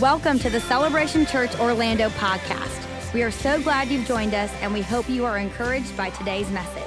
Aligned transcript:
Welcome 0.00 0.38
to 0.38 0.48
the 0.48 0.58
Celebration 0.58 1.26
Church 1.26 1.54
Orlando 1.60 2.08
podcast. 2.10 3.12
We 3.12 3.22
are 3.22 3.30
so 3.30 3.62
glad 3.62 3.88
you've 3.88 4.06
joined 4.06 4.32
us, 4.32 4.50
and 4.62 4.72
we 4.72 4.80
hope 4.80 5.06
you 5.06 5.26
are 5.26 5.36
encouraged 5.36 5.94
by 5.98 6.08
today's 6.08 6.50
message. 6.50 6.82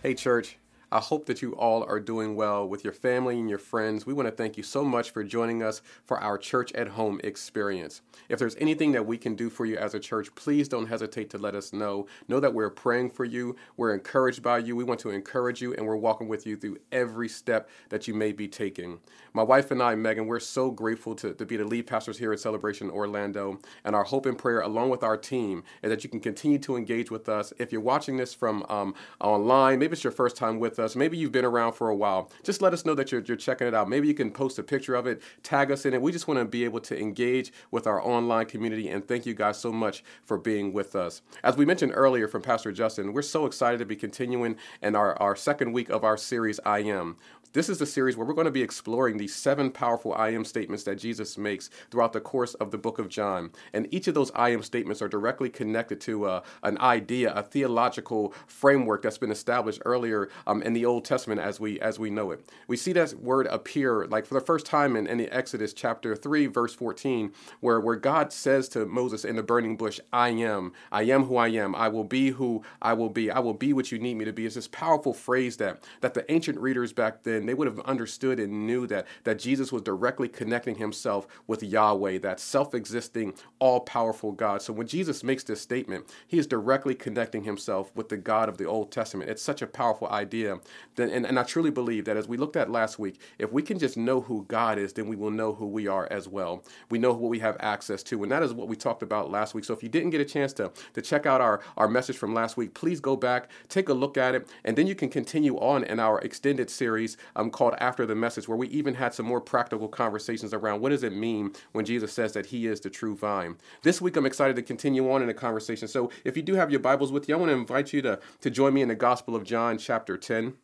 Hey, 0.00 0.14
church. 0.14 0.58
I 0.94 1.00
hope 1.00 1.26
that 1.26 1.42
you 1.42 1.54
all 1.56 1.82
are 1.82 1.98
doing 1.98 2.36
well 2.36 2.68
with 2.68 2.84
your 2.84 2.92
family 2.92 3.40
and 3.40 3.50
your 3.50 3.58
friends. 3.58 4.06
We 4.06 4.12
want 4.12 4.28
to 4.28 4.34
thank 4.34 4.56
you 4.56 4.62
so 4.62 4.84
much 4.84 5.10
for 5.10 5.24
joining 5.24 5.60
us 5.60 5.82
for 6.06 6.20
our 6.20 6.38
church 6.38 6.72
at 6.74 6.86
home 6.86 7.20
experience. 7.24 8.00
If 8.28 8.38
there's 8.38 8.54
anything 8.60 8.92
that 8.92 9.04
we 9.04 9.18
can 9.18 9.34
do 9.34 9.50
for 9.50 9.66
you 9.66 9.76
as 9.76 9.94
a 9.94 9.98
church, 9.98 10.32
please 10.36 10.68
don't 10.68 10.86
hesitate 10.86 11.30
to 11.30 11.38
let 11.38 11.56
us 11.56 11.72
know. 11.72 12.06
Know 12.28 12.38
that 12.38 12.54
we're 12.54 12.70
praying 12.70 13.10
for 13.10 13.24
you, 13.24 13.56
we're 13.76 13.92
encouraged 13.92 14.40
by 14.40 14.58
you, 14.58 14.76
we 14.76 14.84
want 14.84 15.00
to 15.00 15.10
encourage 15.10 15.60
you, 15.60 15.74
and 15.74 15.84
we're 15.84 15.96
walking 15.96 16.28
with 16.28 16.46
you 16.46 16.56
through 16.56 16.78
every 16.92 17.28
step 17.28 17.68
that 17.88 18.06
you 18.06 18.14
may 18.14 18.30
be 18.30 18.46
taking. 18.46 19.00
My 19.32 19.42
wife 19.42 19.72
and 19.72 19.82
I, 19.82 19.96
Megan, 19.96 20.28
we're 20.28 20.38
so 20.38 20.70
grateful 20.70 21.16
to, 21.16 21.34
to 21.34 21.44
be 21.44 21.56
the 21.56 21.64
lead 21.64 21.88
pastors 21.88 22.18
here 22.18 22.32
at 22.32 22.38
Celebration 22.38 22.88
Orlando. 22.88 23.58
And 23.84 23.96
our 23.96 24.04
hope 24.04 24.26
and 24.26 24.38
prayer, 24.38 24.60
along 24.60 24.90
with 24.90 25.02
our 25.02 25.16
team, 25.16 25.64
is 25.82 25.90
that 25.90 26.04
you 26.04 26.10
can 26.10 26.20
continue 26.20 26.60
to 26.60 26.76
engage 26.76 27.10
with 27.10 27.28
us. 27.28 27.52
If 27.58 27.72
you're 27.72 27.80
watching 27.80 28.16
this 28.16 28.32
from 28.32 28.64
um, 28.68 28.94
online, 29.20 29.80
maybe 29.80 29.94
it's 29.94 30.04
your 30.04 30.12
first 30.12 30.36
time 30.36 30.60
with 30.60 30.78
us, 30.78 30.83
maybe 30.96 31.16
you've 31.16 31.32
been 31.32 31.44
around 31.44 31.72
for 31.72 31.88
a 31.88 31.96
while, 31.96 32.30
just 32.42 32.62
let 32.62 32.72
us 32.72 32.84
know 32.84 32.94
that 32.94 33.10
you're, 33.10 33.22
you're 33.22 33.36
checking 33.36 33.66
it 33.66 33.74
out. 33.74 33.88
Maybe 33.88 34.08
you 34.08 34.14
can 34.14 34.30
post 34.30 34.58
a 34.58 34.62
picture 34.62 34.94
of 34.94 35.06
it, 35.06 35.22
tag 35.42 35.70
us 35.70 35.86
in 35.86 35.94
it. 35.94 36.02
We 36.02 36.12
just 36.12 36.28
want 36.28 36.40
to 36.40 36.44
be 36.44 36.64
able 36.64 36.80
to 36.80 36.98
engage 36.98 37.52
with 37.70 37.86
our 37.86 38.00
online 38.04 38.46
community. 38.46 38.88
And 38.88 39.06
thank 39.06 39.26
you 39.26 39.34
guys 39.34 39.58
so 39.58 39.72
much 39.72 40.04
for 40.24 40.38
being 40.38 40.72
with 40.72 40.94
us. 40.94 41.22
As 41.42 41.56
we 41.56 41.64
mentioned 41.64 41.92
earlier 41.94 42.28
from 42.28 42.42
Pastor 42.42 42.72
Justin, 42.72 43.12
we're 43.12 43.22
so 43.22 43.46
excited 43.46 43.78
to 43.78 43.86
be 43.86 43.96
continuing 43.96 44.56
in 44.82 44.94
our, 44.94 45.20
our 45.20 45.36
second 45.36 45.72
week 45.72 45.88
of 45.88 46.04
our 46.04 46.16
series, 46.16 46.60
I 46.64 46.80
Am. 46.80 47.16
This 47.54 47.68
is 47.68 47.78
the 47.78 47.86
series 47.86 48.16
where 48.16 48.26
we're 48.26 48.34
going 48.34 48.46
to 48.46 48.50
be 48.50 48.64
exploring 48.64 49.16
these 49.16 49.32
seven 49.32 49.70
powerful 49.70 50.12
I 50.12 50.30
am 50.30 50.44
statements 50.44 50.82
that 50.82 50.98
Jesus 50.98 51.38
makes 51.38 51.70
throughout 51.88 52.12
the 52.12 52.20
course 52.20 52.54
of 52.54 52.72
the 52.72 52.78
book 52.78 52.98
of 52.98 53.08
John. 53.08 53.52
And 53.72 53.86
each 53.94 54.08
of 54.08 54.14
those 54.14 54.32
I 54.34 54.48
am 54.48 54.64
statements 54.64 55.00
are 55.00 55.06
directly 55.06 55.50
connected 55.50 56.00
to 56.00 56.24
uh, 56.24 56.40
an 56.64 56.76
idea, 56.78 57.32
a 57.32 57.44
theological 57.44 58.34
framework 58.48 59.02
that's 59.02 59.18
been 59.18 59.30
established 59.30 59.80
earlier 59.84 60.30
um, 60.48 60.62
in 60.62 60.72
the 60.72 60.84
Old 60.84 61.04
Testament 61.04 61.40
as 61.40 61.60
we 61.60 61.78
as 61.78 61.96
we 61.96 62.10
know 62.10 62.32
it. 62.32 62.44
We 62.66 62.76
see 62.76 62.92
that 62.94 63.14
word 63.20 63.46
appear 63.46 64.04
like 64.06 64.26
for 64.26 64.34
the 64.34 64.40
first 64.40 64.66
time 64.66 64.96
in, 64.96 65.06
in 65.06 65.18
the 65.18 65.30
Exodus 65.30 65.72
chapter 65.72 66.16
3, 66.16 66.46
verse 66.46 66.74
14, 66.74 67.32
where, 67.60 67.78
where 67.78 67.94
God 67.94 68.32
says 68.32 68.68
to 68.70 68.84
Moses 68.84 69.24
in 69.24 69.36
the 69.36 69.44
burning 69.44 69.76
bush, 69.76 70.00
I 70.12 70.30
am, 70.30 70.72
I 70.90 71.04
am 71.04 71.26
who 71.26 71.36
I 71.36 71.50
am, 71.50 71.76
I 71.76 71.86
will 71.86 72.02
be 72.02 72.30
who 72.30 72.64
I 72.82 72.94
will 72.94 73.10
be, 73.10 73.30
I 73.30 73.38
will 73.38 73.54
be 73.54 73.72
what 73.72 73.92
you 73.92 74.00
need 74.00 74.14
me 74.14 74.24
to 74.24 74.32
be. 74.32 74.44
It's 74.44 74.56
this 74.56 74.66
powerful 74.66 75.14
phrase 75.14 75.58
that 75.58 75.84
that 76.00 76.14
the 76.14 76.28
ancient 76.32 76.58
readers 76.58 76.92
back 76.92 77.22
then 77.22 77.43
and 77.44 77.48
they 77.50 77.54
would 77.54 77.66
have 77.66 77.80
understood 77.80 78.40
and 78.40 78.66
knew 78.66 78.86
that, 78.86 79.06
that 79.24 79.38
Jesus 79.38 79.70
was 79.70 79.82
directly 79.82 80.28
connecting 80.28 80.76
himself 80.76 81.26
with 81.46 81.62
Yahweh, 81.62 82.16
that 82.20 82.40
self 82.40 82.74
existing, 82.74 83.34
all 83.58 83.80
powerful 83.80 84.32
God. 84.32 84.62
So 84.62 84.72
when 84.72 84.86
Jesus 84.86 85.22
makes 85.22 85.44
this 85.44 85.60
statement, 85.60 86.06
he 86.26 86.38
is 86.38 86.46
directly 86.46 86.94
connecting 86.94 87.44
himself 87.44 87.94
with 87.94 88.08
the 88.08 88.16
God 88.16 88.48
of 88.48 88.56
the 88.56 88.64
Old 88.64 88.90
Testament. 88.90 89.28
It's 89.28 89.42
such 89.42 89.60
a 89.60 89.66
powerful 89.66 90.08
idea. 90.08 90.56
And, 90.96 91.26
and 91.26 91.38
I 91.38 91.42
truly 91.42 91.70
believe 91.70 92.06
that 92.06 92.16
as 92.16 92.26
we 92.26 92.38
looked 92.38 92.56
at 92.56 92.70
last 92.70 92.98
week, 92.98 93.20
if 93.38 93.52
we 93.52 93.60
can 93.60 93.78
just 93.78 93.98
know 93.98 94.22
who 94.22 94.46
God 94.48 94.78
is, 94.78 94.94
then 94.94 95.06
we 95.06 95.16
will 95.16 95.30
know 95.30 95.52
who 95.52 95.66
we 95.66 95.86
are 95.86 96.08
as 96.10 96.26
well. 96.26 96.64
We 96.88 96.98
know 96.98 97.12
what 97.12 97.28
we 97.28 97.40
have 97.40 97.58
access 97.60 98.02
to. 98.04 98.22
And 98.22 98.32
that 98.32 98.42
is 98.42 98.54
what 98.54 98.68
we 98.68 98.76
talked 98.76 99.02
about 99.02 99.30
last 99.30 99.52
week. 99.52 99.66
So 99.66 99.74
if 99.74 99.82
you 99.82 99.90
didn't 99.90 100.10
get 100.10 100.22
a 100.22 100.24
chance 100.24 100.54
to, 100.54 100.72
to 100.94 101.02
check 101.02 101.26
out 101.26 101.42
our, 101.42 101.60
our 101.76 101.88
message 101.88 102.16
from 102.16 102.32
last 102.32 102.56
week, 102.56 102.72
please 102.72 103.00
go 103.00 103.16
back, 103.16 103.50
take 103.68 103.90
a 103.90 103.94
look 103.94 104.16
at 104.16 104.34
it, 104.34 104.48
and 104.64 104.78
then 104.78 104.86
you 104.86 104.94
can 104.94 105.10
continue 105.10 105.58
on 105.58 105.84
in 105.84 106.00
our 106.00 106.20
extended 106.20 106.70
series 106.70 107.18
um, 107.36 107.50
called 107.50 107.74
After 107.78 108.06
the 108.06 108.14
Message, 108.14 108.48
where 108.48 108.56
we 108.56 108.68
even 108.68 108.94
had 108.94 109.14
some 109.14 109.26
more 109.26 109.40
practical 109.40 109.88
conversations 109.88 110.54
around 110.54 110.80
what 110.80 110.90
does 110.90 111.02
it 111.02 111.14
mean 111.14 111.52
when 111.72 111.84
Jesus 111.84 112.12
says 112.12 112.32
that 112.32 112.46
he 112.46 112.66
is 112.66 112.80
the 112.80 112.90
true 112.90 113.16
vine. 113.16 113.56
This 113.82 114.00
week, 114.00 114.16
I'm 114.16 114.26
excited 114.26 114.56
to 114.56 114.62
continue 114.62 115.10
on 115.10 115.22
in 115.22 115.28
the 115.28 115.34
conversation. 115.34 115.88
So 115.88 116.10
if 116.24 116.36
you 116.36 116.42
do 116.42 116.54
have 116.54 116.70
your 116.70 116.80
Bibles 116.80 117.12
with 117.12 117.28
you, 117.28 117.34
I 117.34 117.38
want 117.38 117.50
to 117.50 117.56
invite 117.56 117.92
you 117.92 118.02
to, 118.02 118.18
to 118.40 118.50
join 118.50 118.74
me 118.74 118.82
in 118.82 118.88
the 118.88 118.94
Gospel 118.94 119.36
of 119.36 119.44
John, 119.44 119.78
chapter 119.78 120.16
10. 120.16 120.54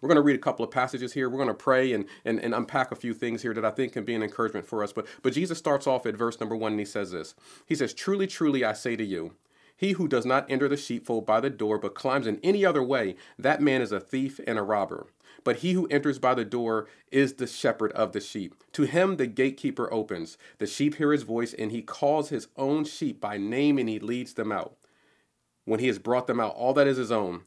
We're 0.00 0.08
going 0.08 0.16
to 0.16 0.22
read 0.22 0.34
a 0.34 0.40
couple 0.40 0.64
of 0.64 0.72
passages 0.72 1.12
here. 1.12 1.30
We're 1.30 1.36
going 1.36 1.46
to 1.46 1.54
pray 1.54 1.92
and, 1.92 2.06
and, 2.24 2.40
and 2.40 2.52
unpack 2.54 2.90
a 2.90 2.96
few 2.96 3.14
things 3.14 3.42
here 3.42 3.54
that 3.54 3.64
I 3.64 3.70
think 3.70 3.92
can 3.92 4.04
be 4.04 4.16
an 4.16 4.22
encouragement 4.22 4.66
for 4.66 4.82
us. 4.82 4.92
But, 4.92 5.06
but 5.22 5.32
Jesus 5.32 5.58
starts 5.58 5.86
off 5.86 6.06
at 6.06 6.16
verse 6.16 6.40
number 6.40 6.56
one 6.56 6.72
and 6.72 6.80
he 6.80 6.84
says 6.84 7.12
this 7.12 7.36
He 7.66 7.76
says, 7.76 7.94
Truly, 7.94 8.26
truly, 8.26 8.64
I 8.64 8.72
say 8.72 8.96
to 8.96 9.04
you, 9.04 9.34
he 9.76 9.92
who 9.92 10.06
does 10.06 10.26
not 10.26 10.48
enter 10.48 10.68
the 10.68 10.76
sheepfold 10.76 11.26
by 11.26 11.40
the 11.40 11.50
door, 11.50 11.78
but 11.78 11.94
climbs 11.94 12.26
in 12.26 12.38
any 12.42 12.64
other 12.64 12.82
way, 12.82 13.16
that 13.38 13.60
man 13.60 13.80
is 13.82 13.90
a 13.90 14.00
thief 14.00 14.40
and 14.46 14.58
a 14.58 14.62
robber. 14.62 15.06
But 15.44 15.56
he 15.56 15.72
who 15.72 15.86
enters 15.88 16.18
by 16.18 16.34
the 16.34 16.44
door 16.44 16.86
is 17.10 17.34
the 17.34 17.46
shepherd 17.46 17.92
of 17.92 18.12
the 18.12 18.20
sheep. 18.20 18.54
To 18.72 18.84
him 18.84 19.16
the 19.16 19.26
gatekeeper 19.26 19.92
opens. 19.92 20.38
The 20.58 20.66
sheep 20.66 20.96
hear 20.96 21.12
his 21.12 21.22
voice, 21.22 21.52
and 21.54 21.72
he 21.72 21.82
calls 21.82 22.28
his 22.28 22.48
own 22.56 22.84
sheep 22.84 23.20
by 23.20 23.38
name 23.38 23.78
and 23.78 23.88
he 23.88 23.98
leads 23.98 24.34
them 24.34 24.52
out. 24.52 24.76
When 25.64 25.80
he 25.80 25.86
has 25.88 25.98
brought 25.98 26.26
them 26.26 26.40
out, 26.40 26.54
all 26.54 26.74
that 26.74 26.86
is 26.86 26.96
his 26.96 27.12
own, 27.12 27.42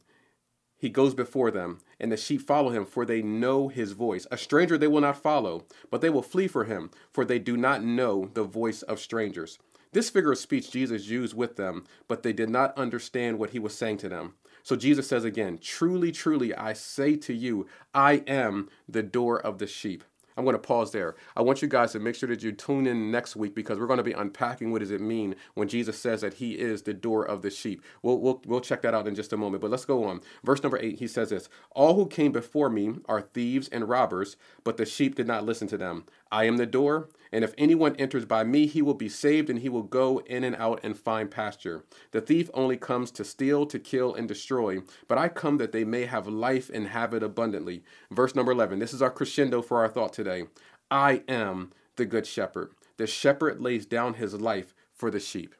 he 0.77 0.89
goes 0.89 1.13
before 1.13 1.51
them, 1.51 1.79
and 1.99 2.11
the 2.11 2.17
sheep 2.17 2.41
follow 2.41 2.69
him, 2.69 2.85
for 2.85 3.05
they 3.05 3.21
know 3.21 3.69
his 3.69 3.93
voice. 3.93 4.27
A 4.29 4.37
stranger 4.37 4.77
they 4.77 4.87
will 4.87 5.01
not 5.01 5.21
follow, 5.21 5.65
but 5.89 6.01
they 6.01 6.09
will 6.09 6.21
flee 6.21 6.47
for 6.47 6.65
him, 6.65 6.91
for 7.11 7.23
they 7.25 7.39
do 7.39 7.55
not 7.57 7.83
know 7.83 8.29
the 8.33 8.43
voice 8.43 8.81
of 8.81 8.99
strangers. 8.99 9.57
This 9.93 10.09
figure 10.09 10.33
of 10.33 10.37
speech 10.37 10.69
Jesus 10.69 11.07
used 11.07 11.33
with 11.33 11.55
them, 11.55 11.85
but 12.07 12.23
they 12.23 12.33
did 12.33 12.49
not 12.49 12.77
understand 12.77 13.39
what 13.39 13.51
he 13.51 13.59
was 13.59 13.75
saying 13.75 13.97
to 13.97 14.09
them. 14.09 14.35
So 14.65 14.75
Jesus 14.75 15.07
says 15.07 15.23
again, 15.23 15.59
Truly, 15.61 16.11
truly, 16.11 16.53
I 16.55 16.73
say 16.73 17.15
to 17.17 17.33
you, 17.35 17.67
I 17.93 18.23
am 18.25 18.67
the 18.89 19.03
door 19.03 19.39
of 19.39 19.59
the 19.59 19.67
sheep. 19.67 20.03
I'm 20.35 20.43
going 20.43 20.55
to 20.55 20.59
pause 20.59 20.91
there. 20.91 21.15
I 21.37 21.43
want 21.43 21.61
you 21.61 21.67
guys 21.67 21.91
to 21.91 21.99
make 21.99 22.15
sure 22.15 22.27
that 22.29 22.41
you 22.41 22.51
tune 22.51 22.87
in 22.87 23.11
next 23.11 23.35
week 23.35 23.53
because 23.53 23.77
we're 23.77 23.87
going 23.87 23.97
to 23.97 24.03
be 24.03 24.11
unpacking 24.11 24.71
what 24.71 24.79
does 24.79 24.89
it 24.89 24.99
mean 24.99 25.35
when 25.53 25.67
Jesus 25.67 25.99
says 25.99 26.21
that 26.21 26.33
he 26.33 26.53
is 26.53 26.81
the 26.81 26.95
door 26.95 27.23
of 27.23 27.43
the 27.43 27.51
sheep. 27.51 27.83
We'll, 28.01 28.17
we'll, 28.17 28.41
we'll 28.45 28.59
check 28.59 28.81
that 28.81 28.95
out 28.95 29.07
in 29.07 29.13
just 29.13 29.31
a 29.33 29.37
moment. 29.37 29.61
But 29.61 29.69
let's 29.69 29.85
go 29.85 30.03
on. 30.03 30.21
Verse 30.43 30.63
number 30.63 30.79
eight, 30.81 30.97
he 30.97 31.07
says 31.07 31.29
this 31.29 31.47
All 31.71 31.93
who 31.93 32.07
came 32.07 32.31
before 32.31 32.71
me 32.71 32.95
are 33.05 33.21
thieves 33.21 33.69
and 33.69 33.87
robbers, 33.87 34.35
but 34.63 34.77
the 34.77 34.85
sheep 34.85 35.13
did 35.13 35.27
not 35.27 35.45
listen 35.45 35.67
to 35.67 35.77
them. 35.77 36.05
I 36.35 36.43
am 36.43 36.57
the 36.57 36.65
door, 36.65 37.07
and 37.31 37.45
if 37.45 37.53
anyone 37.57 37.95
enters 37.95 38.25
by 38.25 38.43
me, 38.43 38.67
he 38.67 38.81
will 38.81 38.93
be 38.93 39.07
saved, 39.07 39.49
and 39.49 39.59
he 39.59 39.69
will 39.69 39.83
go 39.83 40.19
in 40.25 40.43
and 40.43 40.53
out 40.57 40.81
and 40.83 40.99
find 40.99 41.31
pasture. 41.31 41.85
The 42.11 42.19
thief 42.19 42.49
only 42.53 42.75
comes 42.75 43.09
to 43.11 43.23
steal, 43.23 43.65
to 43.67 43.79
kill, 43.79 44.13
and 44.13 44.27
destroy, 44.27 44.79
but 45.07 45.17
I 45.17 45.29
come 45.29 45.59
that 45.59 45.71
they 45.71 45.85
may 45.85 46.03
have 46.07 46.27
life 46.27 46.69
and 46.73 46.89
have 46.89 47.13
it 47.13 47.23
abundantly. 47.23 47.85
Verse 48.11 48.35
number 48.35 48.51
11. 48.51 48.79
This 48.79 48.93
is 48.93 49.01
our 49.01 49.09
crescendo 49.09 49.61
for 49.61 49.77
our 49.77 49.87
thought 49.87 50.11
today. 50.11 50.43
I 50.91 51.23
am 51.29 51.71
the 51.95 52.03
good 52.03 52.27
shepherd. 52.27 52.71
The 52.97 53.07
shepherd 53.07 53.61
lays 53.61 53.85
down 53.85 54.15
his 54.15 54.33
life 54.33 54.73
for 54.93 55.09
the 55.09 55.21
sheep. 55.21 55.55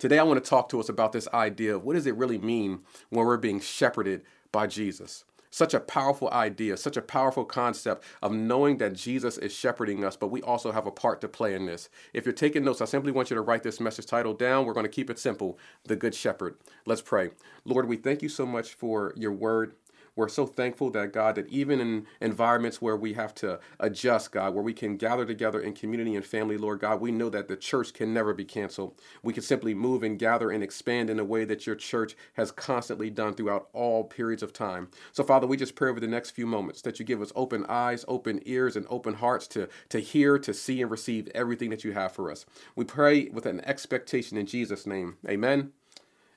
Today, 0.00 0.18
I 0.18 0.24
want 0.24 0.42
to 0.42 0.50
talk 0.50 0.68
to 0.70 0.80
us 0.80 0.88
about 0.88 1.12
this 1.12 1.28
idea 1.32 1.76
of 1.76 1.84
what 1.84 1.94
does 1.94 2.08
it 2.08 2.16
really 2.16 2.38
mean 2.38 2.80
when 3.10 3.24
we're 3.24 3.36
being 3.36 3.60
shepherded 3.60 4.22
by 4.50 4.66
Jesus. 4.66 5.24
Such 5.50 5.74
a 5.74 5.80
powerful 5.80 6.30
idea, 6.30 6.76
such 6.76 6.96
a 6.96 7.02
powerful 7.02 7.44
concept 7.44 8.04
of 8.22 8.32
knowing 8.32 8.78
that 8.78 8.94
Jesus 8.94 9.36
is 9.38 9.52
shepherding 9.52 10.04
us, 10.04 10.16
but 10.16 10.30
we 10.30 10.42
also 10.42 10.70
have 10.70 10.86
a 10.86 10.92
part 10.92 11.20
to 11.20 11.28
play 11.28 11.54
in 11.54 11.66
this. 11.66 11.88
If 12.14 12.24
you're 12.24 12.32
taking 12.32 12.64
notes, 12.64 12.80
I 12.80 12.84
simply 12.84 13.10
want 13.10 13.30
you 13.30 13.34
to 13.34 13.42
write 13.42 13.64
this 13.64 13.80
message 13.80 14.06
title 14.06 14.32
down. 14.32 14.64
We're 14.64 14.74
going 14.74 14.84
to 14.84 14.90
keep 14.90 15.10
it 15.10 15.18
simple 15.18 15.58
The 15.84 15.96
Good 15.96 16.14
Shepherd. 16.14 16.56
Let's 16.86 17.02
pray. 17.02 17.30
Lord, 17.64 17.88
we 17.88 17.96
thank 17.96 18.22
you 18.22 18.28
so 18.28 18.46
much 18.46 18.74
for 18.74 19.12
your 19.16 19.32
word. 19.32 19.74
We're 20.16 20.28
so 20.28 20.46
thankful 20.46 20.90
that 20.90 21.12
God, 21.12 21.34
that 21.36 21.48
even 21.48 21.80
in 21.80 22.06
environments 22.20 22.82
where 22.82 22.96
we 22.96 23.14
have 23.14 23.34
to 23.36 23.60
adjust, 23.78 24.32
God, 24.32 24.54
where 24.54 24.62
we 24.62 24.72
can 24.72 24.96
gather 24.96 25.24
together 25.24 25.60
in 25.60 25.72
community 25.72 26.14
and 26.14 26.24
family, 26.24 26.56
Lord 26.56 26.80
God, 26.80 27.00
we 27.00 27.10
know 27.10 27.30
that 27.30 27.48
the 27.48 27.56
church 27.56 27.92
can 27.92 28.12
never 28.12 28.34
be 28.34 28.44
canceled. 28.44 28.98
We 29.22 29.32
can 29.32 29.42
simply 29.42 29.74
move 29.74 30.02
and 30.02 30.18
gather 30.18 30.50
and 30.50 30.62
expand 30.62 31.10
in 31.10 31.18
a 31.18 31.24
way 31.24 31.44
that 31.44 31.66
your 31.66 31.76
church 31.76 32.16
has 32.34 32.50
constantly 32.50 33.10
done 33.10 33.34
throughout 33.34 33.68
all 33.72 34.04
periods 34.04 34.42
of 34.42 34.52
time. 34.52 34.88
So, 35.12 35.24
Father, 35.24 35.46
we 35.46 35.56
just 35.56 35.74
pray 35.74 35.90
over 35.90 36.00
the 36.00 36.06
next 36.06 36.30
few 36.30 36.46
moments 36.46 36.82
that 36.82 36.98
you 36.98 37.04
give 37.04 37.22
us 37.22 37.32
open 37.34 37.64
eyes, 37.68 38.04
open 38.08 38.40
ears, 38.44 38.76
and 38.76 38.86
open 38.90 39.14
hearts 39.14 39.46
to, 39.48 39.68
to 39.90 40.00
hear, 40.00 40.38
to 40.38 40.52
see, 40.52 40.82
and 40.82 40.90
receive 40.90 41.28
everything 41.34 41.70
that 41.70 41.84
you 41.84 41.92
have 41.92 42.12
for 42.12 42.30
us. 42.30 42.46
We 42.76 42.84
pray 42.84 43.28
with 43.28 43.46
an 43.46 43.60
expectation 43.64 44.36
in 44.36 44.46
Jesus' 44.46 44.86
name. 44.86 45.16
Amen 45.28 45.72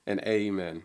and 0.06 0.20
amen 0.20 0.84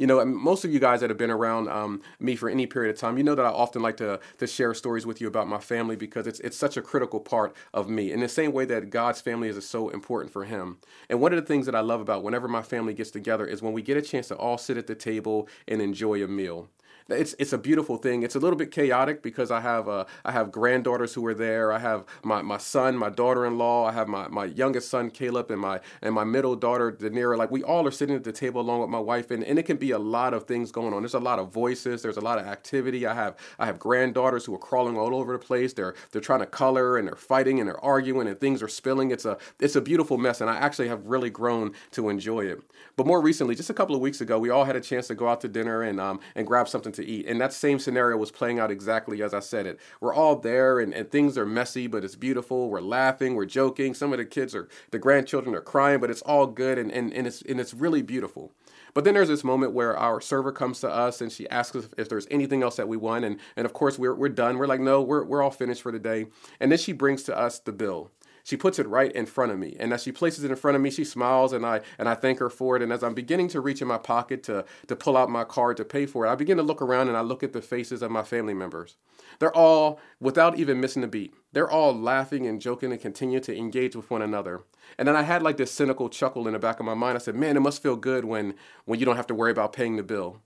you 0.00 0.06
know, 0.06 0.24
most 0.24 0.64
of 0.64 0.72
you 0.72 0.80
guys 0.80 1.00
that 1.02 1.10
have 1.10 1.18
been 1.18 1.30
around 1.30 1.68
um, 1.68 2.00
me 2.18 2.34
for 2.34 2.48
any 2.48 2.66
period 2.66 2.94
of 2.94 2.98
time, 2.98 3.18
you 3.18 3.22
know 3.22 3.34
that 3.34 3.44
I 3.44 3.50
often 3.50 3.82
like 3.82 3.98
to 3.98 4.18
to 4.38 4.46
share 4.46 4.72
stories 4.72 5.04
with 5.04 5.20
you 5.20 5.28
about 5.28 5.46
my 5.46 5.58
family 5.58 5.94
because 5.94 6.26
it's 6.26 6.40
it's 6.40 6.56
such 6.56 6.78
a 6.78 6.82
critical 6.82 7.20
part 7.20 7.54
of 7.74 7.90
me. 7.90 8.10
In 8.10 8.20
the 8.20 8.28
same 8.28 8.52
way 8.52 8.64
that 8.64 8.88
God's 8.88 9.20
family 9.20 9.48
is 9.48 9.68
so 9.68 9.90
important 9.90 10.32
for 10.32 10.44
Him. 10.44 10.78
And 11.10 11.20
one 11.20 11.34
of 11.34 11.36
the 11.36 11.46
things 11.46 11.66
that 11.66 11.74
I 11.74 11.80
love 11.80 12.00
about 12.00 12.22
whenever 12.22 12.48
my 12.48 12.62
family 12.62 12.94
gets 12.94 13.10
together 13.10 13.44
is 13.44 13.60
when 13.60 13.74
we 13.74 13.82
get 13.82 13.98
a 13.98 14.02
chance 14.02 14.28
to 14.28 14.36
all 14.36 14.56
sit 14.56 14.78
at 14.78 14.86
the 14.86 14.94
table 14.94 15.46
and 15.68 15.82
enjoy 15.82 16.24
a 16.24 16.26
meal. 16.26 16.70
It's 17.12 17.34
it's 17.38 17.52
a 17.52 17.58
beautiful 17.58 17.96
thing. 17.96 18.22
It's 18.22 18.34
a 18.34 18.38
little 18.38 18.56
bit 18.56 18.70
chaotic 18.70 19.22
because 19.22 19.50
I 19.50 19.60
have 19.60 19.88
uh, 19.88 20.04
I 20.24 20.32
have 20.32 20.50
granddaughters 20.52 21.14
who 21.14 21.24
are 21.26 21.34
there. 21.34 21.72
I 21.72 21.78
have 21.78 22.04
my, 22.22 22.42
my 22.42 22.58
son, 22.58 22.96
my 22.96 23.10
daughter-in-law. 23.10 23.86
I 23.86 23.92
have 23.92 24.08
my, 24.08 24.28
my 24.28 24.44
youngest 24.44 24.88
son 24.90 25.10
Caleb 25.10 25.50
and 25.50 25.60
my 25.60 25.80
and 26.02 26.14
my 26.14 26.24
middle 26.24 26.56
daughter 26.56 26.92
Danira. 26.92 27.36
Like 27.36 27.50
we 27.50 27.62
all 27.62 27.86
are 27.86 27.90
sitting 27.90 28.16
at 28.16 28.24
the 28.24 28.32
table 28.32 28.60
along 28.60 28.80
with 28.80 28.90
my 28.90 28.98
wife, 28.98 29.30
and, 29.30 29.44
and 29.44 29.58
it 29.58 29.64
can 29.64 29.76
be 29.76 29.90
a 29.90 29.98
lot 29.98 30.34
of 30.34 30.44
things 30.44 30.70
going 30.70 30.92
on. 30.94 31.02
There's 31.02 31.14
a 31.14 31.18
lot 31.18 31.38
of 31.38 31.52
voices. 31.52 32.02
There's 32.02 32.16
a 32.16 32.20
lot 32.20 32.38
of 32.38 32.46
activity. 32.46 33.06
I 33.06 33.14
have 33.14 33.36
I 33.58 33.66
have 33.66 33.78
granddaughters 33.78 34.44
who 34.44 34.54
are 34.54 34.58
crawling 34.58 34.96
all 34.96 35.14
over 35.14 35.32
the 35.32 35.38
place. 35.38 35.72
They're 35.72 35.94
they're 36.12 36.20
trying 36.20 36.40
to 36.40 36.46
color 36.46 36.98
and 36.98 37.06
they're 37.08 37.16
fighting 37.16 37.60
and 37.60 37.68
they're 37.68 37.84
arguing 37.84 38.28
and 38.28 38.38
things 38.40 38.62
are 38.62 38.68
spilling. 38.68 39.10
It's 39.10 39.24
a 39.24 39.38
it's 39.58 39.76
a 39.76 39.80
beautiful 39.80 40.18
mess, 40.18 40.40
and 40.40 40.50
I 40.50 40.56
actually 40.56 40.88
have 40.88 41.06
really 41.06 41.30
grown 41.30 41.72
to 41.92 42.08
enjoy 42.08 42.46
it. 42.46 42.60
But 42.96 43.06
more 43.06 43.20
recently, 43.20 43.54
just 43.54 43.70
a 43.70 43.74
couple 43.74 43.94
of 43.94 44.00
weeks 44.00 44.20
ago, 44.20 44.38
we 44.38 44.50
all 44.50 44.64
had 44.64 44.76
a 44.76 44.80
chance 44.80 45.06
to 45.08 45.14
go 45.14 45.28
out 45.28 45.40
to 45.42 45.48
dinner 45.48 45.82
and 45.82 46.00
um 46.00 46.20
and 46.34 46.46
grab 46.46 46.68
something 46.68 46.92
to 46.92 46.99
to 47.00 47.06
eat. 47.06 47.26
And 47.26 47.40
that 47.40 47.52
same 47.52 47.78
scenario 47.78 48.16
was 48.16 48.30
playing 48.30 48.58
out 48.58 48.70
exactly 48.70 49.22
as 49.22 49.34
I 49.34 49.40
said 49.40 49.66
it. 49.66 49.80
We're 50.00 50.14
all 50.14 50.36
there 50.36 50.80
and, 50.80 50.94
and 50.94 51.10
things 51.10 51.36
are 51.36 51.46
messy, 51.46 51.86
but 51.86 52.04
it's 52.04 52.16
beautiful. 52.16 52.70
We're 52.70 52.80
laughing, 52.80 53.34
we're 53.34 53.46
joking. 53.46 53.94
Some 53.94 54.12
of 54.12 54.18
the 54.18 54.24
kids 54.24 54.54
are, 54.54 54.68
the 54.90 54.98
grandchildren 54.98 55.54
are 55.54 55.60
crying, 55.60 56.00
but 56.00 56.10
it's 56.10 56.22
all 56.22 56.46
good 56.46 56.78
and, 56.78 56.90
and, 56.92 57.12
and, 57.12 57.26
it's, 57.26 57.42
and 57.42 57.60
it's 57.60 57.74
really 57.74 58.02
beautiful. 58.02 58.52
But 58.94 59.04
then 59.04 59.14
there's 59.14 59.28
this 59.28 59.44
moment 59.44 59.72
where 59.72 59.96
our 59.96 60.20
server 60.20 60.52
comes 60.52 60.80
to 60.80 60.90
us 60.90 61.20
and 61.20 61.30
she 61.30 61.48
asks 61.48 61.76
us 61.76 61.88
if 61.96 62.08
there's 62.08 62.26
anything 62.30 62.62
else 62.62 62.76
that 62.76 62.88
we 62.88 62.96
want. 62.96 63.24
And, 63.24 63.38
and 63.56 63.64
of 63.64 63.72
course, 63.72 63.98
we're, 63.98 64.14
we're 64.14 64.28
done. 64.28 64.58
We're 64.58 64.66
like, 64.66 64.80
no, 64.80 65.02
we're, 65.02 65.24
we're 65.24 65.42
all 65.42 65.50
finished 65.50 65.82
for 65.82 65.92
the 65.92 65.98
day. 65.98 66.26
And 66.58 66.70
then 66.70 66.78
she 66.78 66.92
brings 66.92 67.22
to 67.24 67.36
us 67.36 67.58
the 67.58 67.72
bill 67.72 68.10
she 68.50 68.56
puts 68.56 68.78
it 68.80 68.88
right 68.88 69.12
in 69.12 69.26
front 69.26 69.52
of 69.52 69.58
me. 69.58 69.76
And 69.78 69.92
as 69.92 70.02
she 70.02 70.10
places 70.10 70.42
it 70.42 70.50
in 70.50 70.56
front 70.56 70.74
of 70.74 70.82
me 70.82 70.90
she 70.90 71.04
smiles 71.04 71.52
and 71.52 71.64
i 71.64 71.80
and 71.98 72.08
i 72.08 72.14
thank 72.14 72.40
her 72.40 72.50
for 72.50 72.76
it. 72.76 72.82
And 72.82 72.92
as 72.92 73.02
i'm 73.02 73.14
beginning 73.14 73.48
to 73.48 73.60
reach 73.60 73.80
in 73.80 73.88
my 73.88 73.98
pocket 73.98 74.42
to 74.44 74.64
to 74.88 74.96
pull 74.96 75.16
out 75.16 75.30
my 75.30 75.44
card 75.44 75.76
to 75.76 75.84
pay 75.84 76.04
for 76.06 76.26
it 76.26 76.30
i 76.30 76.34
begin 76.34 76.56
to 76.56 76.62
look 76.62 76.82
around 76.82 77.08
and 77.08 77.16
i 77.16 77.20
look 77.20 77.42
at 77.42 77.52
the 77.52 77.62
faces 77.62 78.02
of 78.02 78.10
my 78.10 78.22
family 78.22 78.54
members. 78.54 78.96
They're 79.38 79.56
all 79.56 80.00
without 80.18 80.58
even 80.58 80.80
missing 80.80 81.04
a 81.04 81.08
beat 81.08 81.32
they're 81.52 81.70
all 81.70 81.94
laughing 81.94 82.46
and 82.46 82.60
joking 82.60 82.92
and 82.92 83.00
continue 83.00 83.40
to 83.40 83.56
engage 83.56 83.96
with 83.96 84.10
one 84.10 84.22
another. 84.22 84.62
And 84.98 85.06
then 85.06 85.16
i 85.16 85.22
had 85.22 85.42
like 85.42 85.56
this 85.56 85.70
cynical 85.70 86.08
chuckle 86.08 86.46
in 86.48 86.52
the 86.52 86.58
back 86.58 86.80
of 86.80 86.86
my 86.86 86.94
mind. 86.94 87.16
I 87.16 87.20
said 87.20 87.36
man 87.36 87.56
it 87.56 87.60
must 87.60 87.82
feel 87.82 87.96
good 87.96 88.24
when 88.24 88.54
when 88.84 88.98
you 88.98 89.06
don't 89.06 89.16
have 89.16 89.28
to 89.28 89.34
worry 89.34 89.52
about 89.52 89.72
paying 89.72 89.96
the 89.96 90.02
bill 90.02 90.42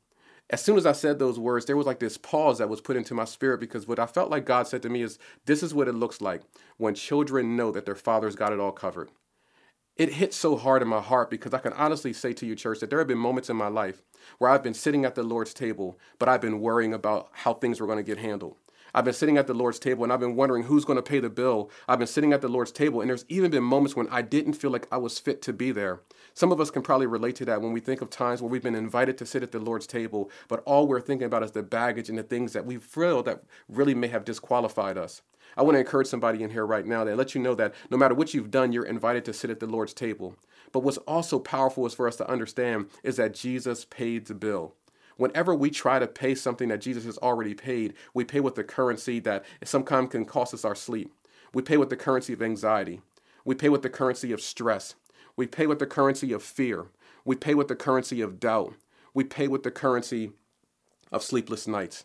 as 0.50 0.62
soon 0.62 0.76
as 0.76 0.84
I 0.84 0.92
said 0.92 1.18
those 1.18 1.38
words, 1.38 1.64
there 1.64 1.76
was 1.76 1.86
like 1.86 2.00
this 2.00 2.18
pause 2.18 2.58
that 2.58 2.68
was 2.68 2.80
put 2.80 2.96
into 2.96 3.14
my 3.14 3.24
spirit 3.24 3.60
because 3.60 3.88
what 3.88 3.98
I 3.98 4.06
felt 4.06 4.30
like 4.30 4.44
God 4.44 4.66
said 4.66 4.82
to 4.82 4.90
me 4.90 5.02
is, 5.02 5.18
This 5.46 5.62
is 5.62 5.74
what 5.74 5.88
it 5.88 5.94
looks 5.94 6.20
like 6.20 6.42
when 6.76 6.94
children 6.94 7.56
know 7.56 7.70
that 7.70 7.86
their 7.86 7.94
father's 7.94 8.36
got 8.36 8.52
it 8.52 8.60
all 8.60 8.72
covered. 8.72 9.10
It 9.96 10.14
hit 10.14 10.34
so 10.34 10.56
hard 10.56 10.82
in 10.82 10.88
my 10.88 11.00
heart 11.00 11.30
because 11.30 11.54
I 11.54 11.58
can 11.58 11.72
honestly 11.72 12.12
say 12.12 12.32
to 12.34 12.46
you, 12.46 12.56
church, 12.56 12.80
that 12.80 12.90
there 12.90 12.98
have 12.98 13.08
been 13.08 13.16
moments 13.16 13.48
in 13.48 13.56
my 13.56 13.68
life 13.68 14.02
where 14.38 14.50
I've 14.50 14.62
been 14.62 14.74
sitting 14.74 15.04
at 15.04 15.14
the 15.14 15.22
Lord's 15.22 15.54
table, 15.54 15.98
but 16.18 16.28
I've 16.28 16.40
been 16.40 16.60
worrying 16.60 16.92
about 16.92 17.28
how 17.32 17.54
things 17.54 17.80
were 17.80 17.86
going 17.86 17.98
to 17.98 18.02
get 18.02 18.18
handled. 18.18 18.56
I've 18.94 19.04
been 19.04 19.12
sitting 19.12 19.36
at 19.36 19.48
the 19.48 19.54
Lord's 19.54 19.80
table 19.80 20.04
and 20.04 20.12
I've 20.12 20.20
been 20.20 20.36
wondering 20.36 20.64
who's 20.64 20.84
going 20.84 20.96
to 20.96 21.02
pay 21.02 21.18
the 21.18 21.28
bill. 21.28 21.68
I've 21.88 21.98
been 21.98 22.06
sitting 22.06 22.32
at 22.32 22.40
the 22.40 22.48
Lord's 22.48 22.70
table 22.70 23.00
and 23.00 23.10
there's 23.10 23.24
even 23.28 23.50
been 23.50 23.64
moments 23.64 23.96
when 23.96 24.08
I 24.08 24.22
didn't 24.22 24.52
feel 24.52 24.70
like 24.70 24.86
I 24.92 24.98
was 24.98 25.18
fit 25.18 25.42
to 25.42 25.52
be 25.52 25.72
there. 25.72 26.00
Some 26.32 26.52
of 26.52 26.60
us 26.60 26.70
can 26.70 26.82
probably 26.82 27.06
relate 27.06 27.34
to 27.36 27.44
that 27.46 27.60
when 27.60 27.72
we 27.72 27.80
think 27.80 28.00
of 28.00 28.10
times 28.10 28.40
where 28.40 28.50
we've 28.50 28.62
been 28.62 28.76
invited 28.76 29.18
to 29.18 29.26
sit 29.26 29.42
at 29.42 29.50
the 29.50 29.58
Lord's 29.58 29.88
table, 29.88 30.30
but 30.46 30.62
all 30.64 30.86
we're 30.86 31.00
thinking 31.00 31.26
about 31.26 31.42
is 31.42 31.50
the 31.50 31.62
baggage 31.62 32.08
and 32.08 32.16
the 32.16 32.22
things 32.22 32.52
that 32.52 32.66
we 32.66 32.76
feel 32.76 33.22
that 33.24 33.42
really 33.68 33.94
may 33.94 34.08
have 34.08 34.24
disqualified 34.24 34.96
us. 34.96 35.22
I 35.56 35.62
want 35.62 35.74
to 35.74 35.80
encourage 35.80 36.06
somebody 36.06 36.42
in 36.42 36.50
here 36.50 36.66
right 36.66 36.86
now 36.86 37.04
that 37.04 37.16
let 37.16 37.34
you 37.34 37.40
know 37.40 37.54
that 37.56 37.74
no 37.90 37.96
matter 37.96 38.14
what 38.14 38.32
you've 38.32 38.50
done, 38.50 38.72
you're 38.72 38.84
invited 38.84 39.24
to 39.24 39.32
sit 39.32 39.50
at 39.50 39.60
the 39.60 39.66
Lord's 39.66 39.94
table. 39.94 40.36
But 40.72 40.80
what's 40.80 40.98
also 40.98 41.38
powerful 41.38 41.86
is 41.86 41.94
for 41.94 42.08
us 42.08 42.16
to 42.16 42.30
understand 42.30 42.86
is 43.02 43.16
that 43.16 43.34
Jesus 43.34 43.84
paid 43.84 44.26
the 44.26 44.34
bill. 44.34 44.74
Whenever 45.16 45.54
we 45.54 45.70
try 45.70 45.98
to 45.98 46.06
pay 46.06 46.34
something 46.34 46.68
that 46.68 46.80
Jesus 46.80 47.04
has 47.04 47.18
already 47.18 47.54
paid, 47.54 47.94
we 48.12 48.24
pay 48.24 48.40
with 48.40 48.54
the 48.54 48.64
currency 48.64 49.20
that 49.20 49.44
sometimes 49.62 50.10
can 50.10 50.24
cost 50.24 50.54
us 50.54 50.64
our 50.64 50.74
sleep. 50.74 51.12
We 51.52 51.62
pay 51.62 51.76
with 51.76 51.90
the 51.90 51.96
currency 51.96 52.32
of 52.32 52.42
anxiety. 52.42 53.00
We 53.44 53.54
pay 53.54 53.68
with 53.68 53.82
the 53.82 53.90
currency 53.90 54.32
of 54.32 54.40
stress. 54.40 54.94
We 55.36 55.46
pay 55.46 55.66
with 55.66 55.78
the 55.78 55.86
currency 55.86 56.32
of 56.32 56.42
fear. 56.42 56.86
We 57.24 57.36
pay 57.36 57.54
with 57.54 57.68
the 57.68 57.76
currency 57.76 58.20
of 58.20 58.40
doubt. 58.40 58.74
We 59.12 59.24
pay 59.24 59.46
with 59.46 59.62
the 59.62 59.70
currency 59.70 60.32
of 61.12 61.22
sleepless 61.22 61.68
nights. 61.68 62.04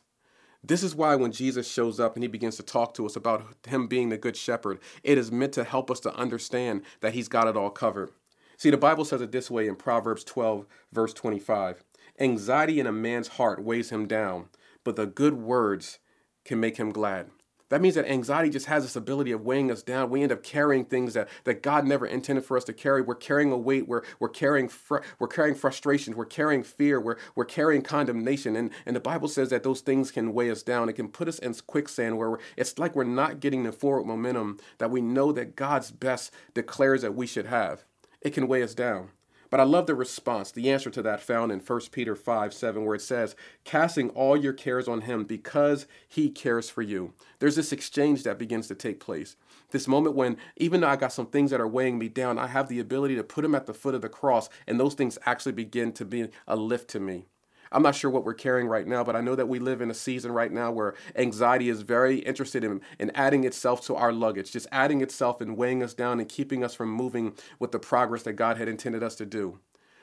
This 0.63 0.83
is 0.83 0.93
why 0.93 1.15
when 1.15 1.31
Jesus 1.31 1.71
shows 1.71 1.99
up 1.99 2.15
and 2.15 2.23
he 2.23 2.27
begins 2.27 2.57
to 2.57 2.63
talk 2.63 2.93
to 2.95 3.05
us 3.05 3.15
about 3.15 3.43
him 3.65 3.87
being 3.87 4.09
the 4.09 4.17
good 4.17 4.35
shepherd, 4.35 4.79
it 5.03 5.17
is 5.17 5.31
meant 5.31 5.53
to 5.53 5.63
help 5.63 5.89
us 5.89 6.01
to 6.01 6.13
understand 6.15 6.81
that 6.99 7.13
he's 7.13 7.29
got 7.29 7.47
it 7.47 7.55
all 7.55 7.69
covered. 7.69 8.11
See, 8.57 8.69
the 8.69 8.77
Bible 8.77 9.05
says 9.05 9.21
it 9.21 9.31
this 9.31 9.49
way 9.49 9.67
in 9.67 9.77
Proverbs 9.77 10.23
12, 10.25 10.67
verse 10.91 11.13
25 11.13 11.83
Anxiety 12.19 12.79
in 12.79 12.87
a 12.87 12.91
man's 12.91 13.29
heart 13.29 13.63
weighs 13.63 13.91
him 13.91 14.05
down, 14.05 14.49
but 14.83 14.95
the 14.95 15.05
good 15.05 15.35
words 15.35 15.99
can 16.43 16.59
make 16.59 16.77
him 16.77 16.91
glad. 16.91 17.29
That 17.69 17.81
means 17.81 17.95
that 17.95 18.09
anxiety 18.09 18.49
just 18.49 18.65
has 18.65 18.83
this 18.83 18.95
ability 18.95 19.31
of 19.31 19.45
weighing 19.45 19.69
us 19.69 19.83
down. 19.83 20.09
We 20.09 20.23
end 20.23 20.31
up 20.31 20.41
carrying 20.41 20.85
things 20.85 21.13
that, 21.13 21.29
that 21.43 21.61
God 21.61 21.85
never 21.85 22.05
intended 22.05 22.43
for 22.43 22.57
us 22.57 22.63
to 22.63 22.73
carry. 22.73 23.03
We're 23.03 23.13
carrying 23.13 23.51
a 23.51 23.57
weight. 23.57 23.87
We're, 23.87 24.01
we're, 24.19 24.29
carrying, 24.29 24.67
fr- 24.67 24.99
we're 25.19 25.27
carrying 25.27 25.55
frustration. 25.55 26.15
We're 26.15 26.25
carrying 26.25 26.63
fear. 26.63 26.99
We're, 26.99 27.17
we're 27.35 27.45
carrying 27.45 27.83
condemnation. 27.83 28.55
And, 28.55 28.71
and 28.87 28.95
the 28.95 28.99
Bible 28.99 29.27
says 29.27 29.51
that 29.51 29.61
those 29.61 29.81
things 29.81 30.09
can 30.09 30.33
weigh 30.33 30.49
us 30.49 30.63
down. 30.63 30.89
It 30.89 30.93
can 30.93 31.09
put 31.09 31.27
us 31.27 31.37
in 31.37 31.53
quicksand 31.67 32.17
where 32.17 32.39
it's 32.57 32.79
like 32.79 32.95
we're 32.95 33.03
not 33.03 33.39
getting 33.39 33.63
the 33.63 33.71
forward 33.71 34.07
momentum 34.07 34.57
that 34.79 34.89
we 34.89 35.01
know 35.01 35.31
that 35.31 35.55
God's 35.55 35.91
best 35.91 36.33
declares 36.55 37.03
that 37.03 37.13
we 37.13 37.27
should 37.27 37.45
have. 37.45 37.83
It 38.21 38.31
can 38.31 38.47
weigh 38.47 38.63
us 38.63 38.73
down. 38.73 39.11
But 39.49 39.59
I 39.59 39.63
love 39.63 39.87
the 39.87 39.95
response, 39.95 40.51
the 40.51 40.69
answer 40.69 40.89
to 40.91 41.01
that 41.01 41.21
found 41.21 41.51
in 41.51 41.59
1 41.59 41.81
Peter 41.91 42.15
5 42.15 42.53
7, 42.53 42.85
where 42.85 42.95
it 42.95 43.01
says, 43.01 43.35
Casting 43.63 44.09
all 44.11 44.37
your 44.37 44.53
cares 44.53 44.87
on 44.87 45.01
him 45.01 45.23
because 45.23 45.87
he 46.07 46.29
cares 46.29 46.69
for 46.69 46.81
you. 46.81 47.13
There's 47.39 47.55
this 47.55 47.71
exchange 47.71 48.23
that 48.23 48.37
begins 48.37 48.67
to 48.67 48.75
take 48.75 48.99
place. 48.99 49.35
This 49.71 49.87
moment 49.87 50.15
when, 50.15 50.37
even 50.57 50.81
though 50.81 50.87
I 50.87 50.95
got 50.95 51.13
some 51.13 51.27
things 51.27 51.51
that 51.51 51.61
are 51.61 51.67
weighing 51.67 51.97
me 51.97 52.09
down, 52.09 52.37
I 52.37 52.47
have 52.47 52.69
the 52.69 52.79
ability 52.79 53.15
to 53.15 53.23
put 53.23 53.41
them 53.41 53.55
at 53.55 53.65
the 53.65 53.73
foot 53.73 53.95
of 53.95 54.01
the 54.01 54.09
cross, 54.09 54.49
and 54.67 54.79
those 54.79 54.93
things 54.93 55.17
actually 55.25 55.53
begin 55.53 55.91
to 55.93 56.05
be 56.05 56.29
a 56.47 56.55
lift 56.55 56.89
to 56.91 56.99
me. 56.99 57.25
I'm 57.71 57.83
not 57.83 57.95
sure 57.95 58.09
what 58.09 58.25
we're 58.25 58.33
carrying 58.33 58.67
right 58.67 58.87
now, 58.87 59.03
but 59.03 59.15
I 59.15 59.21
know 59.21 59.35
that 59.35 59.47
we 59.47 59.59
live 59.59 59.81
in 59.81 59.91
a 59.91 59.95
season 59.95 60.31
right 60.31 60.51
now 60.51 60.71
where 60.71 60.95
anxiety 61.15 61.69
is 61.69 61.81
very 61.81 62.19
interested 62.19 62.63
in, 62.63 62.81
in 62.97 63.11
adding 63.13 63.43
itself 63.43 63.85
to 63.85 63.95
our 63.95 64.11
luggage, 64.11 64.51
just 64.51 64.67
adding 64.71 65.01
itself 65.01 65.39
and 65.41 65.55
weighing 65.55 65.83
us 65.83 65.93
down 65.93 66.19
and 66.19 66.27
keeping 66.27 66.63
us 66.63 66.73
from 66.73 66.91
moving 66.91 67.33
with 67.59 67.71
the 67.71 67.79
progress 67.79 68.23
that 68.23 68.33
God 68.33 68.57
had 68.57 68.67
intended 68.67 69.03
us 69.03 69.15
to 69.15 69.25
do. 69.25 69.59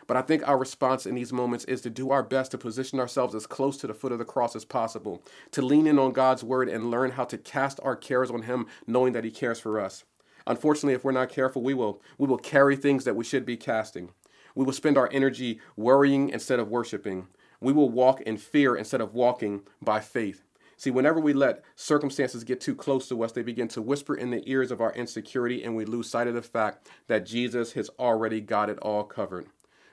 But 0.06 0.16
I 0.16 0.22
think 0.22 0.46
our 0.46 0.56
response 0.56 1.04
in 1.04 1.16
these 1.16 1.32
moments 1.32 1.64
is 1.64 1.80
to 1.80 1.90
do 1.90 2.10
our 2.10 2.22
best 2.22 2.52
to 2.52 2.58
position 2.58 3.00
ourselves 3.00 3.34
as 3.34 3.46
close 3.46 3.76
to 3.78 3.88
the 3.88 3.94
foot 3.94 4.12
of 4.12 4.20
the 4.20 4.24
cross 4.24 4.54
as 4.54 4.64
possible, 4.64 5.24
to 5.50 5.62
lean 5.62 5.88
in 5.88 5.98
on 5.98 6.12
God's 6.12 6.44
word 6.44 6.68
and 6.68 6.92
learn 6.92 7.12
how 7.12 7.24
to 7.24 7.36
cast 7.36 7.80
our 7.82 7.96
cares 7.96 8.30
on 8.30 8.42
Him, 8.42 8.66
knowing 8.86 9.12
that 9.14 9.24
He 9.24 9.32
cares 9.32 9.58
for 9.58 9.80
us. 9.80 10.04
Unfortunately, 10.46 10.94
if 10.94 11.02
we're 11.02 11.10
not 11.10 11.28
careful, 11.28 11.60
we 11.60 11.74
will, 11.74 12.00
we 12.18 12.28
will 12.28 12.38
carry 12.38 12.76
things 12.76 13.02
that 13.02 13.16
we 13.16 13.24
should 13.24 13.44
be 13.44 13.56
casting. 13.56 14.10
We 14.54 14.64
will 14.64 14.72
spend 14.72 14.96
our 14.96 15.10
energy 15.12 15.60
worrying 15.76 16.28
instead 16.28 16.60
of 16.60 16.70
worshiping 16.70 17.26
we 17.60 17.72
will 17.72 17.88
walk 17.88 18.20
in 18.22 18.36
fear 18.36 18.76
instead 18.76 19.00
of 19.00 19.14
walking 19.14 19.62
by 19.82 20.00
faith. 20.00 20.42
See, 20.78 20.90
whenever 20.90 21.18
we 21.18 21.32
let 21.32 21.64
circumstances 21.74 22.44
get 22.44 22.60
too 22.60 22.74
close 22.74 23.08
to 23.08 23.22
us, 23.22 23.32
they 23.32 23.42
begin 23.42 23.68
to 23.68 23.80
whisper 23.80 24.14
in 24.14 24.30
the 24.30 24.42
ears 24.48 24.70
of 24.70 24.80
our 24.80 24.92
insecurity, 24.92 25.64
and 25.64 25.74
we 25.74 25.86
lose 25.86 26.10
sight 26.10 26.28
of 26.28 26.34
the 26.34 26.42
fact 26.42 26.88
that 27.06 27.24
Jesus 27.24 27.72
has 27.72 27.88
already 27.98 28.42
got 28.42 28.68
it 28.68 28.78
all 28.80 29.02
covered. 29.02 29.46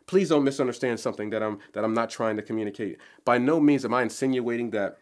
Please 0.06 0.30
don't 0.30 0.44
misunderstand 0.44 1.00
something 1.00 1.30
that 1.30 1.42
I'm 1.42 1.60
that 1.72 1.86
I'm 1.86 1.94
not 1.94 2.10
trying 2.10 2.36
to 2.36 2.42
communicate. 2.42 2.98
By 3.24 3.38
no 3.38 3.62
means 3.62 3.86
am 3.86 3.94
I 3.94 4.02
insinuating 4.02 4.72
that 4.72 4.98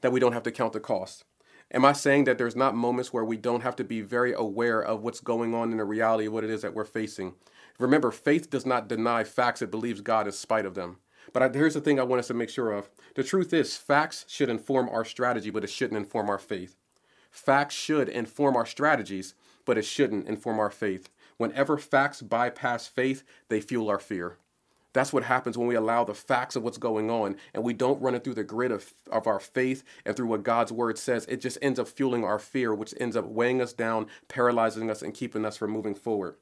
that 0.00 0.12
we 0.12 0.20
don't 0.20 0.32
have 0.32 0.42
to 0.44 0.50
count 0.50 0.72
the 0.72 0.80
cost. 0.80 1.24
Am 1.72 1.84
I 1.84 1.92
saying 1.92 2.24
that 2.24 2.38
there's 2.38 2.56
not 2.56 2.74
moments 2.74 3.12
where 3.12 3.24
we 3.24 3.36
don't 3.36 3.60
have 3.60 3.76
to 3.76 3.84
be 3.84 4.00
very 4.00 4.32
aware 4.32 4.80
of 4.82 5.02
what's 5.02 5.20
going 5.20 5.54
on 5.54 5.70
in 5.70 5.76
the 5.76 5.84
reality 5.84 6.26
of 6.26 6.32
what 6.32 6.42
it 6.42 6.50
is 6.50 6.62
that 6.62 6.74
we're 6.74 6.84
facing? 6.84 7.34
Remember, 7.78 8.10
faith 8.10 8.50
does 8.50 8.66
not 8.66 8.88
deny 8.88 9.22
facts, 9.22 9.62
it 9.62 9.70
believes 9.70 10.00
God 10.00 10.26
in 10.26 10.32
spite 10.32 10.66
of 10.66 10.74
them. 10.74 10.98
But 11.32 11.42
I, 11.42 11.48
here's 11.48 11.74
the 11.74 11.80
thing 11.80 12.00
I 12.00 12.04
want 12.04 12.20
us 12.20 12.28
to 12.28 12.34
make 12.34 12.50
sure 12.50 12.72
of. 12.72 12.90
The 13.14 13.22
truth 13.22 13.52
is, 13.52 13.76
facts 13.76 14.24
should 14.28 14.48
inform 14.48 14.88
our 14.88 15.04
strategy, 15.04 15.50
but 15.50 15.64
it 15.64 15.70
shouldn't 15.70 15.98
inform 15.98 16.28
our 16.28 16.38
faith. 16.38 16.76
Facts 17.30 17.74
should 17.74 18.08
inform 18.08 18.56
our 18.56 18.66
strategies, 18.66 19.34
but 19.64 19.78
it 19.78 19.84
shouldn't 19.84 20.26
inform 20.26 20.58
our 20.58 20.70
faith. 20.70 21.08
Whenever 21.36 21.78
facts 21.78 22.22
bypass 22.22 22.86
faith, 22.86 23.22
they 23.48 23.60
fuel 23.60 23.88
our 23.88 24.00
fear. 24.00 24.38
That's 24.92 25.12
what 25.12 25.22
happens 25.22 25.56
when 25.56 25.68
we 25.68 25.76
allow 25.76 26.02
the 26.02 26.14
facts 26.14 26.56
of 26.56 26.64
what's 26.64 26.76
going 26.76 27.10
on 27.10 27.36
and 27.54 27.62
we 27.62 27.72
don't 27.72 28.02
run 28.02 28.16
it 28.16 28.24
through 28.24 28.34
the 28.34 28.42
grid 28.42 28.72
of, 28.72 28.92
of 29.12 29.28
our 29.28 29.38
faith 29.38 29.84
and 30.04 30.16
through 30.16 30.26
what 30.26 30.42
God's 30.42 30.72
word 30.72 30.98
says. 30.98 31.26
It 31.26 31.40
just 31.40 31.58
ends 31.62 31.78
up 31.78 31.86
fueling 31.86 32.24
our 32.24 32.40
fear, 32.40 32.74
which 32.74 32.92
ends 32.98 33.16
up 33.16 33.26
weighing 33.26 33.62
us 33.62 33.72
down, 33.72 34.08
paralyzing 34.26 34.90
us, 34.90 35.00
and 35.00 35.14
keeping 35.14 35.44
us 35.44 35.56
from 35.56 35.70
moving 35.70 35.94
forward 35.94 36.34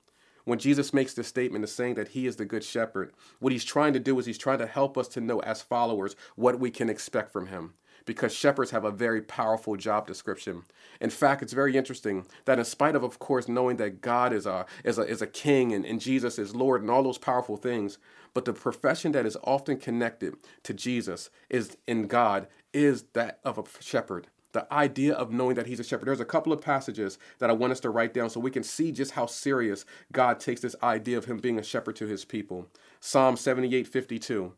when 0.48 0.58
Jesus 0.58 0.94
makes 0.94 1.14
this 1.14 1.28
statement 1.28 1.62
of 1.64 1.70
saying 1.70 1.94
that 1.96 2.08
he 2.08 2.26
is 2.26 2.36
the 2.36 2.44
good 2.46 2.64
shepherd, 2.64 3.12
what 3.38 3.52
he's 3.52 3.64
trying 3.64 3.92
to 3.92 4.00
do 4.00 4.18
is 4.18 4.26
he's 4.26 4.38
trying 4.38 4.58
to 4.60 4.66
help 4.66 4.96
us 4.96 5.08
to 5.08 5.20
know 5.20 5.40
as 5.40 5.60
followers 5.62 6.16
what 6.36 6.58
we 6.58 6.70
can 6.70 6.88
expect 6.88 7.32
from 7.32 7.48
him. 7.48 7.74
because 8.06 8.34
shepherds 8.34 8.70
have 8.70 8.86
a 8.86 8.90
very 8.90 9.20
powerful 9.20 9.76
job 9.76 10.06
description. 10.06 10.62
In 10.98 11.10
fact, 11.10 11.42
it's 11.42 11.52
very 11.52 11.76
interesting 11.76 12.24
that 12.46 12.58
in 12.58 12.64
spite 12.64 12.96
of, 12.96 13.02
of 13.02 13.18
course, 13.18 13.48
knowing 13.48 13.76
that 13.76 14.00
God 14.00 14.32
is 14.32 14.46
a, 14.46 14.64
is 14.82 14.98
a, 14.98 15.02
is 15.02 15.20
a 15.20 15.26
king 15.26 15.74
and, 15.74 15.84
and 15.84 16.00
Jesus 16.00 16.38
is 16.38 16.54
Lord 16.54 16.80
and 16.80 16.90
all 16.90 17.02
those 17.02 17.18
powerful 17.18 17.58
things, 17.58 17.98
but 18.32 18.46
the 18.46 18.54
profession 18.54 19.12
that 19.12 19.26
is 19.26 19.36
often 19.44 19.76
connected 19.76 20.36
to 20.62 20.72
Jesus 20.72 21.28
is 21.50 21.76
in 21.86 22.06
God 22.06 22.46
is 22.72 23.04
that 23.12 23.40
of 23.44 23.58
a 23.58 23.64
shepherd 23.82 24.28
the 24.52 24.72
idea 24.72 25.14
of 25.14 25.32
knowing 25.32 25.56
that 25.56 25.66
he's 25.66 25.80
a 25.80 25.84
shepherd. 25.84 26.06
There's 26.06 26.20
a 26.20 26.24
couple 26.24 26.52
of 26.52 26.60
passages 26.60 27.18
that 27.38 27.50
I 27.50 27.52
want 27.52 27.72
us 27.72 27.80
to 27.80 27.90
write 27.90 28.14
down 28.14 28.30
so 28.30 28.40
we 28.40 28.50
can 28.50 28.62
see 28.62 28.92
just 28.92 29.12
how 29.12 29.26
serious 29.26 29.84
God 30.12 30.40
takes 30.40 30.60
this 30.60 30.76
idea 30.82 31.18
of 31.18 31.26
him 31.26 31.38
being 31.38 31.58
a 31.58 31.62
shepherd 31.62 31.96
to 31.96 32.06
his 32.06 32.24
people. 32.24 32.66
Psalm 33.00 33.36
78 33.36 33.86
52, 33.86 34.52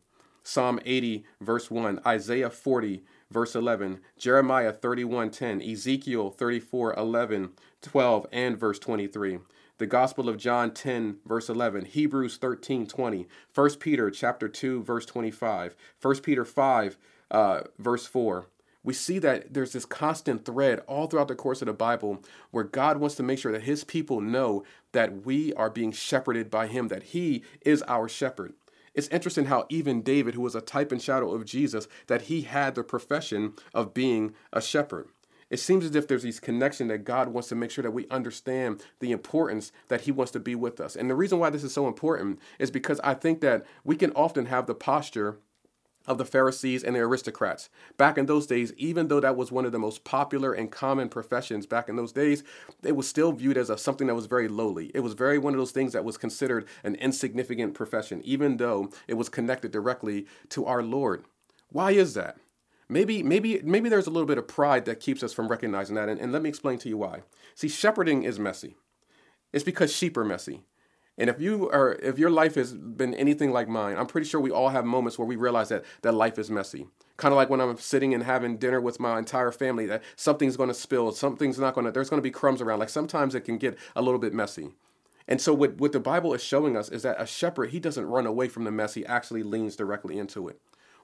Psalm 0.45 0.81
80, 0.85 1.25
verse 1.41 1.71
1, 1.71 2.01
Isaiah 2.07 2.51
40, 2.51 3.03
verse 3.31 3.55
11, 3.55 4.01
Jeremiah 4.19 4.73
31 4.73 5.31
10, 5.31 5.63
Ezekiel 5.63 6.31
34 6.31 6.95
11, 6.95 7.51
12, 7.83 8.27
and 8.33 8.59
verse 8.59 8.79
23. 8.79 9.39
The 9.79 9.87
Gospel 9.87 10.29
of 10.29 10.37
John 10.37 10.73
10 10.73 11.21
verse 11.25 11.49
11, 11.49 11.87
Hebrews 11.87 12.37
13 12.37 12.87
20, 12.87 13.27
1 13.55 13.71
Peter 13.77 14.11
chapter 14.11 14.47
2 14.47 14.83
verse 14.83 15.07
25, 15.07 15.75
1 16.03 16.17
Peter 16.21 16.45
5 16.45 16.99
uh, 17.31 17.61
verse 17.79 18.07
4, 18.07 18.47
we 18.83 18.95
see 18.95 19.19
that 19.19 19.53
there's 19.53 19.73
this 19.73 19.85
constant 19.85 20.45
thread 20.45 20.81
all 20.87 21.07
throughout 21.07 21.29
the 21.29 21.35
course 21.35 21.61
of 21.61 21.67
the 21.67 21.73
Bible 21.73 22.23
where 22.51 22.65
God 22.65 22.99
wants 22.99 23.15
to 23.17 23.23
make 23.23 23.39
sure 23.39 23.53
that 23.53 23.63
his 23.63 23.85
people 23.85 24.21
know 24.21 24.65
that 24.93 25.25
we 25.25 25.53
are 25.55 25.71
being 25.71 25.93
shepherded 25.93 26.51
by 26.51 26.67
him, 26.67 26.89
that 26.89 27.05
he 27.05 27.45
is 27.61 27.83
our 27.83 28.09
shepherd. 28.09 28.55
It's 28.95 29.09
interesting 29.09 29.47
how 29.47 29.67
even 29.69 30.03
David, 30.03 30.35
who 30.35 30.41
was 30.41 30.55
a 30.55 30.61
type 30.61 30.91
and 30.91 31.01
shadow 31.01 31.33
of 31.33 31.45
Jesus, 31.45 31.87
that 32.09 32.23
he 32.23 32.43
had 32.43 32.75
the 32.75 32.83
profession 32.83 33.55
of 33.73 33.95
being 33.95 34.35
a 34.53 34.61
shepherd. 34.61 35.09
It 35.51 35.59
seems 35.59 35.85
as 35.85 35.97
if 35.97 36.07
there's 36.07 36.23
this 36.23 36.39
connection 36.39 36.89
that 36.89 37.05
God 37.05 37.29
wants 37.29 37.49
to 37.49 37.57
make 37.57 37.73
sure 37.73 37.83
that 37.83 37.91
we 37.91 38.09
understand 38.09 38.83
the 39.01 39.11
importance 39.11 39.73
that 39.89 40.03
He 40.03 40.13
wants 40.13 40.31
to 40.33 40.41
be 40.41 40.55
with 40.55 40.81
us. 40.81 40.95
And 40.95 41.11
the 41.11 41.17
reason 41.17 41.41
why 41.41 41.51
this 41.51 41.65
is 41.65 41.75
so 41.75 41.89
important 41.89 42.39
is 42.61 42.71
because 42.71 43.01
I 43.01 43.15
think 43.15 43.41
that 43.41 43.67
we 43.83 43.97
can 43.97 44.13
often 44.13 44.47
have 44.47 44.67
the 44.67 44.77
posture 44.77 45.41
of 46.07 46.19
the 46.19 46.25
Pharisees 46.25 46.83
and 46.83 46.97
the 46.97 47.01
aristocrats. 47.01 47.69
Back 47.97 48.19
in 48.19 48.27
those 48.27 48.47
days, 48.47 48.73
even 48.77 49.09
though 49.09 49.21
that 49.21 49.37
was 49.37 49.53
one 49.53 49.65
of 49.65 49.73
the 49.73 49.79
most 49.79 50.05
popular 50.05 50.53
and 50.53 50.71
common 50.71 51.09
professions 51.09 51.67
back 51.67 51.89
in 51.89 51.97
those 51.97 52.13
days, 52.13 52.43
it 52.83 52.97
was 52.97 53.07
still 53.09 53.33
viewed 53.33 53.59
as 53.59 53.71
a, 53.71 53.79
something 53.79 54.07
that 54.07 54.15
was 54.15 54.27
very 54.27 54.49
lowly. 54.49 54.91
It 54.95 55.01
was 55.01 55.13
very 55.13 55.39
one 55.39 55.53
of 55.53 55.59
those 55.59 55.73
things 55.73 55.93
that 55.93 56.05
was 56.05 56.17
considered 56.17 56.67
an 56.85 56.95
insignificant 56.97 57.75
profession, 57.75 58.23
even 58.25 58.57
though 58.57 58.91
it 59.07 59.15
was 59.15 59.29
connected 59.29 59.71
directly 59.71 60.27
to 60.51 60.67
our 60.67 60.83
Lord. 60.83 61.25
Why 61.71 61.93
is 61.93 62.15
that? 62.15 62.39
Maybe, 62.89 63.23
maybe, 63.23 63.61
maybe 63.63 63.89
there's 63.89 64.09
a 64.09 64.11
little 64.11 64.27
bit 64.27 64.39
of 64.39 64.49
pride 64.49 64.85
that 64.87 64.99
keeps 64.99 65.23
us 65.23 65.33
from 65.33 65.47
recognizing 65.47 65.95
that, 65.95 66.09
and, 66.09 66.21
and 66.21 66.33
let 66.33 66.43
me 66.43 66.49
explain 66.49 66.79
to 66.79 66.89
you 66.89 66.97
why. 66.97 67.23
See, 67.55 67.69
shepherding 67.69 68.25
is 68.25 68.41
messy. 68.41 68.75
It's 69.53 69.63
because 69.63 69.95
sheep 69.95 70.17
are 70.17 70.25
messy. 70.25 70.63
And 71.21 71.29
if 71.29 71.39
you 71.39 71.69
are, 71.69 71.99
if 72.03 72.19
your 72.19 72.31
life 72.31 72.55
has 72.55 72.73
been 72.73 73.13
anything 73.15 73.53
like 73.53 73.69
mine, 73.69 73.99
I'm 73.99 74.07
pretty 74.07 74.27
sure 74.27 74.41
we 74.41 74.51
all 74.51 74.71
have 74.71 74.87
moments 74.87 75.19
where 75.19 75.29
we 75.29 75.37
realize 75.37 75.69
that 75.69 75.85
that 76.01 76.13
life 76.13 76.39
is 76.39 76.51
messy. 76.51 76.87
Kind 77.19 77.33
of 77.33 77.37
like 77.37 77.51
when 77.51 77.61
I'm 77.61 77.77
sitting 77.77 78.15
and 78.15 78.23
having 78.23 78.57
dinner 78.57 78.81
with 78.81 78.99
my 78.99 79.19
entire 79.19 79.53
family, 79.53 79.85
that 79.85 80.03
something's 80.17 80.57
going 80.57 80.71
to 80.71 80.75
spill, 80.75 81.13
something's 81.13 81.59
not 81.59 81.75
going 81.75 81.85
to, 81.85 81.93
there's 81.93 82.09
going 82.09 82.19
to 82.19 82.27
be 82.27 82.31
crumbs 82.31 82.63
around. 82.63 82.79
Like 82.79 82.89
sometimes 82.89 83.35
it 83.35 83.43
can 83.43 83.59
get 83.59 83.77
a 83.95 84.01
little 84.01 84.19
bit 84.19 84.33
messy. 84.33 84.71
And 85.29 85.43
so 85.43 85.53
what, 85.53 85.77
what 85.77 85.93
the 85.93 86.01
Bible 86.01 86.33
is 86.33 86.43
showing 86.43 86.75
us 86.75 86.89
is 86.89 87.03
that 87.03 87.21
a 87.21 87.27
shepherd, 87.27 87.69
he 87.69 87.81
doesn't 87.81 88.07
run 88.07 88.27
away 88.27 88.49
from 88.49 88.65
the 88.65 88.71
mess, 88.71 88.95
he 88.95 89.05
actually 89.05 89.43
leans 89.43 89.77
directly 89.77 90.19
into 90.19 90.49
it. 90.49 90.59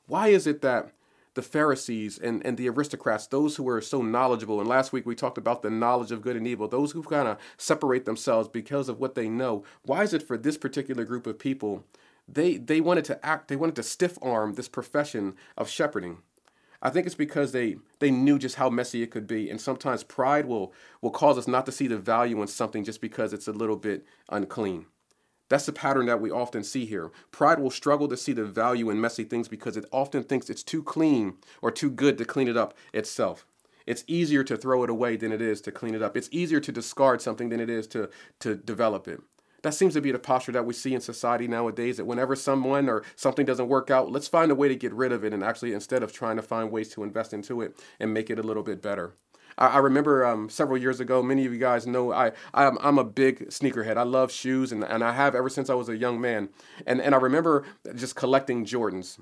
Why 0.07 0.29
is 0.29 0.47
it 0.47 0.63
that 0.63 0.93
the 1.37 1.43
Pharisees 1.43 2.19
and, 2.19 2.45
and 2.45 2.57
the 2.57 2.69
aristocrats, 2.69 3.27
those 3.29 3.57
who 3.57 3.63
were 3.63 3.81
so 3.81 4.03
knowledgeable. 4.03 4.59
And 4.59 4.69
last 4.69 4.93
week 4.93 5.07
we 5.07 5.15
talked 5.15 5.39
about 5.39 5.63
the 5.63 5.71
knowledge 5.71 6.11
of 6.11 6.23
good 6.23 6.35
and 6.35 6.49
evil, 6.49 6.67
those 6.67 6.93
who 6.93 7.03
kind 7.03 7.29
of 7.29 7.39
separate 7.59 8.07
themselves 8.07 8.49
because 8.49 8.89
of 8.89 8.99
what 8.99 9.15
they 9.15 9.29
know. 9.29 9.63
Why 9.83 10.03
is 10.03 10.15
it 10.15 10.23
for 10.23 10.37
this 10.37 10.57
particular 10.57 11.05
group 11.05 11.27
of 11.27 11.39
people? 11.39 11.85
They, 12.27 12.57
they 12.57 12.81
wanted 12.81 13.05
to 13.05 13.25
act, 13.25 13.49
they 13.49 13.55
wanted 13.55 13.77
to 13.77 13.83
stiff 13.83 14.19
arm 14.21 14.55
this 14.55 14.67
profession 14.69 15.35
of 15.57 15.69
shepherding. 15.69 16.19
I 16.83 16.91
think 16.91 17.07
it's 17.07 17.15
because 17.15 17.53
they 17.53 17.77
they 18.01 18.11
knew 18.11 18.39
just 18.39 18.57
how 18.57 18.69
messy 18.69 19.03
it 19.03 19.11
could 19.11 19.27
be, 19.27 19.49
and 19.51 19.59
sometimes 19.59 20.05
pride 20.05 20.45
will 20.45 20.75
will 21.01 21.11
cause 21.11 21.39
us 21.39 21.49
not 21.49 21.65
to 21.67 21.73
see 21.73 21.87
the 21.87 21.97
value 21.97 22.41
in 22.43 22.49
something 22.49 22.85
just 22.85 23.01
because 23.01 23.33
it's 23.33 23.49
a 23.49 23.53
little 23.53 23.77
bit 23.77 24.05
unclean. 24.29 24.85
That's 25.49 25.67
the 25.67 25.73
pattern 25.73 26.07
that 26.07 26.21
we 26.21 26.31
often 26.31 26.65
see 26.65 26.87
here. 26.87 27.11
Pride 27.31 27.61
will 27.61 27.71
struggle 27.71 28.09
to 28.09 28.17
see 28.17 28.33
the 28.33 28.45
value 28.45 28.91
in 28.91 29.01
messy 29.01 29.25
things 29.25 29.49
because 29.49 29.77
it 29.77 29.87
often 29.93 30.25
thinks 30.25 30.51
it's 30.51 30.63
too 30.63 30.83
clean 30.83 31.35
or 31.63 31.71
too 31.71 31.91
good 31.91 32.19
to 32.19 32.25
clean 32.25 32.49
it 32.49 32.57
up 32.57 32.75
itself. 32.93 33.47
It's 33.87 34.05
easier 34.09 34.43
to 34.45 34.57
throw 34.57 34.83
it 34.83 34.91
away 34.91 35.17
than 35.17 35.31
it 35.31 35.41
is 35.41 35.61
to 35.63 35.73
clean 35.73 35.95
it 35.95 36.03
up. 36.03 36.17
It's 36.17 36.29
easier 36.33 36.59
to 36.61 36.73
discard 36.73 37.23
something 37.23 37.51
than 37.51 37.61
it 37.61 37.71
is 37.71 37.87
to, 37.89 38.11
to 38.41 38.57
develop 38.57 39.07
it. 39.07 39.21
That 39.63 39.75
seems 39.75 39.95
to 39.95 40.01
be 40.01 40.13
the 40.13 40.19
posture 40.19 40.53
that 40.53 40.67
we 40.67 40.75
see 40.75 40.95
in 40.95 41.01
society 41.01 41.49
nowadays 41.49 41.97
that 41.97 42.05
whenever 42.05 42.37
someone 42.37 42.89
or 42.89 43.03
something 43.17 43.47
doesn't 43.47 43.69
work 43.69 43.91
out, 43.91 44.13
let's 44.13 44.29
find 44.29 44.51
a 44.51 44.55
way 44.55 44.69
to 44.69 44.77
get 44.77 44.93
rid 44.93 45.13
of 45.13 45.25
it 45.25 45.33
and 45.33 45.43
actually 45.43 45.73
instead 45.73 46.03
of 46.03 46.13
trying 46.13 46.37
to 46.37 46.43
find 46.43 46.71
ways 46.71 46.89
to 46.91 47.03
invest 47.03 47.33
into 47.33 47.63
it 47.63 47.77
and 47.99 48.13
make 48.13 48.31
it 48.31 48.39
a 48.39 48.43
little 48.43 48.63
bit 48.63 48.83
better. 48.83 49.15
I, 49.59 49.67
I 49.69 49.79
remember 49.79 50.25
um, 50.25 50.49
several 50.49 50.79
years 50.79 51.01
ago. 51.01 51.23
Many 51.23 51.47
of 51.47 51.53
you 51.53 51.59
guys 51.59 51.87
know 51.87 52.13
I 52.13 52.33
I'm, 52.55 52.79
I'm 52.81 52.99
a 52.99 53.05
big 53.05 53.49
sneakerhead. 53.49 53.97
I 53.97 54.03
love 54.03 54.33
shoes, 54.33 54.73
and, 54.73 54.85
and 54.85 55.03
I 55.03 55.13
have 55.13 55.35
ever 55.35 55.49
since 55.49 55.71
I 55.71 55.75
was 55.75 55.89
a 55.89 55.97
young 55.97 56.21
man. 56.21 56.49
And 56.87 57.01
and 57.01 57.15
I 57.15 57.19
remember 57.19 57.65
just 57.95 58.17
collecting 58.17 58.65
Jordans 58.65 59.19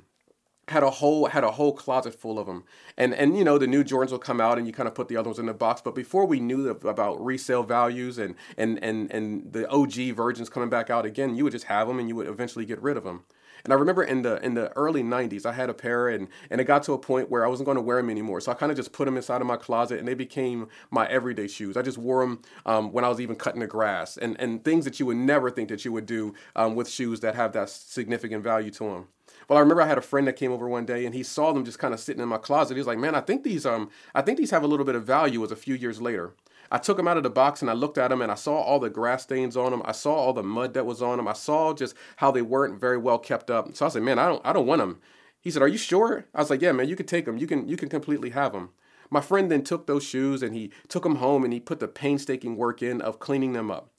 had 0.69 0.83
a 0.83 0.91
whole 0.91 1.27
had 1.27 1.45
a 1.45 1.51
whole 1.53 1.73
closet 1.73 2.15
full 2.15 2.39
of 2.39 2.47
them 2.47 2.65
and 2.97 3.13
and 3.15 3.37
you 3.37 3.45
know 3.45 3.59
the 3.59 3.67
new 3.67 3.85
jordans 3.85 4.11
will 4.11 4.19
come 4.19 4.41
out 4.41 4.57
and 4.57 4.67
you 4.67 4.73
kind 4.73 4.89
of 4.89 4.95
put 4.95 5.09
the 5.09 5.17
other 5.17 5.29
ones 5.29 5.39
in 5.39 5.47
the 5.47 5.53
box 5.53 5.83
but 5.83 5.95
before 5.95 6.25
we 6.25 6.41
knew 6.41 6.69
about 6.69 7.23
resale 7.23 7.63
values 7.63 8.19
and 8.19 8.35
and 8.57 8.83
and 8.83 9.11
and 9.11 9.53
the 9.53 9.69
og 9.69 9.93
virgins 9.93 10.49
coming 10.49 10.71
back 10.71 10.89
out 10.89 11.05
again 11.05 11.35
you 11.35 11.45
would 11.45 11.53
just 11.53 11.67
have 11.67 11.87
them 11.87 11.99
and 11.99 12.09
you 12.09 12.17
would 12.17 12.27
eventually 12.27 12.65
get 12.65 12.81
rid 12.81 12.97
of 12.97 13.05
them 13.05 13.25
and 13.65 13.73
I 13.73 13.77
remember 13.77 14.05
in 14.05 14.23
the 14.23 14.45
in 14.45 14.55
the 14.55 14.71
early 14.77 15.03
'90s, 15.03 15.47
I 15.47 15.53
had 15.53 15.71
a 15.71 15.75
pair, 15.75 16.09
and 16.09 16.29
and 16.51 16.61
it 16.61 16.65
got 16.65 16.83
to 16.85 16.93
a 16.93 16.99
point 16.99 17.31
where 17.31 17.45
I 17.45 17.49
wasn't 17.49 17.67
going 17.67 17.77
to 17.77 17.83
wear 17.83 17.97
them 17.97 18.11
anymore. 18.11 18.41
So 18.41 18.53
I 18.53 18.55
kind 18.55 18.71
of 18.71 18.77
just 18.77 18.93
put 18.93 19.07
them 19.07 19.17
inside 19.17 19.41
of 19.41 19.47
my 19.47 19.57
closet, 19.57 19.99
and 19.99 20.07
they 20.07 20.15
became 20.15 20.69
my 20.91 21.07
everyday 21.07 21.49
shoes. 21.49 21.77
I 21.77 21.83
just 21.83 21.99
wore 21.99 22.21
them 22.21 22.43
um, 22.67 22.93
when 22.93 23.05
I 23.05 23.09
was 23.09 23.21
even 23.21 23.37
cutting 23.37 23.61
the 23.61 23.67
grass, 23.67 24.17
and 24.17 24.39
and 24.39 24.63
things 24.63 24.85
that 24.85 25.01
you 25.01 25.07
would 25.07 25.17
never 25.17 25.51
think 25.51 25.69
that 25.71 25.85
you 25.85 25.93
would 25.93 26.07
do 26.07 26.35
um, 26.55 26.75
with 26.75 26.89
shoes 26.89 27.21
that 27.21 27.35
have 27.35 27.53
that 27.55 27.71
significant 27.71 28.45
value 28.45 28.71
to 28.73 28.85
them. 28.85 29.09
Well, 29.49 29.59
I 29.59 29.61
remember 29.61 29.83
I 29.83 29.89
had 29.89 29.99
a 29.99 30.03
friend 30.03 30.27
that 30.27 30.37
came 30.37 30.53
over 30.53 30.69
one 30.69 30.87
day 30.87 31.05
and 31.05 31.15
he 31.15 31.23
saw 31.23 31.53
them 31.53 31.65
just 31.65 31.79
kind 31.79 31.93
of 31.93 32.01
sitting 32.01 32.23
in 32.23 32.29
my 32.29 32.39
closet. 32.39 32.75
He 32.75 32.81
was 32.81 32.87
like, 32.87 32.99
"Man, 32.99 33.15
I 33.15 33.21
think 33.21 33.45
these 33.45 33.67
um 33.67 33.91
I 34.15 34.23
think 34.23 34.39
these 34.39 34.51
have 34.51 34.63
a 34.63 34.67
little 34.67 34.87
bit 34.87 34.95
of 34.95 35.05
value." 35.05 35.43
As 35.45 35.51
a 35.51 35.57
few 35.57 35.75
years 35.75 36.01
later, 36.01 36.33
I 36.71 36.79
took 36.79 36.97
them 36.97 37.09
out 37.09 37.17
of 37.17 37.23
the 37.23 37.31
box 37.31 37.61
and 37.63 37.71
I 37.71 37.75
looked 37.75 37.99
at 37.99 38.09
them 38.09 38.23
and 38.23 38.31
I 38.31 38.35
saw 38.35 38.57
all 38.57 38.79
the 38.79 38.91
grass 38.91 39.23
stains 39.23 39.57
on 39.57 39.71
them. 39.71 39.83
I 39.85 39.93
saw 39.93 40.15
all 40.15 40.33
the 40.33 40.43
mud 40.43 40.75
that 40.75 40.87
was 40.87 41.03
on 41.03 41.19
them. 41.19 41.29
I 41.29 41.33
saw 41.33 41.73
just 41.75 41.95
how 42.17 42.31
they 42.31 42.43
weren't 42.43 42.81
very 42.81 42.99
well 42.99 43.19
kept 43.19 43.51
up. 43.51 43.75
So 43.77 43.87
I 43.87 43.89
said, 43.89 44.03
"Man, 44.03 44.19
I 44.19 44.27
don't 44.27 44.45
I 44.45 44.53
don't 44.53 44.67
want 44.67 44.81
them." 44.81 45.01
He 45.41 45.51
said, 45.51 45.63
"Are 45.63 45.69
you 45.69 45.79
sure?" 45.79 46.27
I 46.35 46.41
was 46.41 46.51
like, 46.51 46.63
"Yeah, 46.63 46.73
man, 46.73 46.89
you 46.89 46.97
can 46.97 47.07
take 47.07 47.27
them. 47.27 47.39
You 47.39 47.47
can 47.47 47.69
you 47.69 47.77
can 47.77 47.89
completely 47.89 48.31
have 48.31 48.53
them." 48.53 48.71
My 49.11 49.21
friend 49.21 49.51
then 49.51 49.63
took 49.63 49.87
those 49.87 50.03
shoes 50.05 50.43
and 50.43 50.55
he 50.55 50.73
took 50.89 51.03
them 51.03 51.17
home 51.17 51.45
and 51.45 51.53
he 51.53 51.61
put 51.61 51.81
the 51.81 51.89
painstaking 51.89 52.57
work 52.57 52.83
in 52.83 53.01
of 53.01 53.21
cleaning 53.21 53.53
them 53.53 53.71
up 53.71 53.91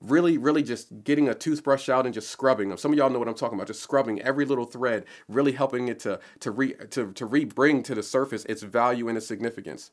really, 0.00 0.38
really 0.38 0.62
just 0.62 1.04
getting 1.04 1.28
a 1.28 1.34
toothbrush 1.34 1.88
out 1.88 2.06
and 2.06 2.14
just 2.14 2.30
scrubbing 2.30 2.68
them. 2.68 2.78
Some 2.78 2.92
of 2.92 2.98
y'all 2.98 3.10
know 3.10 3.18
what 3.18 3.28
I'm 3.28 3.34
talking 3.34 3.56
about. 3.56 3.66
Just 3.66 3.82
scrubbing 3.82 4.20
every 4.22 4.44
little 4.44 4.64
thread, 4.64 5.04
really 5.28 5.52
helping 5.52 5.88
it 5.88 6.00
to 6.00 6.20
to 6.40 6.50
re 6.50 6.74
to 6.90 7.12
to 7.12 7.26
re-bring 7.26 7.82
to 7.84 7.94
the 7.94 8.02
surface 8.02 8.44
its 8.46 8.62
value 8.62 9.08
and 9.08 9.16
its 9.16 9.26
significance. 9.26 9.90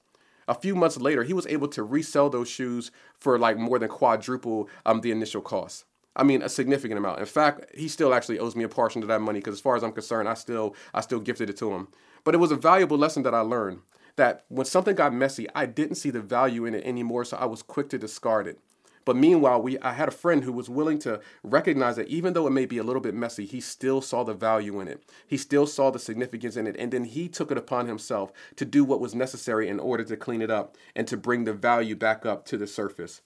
A 0.48 0.56
few 0.56 0.76
months 0.76 0.98
later, 0.98 1.24
he 1.24 1.34
was 1.34 1.48
able 1.48 1.68
to 1.70 1.84
resell 1.84 2.30
those 2.30 2.50
shoes 2.50 2.92
for 3.20 3.38
like 3.38 3.58
more 3.58 3.80
than 3.80 3.90
quadruple 3.90 4.70
um, 4.86 5.02
the 5.02 5.12
initial 5.12 5.42
cost. 5.42 5.86
I 6.16 6.24
mean, 6.24 6.42
a 6.42 6.50
significant 6.50 6.98
amount. 6.98 7.20
In 7.20 7.26
fact, 7.26 7.66
he 7.76 7.88
still 7.88 8.14
actually 8.14 8.40
owes 8.40 8.56
me 8.56 8.64
a 8.64 8.70
portion 8.70 9.04
of 9.04 9.08
that 9.10 9.22
money 9.22 9.40
because, 9.40 9.54
as 9.54 9.62
far 9.62 9.76
as 9.76 9.84
I'm 9.84 9.92
concerned, 9.92 10.28
I 10.28 10.34
still 10.34 10.76
I 10.94 11.02
still 11.02 11.20
gifted 11.20 11.50
it 11.50 11.58
to 11.58 11.72
him. 11.72 11.90
But 12.24 12.34
it 12.34 12.40
was 12.40 12.52
a 12.52 12.56
valuable 12.56 12.98
lesson 12.98 13.24
that 13.24 13.36
I 13.36 13.42
learned 13.42 13.82
that 14.16 14.46
when 14.50 14.66
something 14.66 14.96
got 14.96 15.14
messy, 15.14 15.48
I 15.54 15.68
didn't 15.68 15.96
see 15.96 16.10
the 16.10 16.22
value 16.22 16.66
in 16.66 16.74
it 16.74 16.86
anymore, 16.86 17.24
so 17.24 17.38
I 17.38 17.46
was 17.46 17.62
quick 17.62 17.90
to 17.90 18.00
discard 18.00 18.48
it. 18.48 18.60
But 19.08 19.16
meanwhile, 19.16 19.62
we 19.62 19.80
I 19.80 19.94
had 19.94 20.10
a 20.10 20.12
friend 20.12 20.44
who 20.44 20.52
was 20.52 20.70
willing 20.70 21.00
to 21.00 21.22
recognize 21.42 21.96
that 21.96 22.10
even 22.10 22.34
though 22.34 22.46
it 22.46 22.52
may 22.52 22.66
be 22.66 22.78
a 22.78 22.84
little 22.84 23.02
bit 23.02 23.14
messy, 23.14 23.46
he 23.46 23.62
still 23.62 24.02
saw 24.02 24.26
the 24.26 24.34
value 24.34 24.82
in 24.82 24.90
it. 24.90 25.02
He 25.26 25.38
still 25.38 25.66
saw 25.66 25.92
the 25.92 25.98
significance 25.98 26.58
in 26.58 26.68
it, 26.68 26.76
and 26.78 26.92
then 26.92 27.06
he 27.06 27.30
took 27.30 27.50
it 27.50 27.58
upon 27.58 27.88
himself 27.88 28.34
to 28.58 28.66
do 28.66 28.84
what 28.84 29.00
was 29.00 29.16
necessary 29.16 29.70
in 29.70 29.80
order 29.80 30.04
to 30.04 30.18
clean 30.18 30.42
it 30.42 30.52
up 30.52 30.76
and 30.94 31.08
to 31.08 31.16
bring 31.16 31.46
the 31.46 31.54
value 31.54 31.96
back 31.96 32.26
up 32.26 32.46
to 32.48 32.58
the 32.58 32.68
surface. 32.68 33.22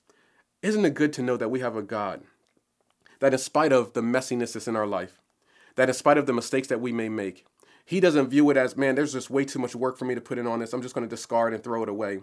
Isn't 0.62 0.86
it 0.86 0.94
good 0.94 1.14
to 1.14 1.24
know 1.24 1.36
that 1.36 1.50
we 1.50 1.62
have 1.62 1.76
a 1.76 1.82
God 1.82 2.22
that 3.20 3.34
in 3.34 3.40
spite 3.40 3.74
of 3.74 3.94
the 3.94 4.02
messiness 4.02 4.54
that's 4.54 4.68
in 4.68 4.76
our 4.76 4.86
life, 4.86 5.20
that 5.78 5.90
in 5.90 5.96
spite 5.96 6.20
of 6.20 6.28
the 6.28 6.34
mistakes 6.34 6.68
that 6.68 6.80
we 6.80 6.92
may 6.92 7.10
make, 7.10 7.44
he 7.86 8.00
doesn't 8.00 8.30
view 8.30 8.52
it 8.52 8.58
as, 8.58 8.78
man, 8.78 8.94
there's 8.94 9.14
just 9.14 9.32
way 9.32 9.46
too 9.46 9.58
much 9.58 9.76
work 9.76 9.98
for 9.98 10.06
me 10.06 10.14
to 10.14 10.22
put 10.22 10.38
in 10.38 10.46
on 10.46 10.60
this. 10.60 10.74
I'm 10.74 10.84
just 10.84 10.94
going 10.94 11.10
to 11.10 11.16
discard 11.16 11.56
and 11.56 11.64
throw 11.64 11.82
it 11.82 11.90
away. 11.90 12.20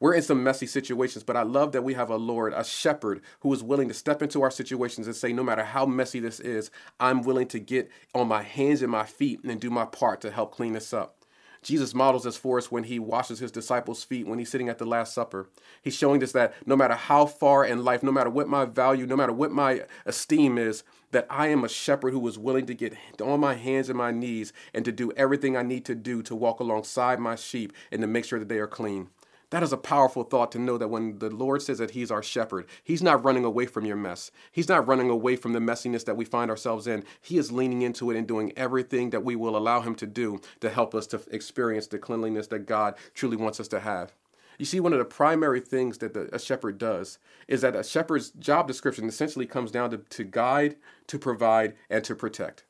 We're 0.00 0.14
in 0.14 0.22
some 0.22 0.42
messy 0.42 0.66
situations, 0.66 1.22
but 1.22 1.36
I 1.36 1.42
love 1.42 1.72
that 1.72 1.84
we 1.84 1.94
have 1.94 2.10
a 2.10 2.16
Lord, 2.16 2.52
a 2.52 2.64
shepherd, 2.64 3.22
who 3.40 3.52
is 3.52 3.62
willing 3.62 3.88
to 3.88 3.94
step 3.94 4.22
into 4.22 4.42
our 4.42 4.50
situations 4.50 5.06
and 5.06 5.14
say, 5.14 5.32
no 5.32 5.44
matter 5.44 5.64
how 5.64 5.86
messy 5.86 6.20
this 6.20 6.40
is, 6.40 6.70
I'm 6.98 7.22
willing 7.22 7.46
to 7.48 7.60
get 7.60 7.90
on 8.14 8.28
my 8.28 8.42
hands 8.42 8.82
and 8.82 8.90
my 8.90 9.04
feet 9.04 9.40
and 9.44 9.60
do 9.60 9.70
my 9.70 9.84
part 9.84 10.20
to 10.22 10.30
help 10.30 10.52
clean 10.52 10.72
this 10.72 10.92
up. 10.92 11.24
Jesus 11.62 11.94
models 11.94 12.24
this 12.24 12.36
for 12.36 12.58
us 12.58 12.70
when 12.70 12.84
he 12.84 12.98
washes 12.98 13.38
his 13.38 13.50
disciples' 13.50 14.04
feet 14.04 14.26
when 14.26 14.38
he's 14.38 14.50
sitting 14.50 14.68
at 14.68 14.76
the 14.76 14.84
Last 14.84 15.14
Supper. 15.14 15.48
He's 15.80 15.96
showing 15.96 16.22
us 16.22 16.32
that 16.32 16.52
no 16.66 16.76
matter 16.76 16.94
how 16.94 17.24
far 17.24 17.64
in 17.64 17.82
life, 17.82 18.02
no 18.02 18.12
matter 18.12 18.28
what 18.28 18.48
my 18.48 18.66
value, 18.66 19.06
no 19.06 19.16
matter 19.16 19.32
what 19.32 19.50
my 19.50 19.84
esteem 20.04 20.58
is, 20.58 20.84
that 21.12 21.26
I 21.30 21.48
am 21.48 21.64
a 21.64 21.68
shepherd 21.68 22.12
who 22.12 22.28
is 22.28 22.36
willing 22.36 22.66
to 22.66 22.74
get 22.74 22.94
on 23.22 23.40
my 23.40 23.54
hands 23.54 23.88
and 23.88 23.96
my 23.96 24.10
knees 24.10 24.52
and 24.74 24.84
to 24.84 24.92
do 24.92 25.12
everything 25.12 25.56
I 25.56 25.62
need 25.62 25.86
to 25.86 25.94
do 25.94 26.22
to 26.24 26.34
walk 26.34 26.60
alongside 26.60 27.18
my 27.18 27.34
sheep 27.34 27.72
and 27.90 28.02
to 28.02 28.06
make 28.06 28.26
sure 28.26 28.38
that 28.38 28.48
they 28.48 28.58
are 28.58 28.66
clean. 28.66 29.08
That 29.54 29.62
is 29.62 29.72
a 29.72 29.76
powerful 29.76 30.24
thought 30.24 30.50
to 30.50 30.58
know 30.58 30.76
that 30.78 30.88
when 30.88 31.20
the 31.20 31.30
Lord 31.30 31.62
says 31.62 31.78
that 31.78 31.92
He's 31.92 32.10
our 32.10 32.24
shepherd, 32.24 32.66
He's 32.82 33.04
not 33.04 33.22
running 33.22 33.44
away 33.44 33.66
from 33.66 33.86
your 33.86 33.94
mess. 33.94 34.32
He's 34.50 34.68
not 34.68 34.88
running 34.88 35.08
away 35.08 35.36
from 35.36 35.52
the 35.52 35.60
messiness 35.60 36.04
that 36.06 36.16
we 36.16 36.24
find 36.24 36.50
ourselves 36.50 36.88
in. 36.88 37.04
He 37.22 37.38
is 37.38 37.52
leaning 37.52 37.82
into 37.82 38.10
it 38.10 38.16
and 38.16 38.26
doing 38.26 38.52
everything 38.56 39.10
that 39.10 39.22
we 39.22 39.36
will 39.36 39.56
allow 39.56 39.80
Him 39.80 39.94
to 39.94 40.08
do 40.08 40.40
to 40.58 40.70
help 40.70 40.92
us 40.92 41.06
to 41.06 41.20
experience 41.30 41.86
the 41.86 42.00
cleanliness 42.00 42.48
that 42.48 42.66
God 42.66 42.96
truly 43.14 43.36
wants 43.36 43.60
us 43.60 43.68
to 43.68 43.78
have. 43.78 44.12
You 44.58 44.64
see, 44.64 44.80
one 44.80 44.92
of 44.92 44.98
the 44.98 45.04
primary 45.04 45.60
things 45.60 45.98
that 45.98 46.14
the, 46.14 46.34
a 46.34 46.40
shepherd 46.40 46.76
does 46.76 47.20
is 47.46 47.60
that 47.60 47.76
a 47.76 47.84
shepherd's 47.84 48.30
job 48.30 48.66
description 48.66 49.04
essentially 49.04 49.46
comes 49.46 49.70
down 49.70 49.90
to, 49.92 49.98
to 49.98 50.24
guide, 50.24 50.74
to 51.06 51.16
provide, 51.16 51.74
and 51.88 52.02
to 52.02 52.16
protect. 52.16 52.64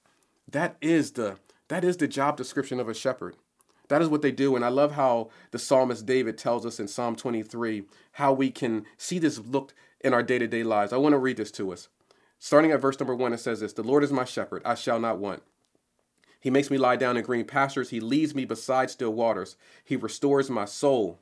That 0.46 0.76
is 0.82 1.12
the 1.12 1.38
that 1.68 1.82
is 1.82 1.96
the 1.96 2.08
job 2.08 2.36
description 2.36 2.78
of 2.78 2.90
a 2.90 2.94
shepherd. 2.94 3.36
That 3.88 4.02
is 4.02 4.08
what 4.08 4.22
they 4.22 4.32
do. 4.32 4.56
And 4.56 4.64
I 4.64 4.68
love 4.68 4.92
how 4.92 5.30
the 5.50 5.58
psalmist 5.58 6.06
David 6.06 6.38
tells 6.38 6.64
us 6.64 6.80
in 6.80 6.88
Psalm 6.88 7.16
23 7.16 7.84
how 8.12 8.32
we 8.32 8.50
can 8.50 8.86
see 8.96 9.18
this 9.18 9.38
looked 9.38 9.74
in 10.00 10.14
our 10.14 10.22
day 10.22 10.38
to 10.38 10.46
day 10.46 10.62
lives. 10.62 10.92
I 10.92 10.96
want 10.96 11.12
to 11.12 11.18
read 11.18 11.36
this 11.36 11.50
to 11.52 11.72
us. 11.72 11.88
Starting 12.38 12.72
at 12.72 12.80
verse 12.80 12.98
number 12.98 13.14
one, 13.14 13.32
it 13.32 13.40
says 13.40 13.60
this 13.60 13.72
The 13.72 13.82
Lord 13.82 14.04
is 14.04 14.12
my 14.12 14.24
shepherd, 14.24 14.62
I 14.64 14.74
shall 14.74 14.98
not 14.98 15.18
want. 15.18 15.42
He 16.40 16.50
makes 16.50 16.70
me 16.70 16.76
lie 16.76 16.96
down 16.96 17.16
in 17.16 17.24
green 17.24 17.46
pastures. 17.46 17.88
He 17.88 18.00
leads 18.00 18.34
me 18.34 18.44
beside 18.44 18.90
still 18.90 19.14
waters. 19.14 19.56
He 19.82 19.96
restores 19.96 20.50
my 20.50 20.66
soul. 20.66 21.18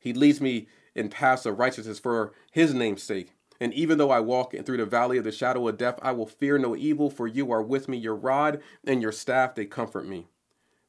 He 0.00 0.14
leads 0.14 0.40
me 0.40 0.66
in 0.94 1.10
paths 1.10 1.44
of 1.44 1.58
righteousness 1.58 1.98
for 1.98 2.32
his 2.50 2.72
name's 2.72 3.02
sake. 3.02 3.34
And 3.60 3.74
even 3.74 3.98
though 3.98 4.10
I 4.10 4.20
walk 4.20 4.54
through 4.64 4.78
the 4.78 4.86
valley 4.86 5.18
of 5.18 5.24
the 5.24 5.30
shadow 5.30 5.68
of 5.68 5.76
death, 5.76 5.98
I 6.00 6.12
will 6.12 6.26
fear 6.26 6.58
no 6.58 6.74
evil, 6.74 7.10
for 7.10 7.26
you 7.26 7.52
are 7.52 7.62
with 7.62 7.86
me. 7.86 7.98
Your 7.98 8.16
rod 8.16 8.60
and 8.84 9.02
your 9.02 9.12
staff, 9.12 9.54
they 9.54 9.66
comfort 9.66 10.06
me. 10.06 10.26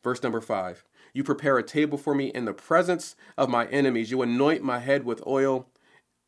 Verse 0.01 0.23
number 0.23 0.41
five 0.41 0.83
you 1.13 1.23
prepare 1.23 1.57
a 1.57 1.63
table 1.63 1.97
for 1.97 2.15
me 2.15 2.27
in 2.27 2.45
the 2.45 2.53
presence 2.53 3.15
of 3.37 3.49
my 3.49 3.67
enemies. 3.67 4.09
You 4.09 4.21
anoint 4.23 4.63
my 4.63 4.79
head 4.79 5.05
with 5.05 5.25
oil. 5.27 5.67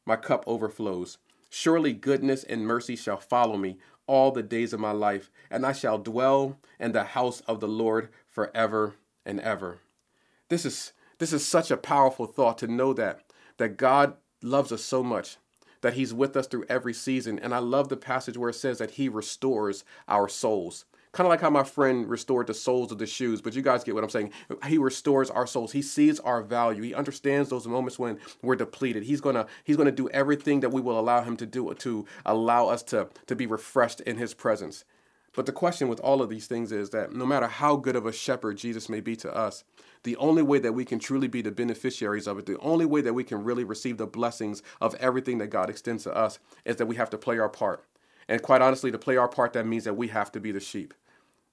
My 0.06 0.16
cup 0.16 0.44
overflows. 0.46 1.18
Surely 1.50 1.94
goodness 1.94 2.44
and 2.44 2.68
mercy 2.68 2.96
shall 2.96 3.18
follow 3.18 3.58
me 3.58 3.78
all 4.08 4.32
the 4.32 4.44
days 4.44 4.72
of 4.74 4.80
my 4.80 4.92
life, 4.92 5.32
and 5.50 5.66
I 5.66 5.72
shall 5.72 5.98
dwell 5.98 6.60
in 6.80 6.92
the 6.92 7.04
house 7.04 7.42
of 7.42 7.60
the 7.60 7.68
Lord 7.68 8.10
forever 8.30 8.96
and 9.26 9.40
ever. 9.40 9.80
This 10.50 10.66
is 10.66 10.94
this 11.18 11.34
is 11.34 11.46
such 11.46 11.72
a 11.72 11.78
powerful 11.78 12.28
thought 12.28 12.58
to 12.60 12.68
know 12.68 12.94
that 12.94 13.22
that 13.58 13.78
God 13.78 14.16
loves 14.44 14.72
us 14.72 14.84
so 14.84 15.02
much 15.02 15.38
that 15.82 15.94
he's 15.94 16.14
with 16.14 16.36
us 16.36 16.46
through 16.46 16.66
every 16.70 16.94
season 16.94 17.40
and 17.40 17.54
I 17.54 17.60
love 17.60 17.90
the 17.90 17.98
passage 17.98 18.38
where 18.38 18.50
it 18.50 18.56
says 18.56 18.78
that 18.80 18.92
he 18.92 19.10
restores 19.10 19.84
our 20.08 20.28
souls 20.28 20.86
kind 21.16 21.26
of 21.26 21.30
like 21.30 21.40
how 21.40 21.50
my 21.50 21.64
friend 21.64 22.10
restored 22.10 22.46
the 22.46 22.54
soles 22.54 22.92
of 22.92 22.98
the 22.98 23.06
shoes, 23.06 23.42
but 23.42 23.56
you 23.56 23.62
guys 23.62 23.86
get 23.86 23.96
what 23.96 24.04
I'm 24.04 24.10
saying. 24.10 24.32
He 24.68 24.78
restores 24.78 25.30
our 25.30 25.48
souls. 25.48 25.72
He 25.72 25.82
sees 25.82 26.20
our 26.20 26.44
value. 26.44 26.84
He 26.84 26.94
understands 26.94 27.50
those 27.50 27.66
moments 27.66 27.98
when 27.98 28.20
we're 28.42 28.58
depleted. 28.58 29.04
He's 29.04 29.22
gonna 29.22 29.48
he's 29.64 29.78
gonna 29.78 29.94
do 29.94 30.10
everything 30.10 30.60
that 30.60 30.72
we 30.72 30.82
will 30.82 31.00
allow 31.00 31.24
him 31.24 31.38
to 31.38 31.46
do 31.46 31.74
to 31.74 32.06
allow 32.26 32.68
us 32.68 32.84
to 32.84 33.08
to 33.28 33.36
be 33.36 33.48
refreshed 33.48 34.02
in 34.02 34.18
his 34.18 34.34
presence. 34.34 34.84
But 35.34 35.46
the 35.46 35.54
question 35.54 35.88
with 35.88 36.02
all 36.02 36.22
of 36.22 36.30
these 36.30 36.48
things 36.48 36.72
is 36.72 36.90
that 36.90 37.14
no 37.14 37.26
matter 37.26 37.48
how 37.48 37.78
good 37.78 37.96
of 37.96 38.06
a 38.06 38.12
shepherd 38.12 38.58
Jesus 38.58 38.90
may 38.90 39.00
be 39.00 39.16
to 39.18 39.34
us, 39.34 39.64
the 40.04 40.18
only 40.18 40.44
way 40.44 40.60
that 40.60 40.74
we 40.74 40.86
can 40.86 41.00
truly 41.00 41.28
be 41.28 41.42
the 41.42 41.52
beneficiaries 41.52 42.28
of 42.28 42.40
it, 42.40 42.46
the 42.46 42.60
only 42.60 42.86
way 42.86 43.02
that 43.02 43.14
we 43.14 43.24
can 43.24 43.44
really 43.44 43.64
receive 43.64 43.98
the 43.98 44.08
blessings 44.08 44.62
of 44.82 44.96
everything 44.96 45.38
that 45.38 45.48
God 45.48 45.70
extends 45.70 46.04
to 46.04 46.16
us 46.16 46.40
is 46.66 46.76
that 46.76 46.86
we 46.86 46.98
have 46.98 47.10
to 47.10 47.18
play 47.18 47.38
our 47.38 47.50
part. 47.50 47.86
And 48.28 48.42
quite 48.42 48.62
honestly, 48.62 48.92
to 48.92 48.98
play 48.98 49.18
our 49.18 49.28
part, 49.28 49.54
that 49.54 49.68
means 49.68 49.84
that 49.84 49.98
we 49.98 50.08
have 50.10 50.32
to 50.34 50.40
be 50.40 50.52
the 50.52 50.60
sheep. 50.60 50.94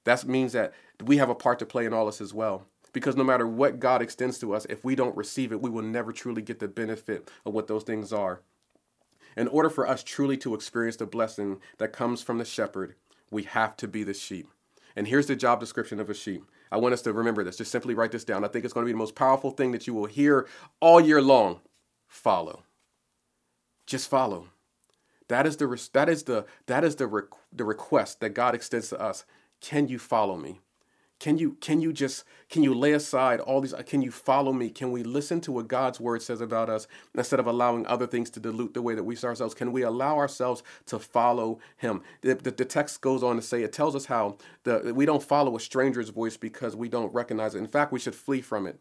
That 0.05 0.27
means 0.27 0.53
that 0.53 0.73
we 1.05 1.19
have 1.19 1.31
a 1.31 1.35
part 1.35 1.59
to 1.61 1.67
play 1.67 1.87
in 1.87 1.93
all 1.93 2.07
this 2.07 2.21
as 2.21 2.35
well. 2.35 2.67
Because 2.93 3.17
no 3.17 3.25
matter 3.25 3.47
what 3.47 3.81
God 3.81 4.03
extends 4.03 4.39
to 4.41 4.55
us, 4.55 4.67
if 4.69 4.85
we 4.85 4.95
don't 4.95 5.17
receive 5.17 5.51
it, 5.51 5.63
we 5.63 5.71
will 5.71 5.83
never 5.83 6.13
truly 6.13 6.43
get 6.43 6.59
the 6.59 6.69
benefit 6.69 7.31
of 7.47 7.55
what 7.55 7.67
those 7.67 7.85
things 7.85 8.13
are. 8.13 8.41
In 9.37 9.49
order 9.49 9.71
for 9.71 9.89
us 9.89 10.03
truly 10.03 10.37
to 10.39 10.55
experience 10.55 10.97
the 10.97 11.07
blessing 11.07 11.61
that 11.79 11.93
comes 11.93 12.23
from 12.23 12.37
the 12.37 12.45
shepherd, 12.45 12.95
we 13.31 13.45
have 13.45 13.77
to 13.79 13.89
be 13.89 14.03
the 14.03 14.13
sheep. 14.13 14.49
And 14.95 15.09
here's 15.09 15.27
the 15.27 15.37
job 15.37 15.59
description 15.59 16.01
of 16.01 16.11
a 16.11 16.15
sheep. 16.15 16.45
I 16.71 16.77
want 16.77 16.93
us 16.93 17.03
to 17.03 17.13
remember 17.15 17.45
this. 17.45 17.57
Just 17.57 17.73
simply 17.73 17.95
write 17.95 18.13
this 18.13 18.25
down. 18.25 18.45
I 18.45 18.49
think 18.49 18.65
it's 18.65 18.75
going 18.75 18.85
to 18.85 18.89
be 18.89 18.93
the 18.93 18.99
most 18.99 19.15
powerful 19.15 19.51
thing 19.51 19.73
that 19.73 19.87
you 19.87 19.95
will 19.95 20.07
hear 20.07 20.47
all 20.81 21.01
year 21.01 21.23
long. 21.23 21.61
Follow. 22.07 22.65
Just 23.87 24.11
follow. 24.11 24.49
That 25.29 25.47
is 25.47 25.57
the 25.57 25.89
that 25.95 26.11
is 26.11 26.25
the 26.25 26.45
that 26.67 26.85
is 26.85 26.97
the 26.97 27.27
the 27.53 27.65
request 27.65 28.21
that 28.21 28.31
God 28.31 28.55
extends 28.55 28.91
to 28.91 29.01
us. 29.01 29.25
Can 29.63 29.89
you 29.89 29.99
follow 29.99 30.37
me? 30.37 30.61
Can 31.23 31.39
you 31.39 31.57
can 31.61 31.81
you 31.81 31.93
just 31.93 32.25
can 32.51 32.65
you 32.65 32.75
lay 32.75 32.91
aside 32.95 33.39
all 33.39 33.61
these 33.61 33.73
can 33.87 34.03
you 34.03 34.11
follow 34.11 34.53
me? 34.53 34.71
Can 34.71 34.91
we 34.91 35.05
listen 35.05 35.41
to 35.43 35.53
what 35.53 35.69
God's 35.69 36.01
word 36.01 36.21
says 36.21 36.41
about 36.41 36.69
us 36.69 36.89
instead 37.15 37.39
of 37.39 37.47
allowing 37.47 37.87
other 37.87 38.09
things 38.09 38.29
to 38.31 38.41
dilute 38.41 38.75
the 38.75 38.83
way 38.83 38.97
that 38.97 39.05
we 39.05 39.15
see 39.15 39.29
ourselves? 39.29 39.55
Can 39.55 39.71
we 39.71 39.83
allow 39.83 40.17
ourselves 40.17 40.65
to 40.87 40.99
follow 40.99 41.61
him? 41.77 42.03
The, 42.23 42.35
the, 42.35 42.51
the 42.51 42.65
text 42.65 43.01
goes 43.03 43.23
on 43.23 43.37
to 43.37 43.43
say 43.43 43.63
it 43.63 43.73
tells 43.73 43.95
us 43.95 44.07
how 44.07 44.37
the 44.65 44.93
we 44.93 45.07
don't 45.07 45.23
follow 45.23 45.55
a 45.55 45.61
stranger's 45.61 46.09
voice 46.09 46.37
because 46.37 46.75
we 46.75 46.89
don't 46.89 47.15
recognize 47.15 47.55
it. 47.55 47.59
In 47.59 47.69
fact, 47.69 47.93
we 47.93 48.01
should 48.01 48.17
flee 48.17 48.41
from 48.41 48.67
it. 48.67 48.81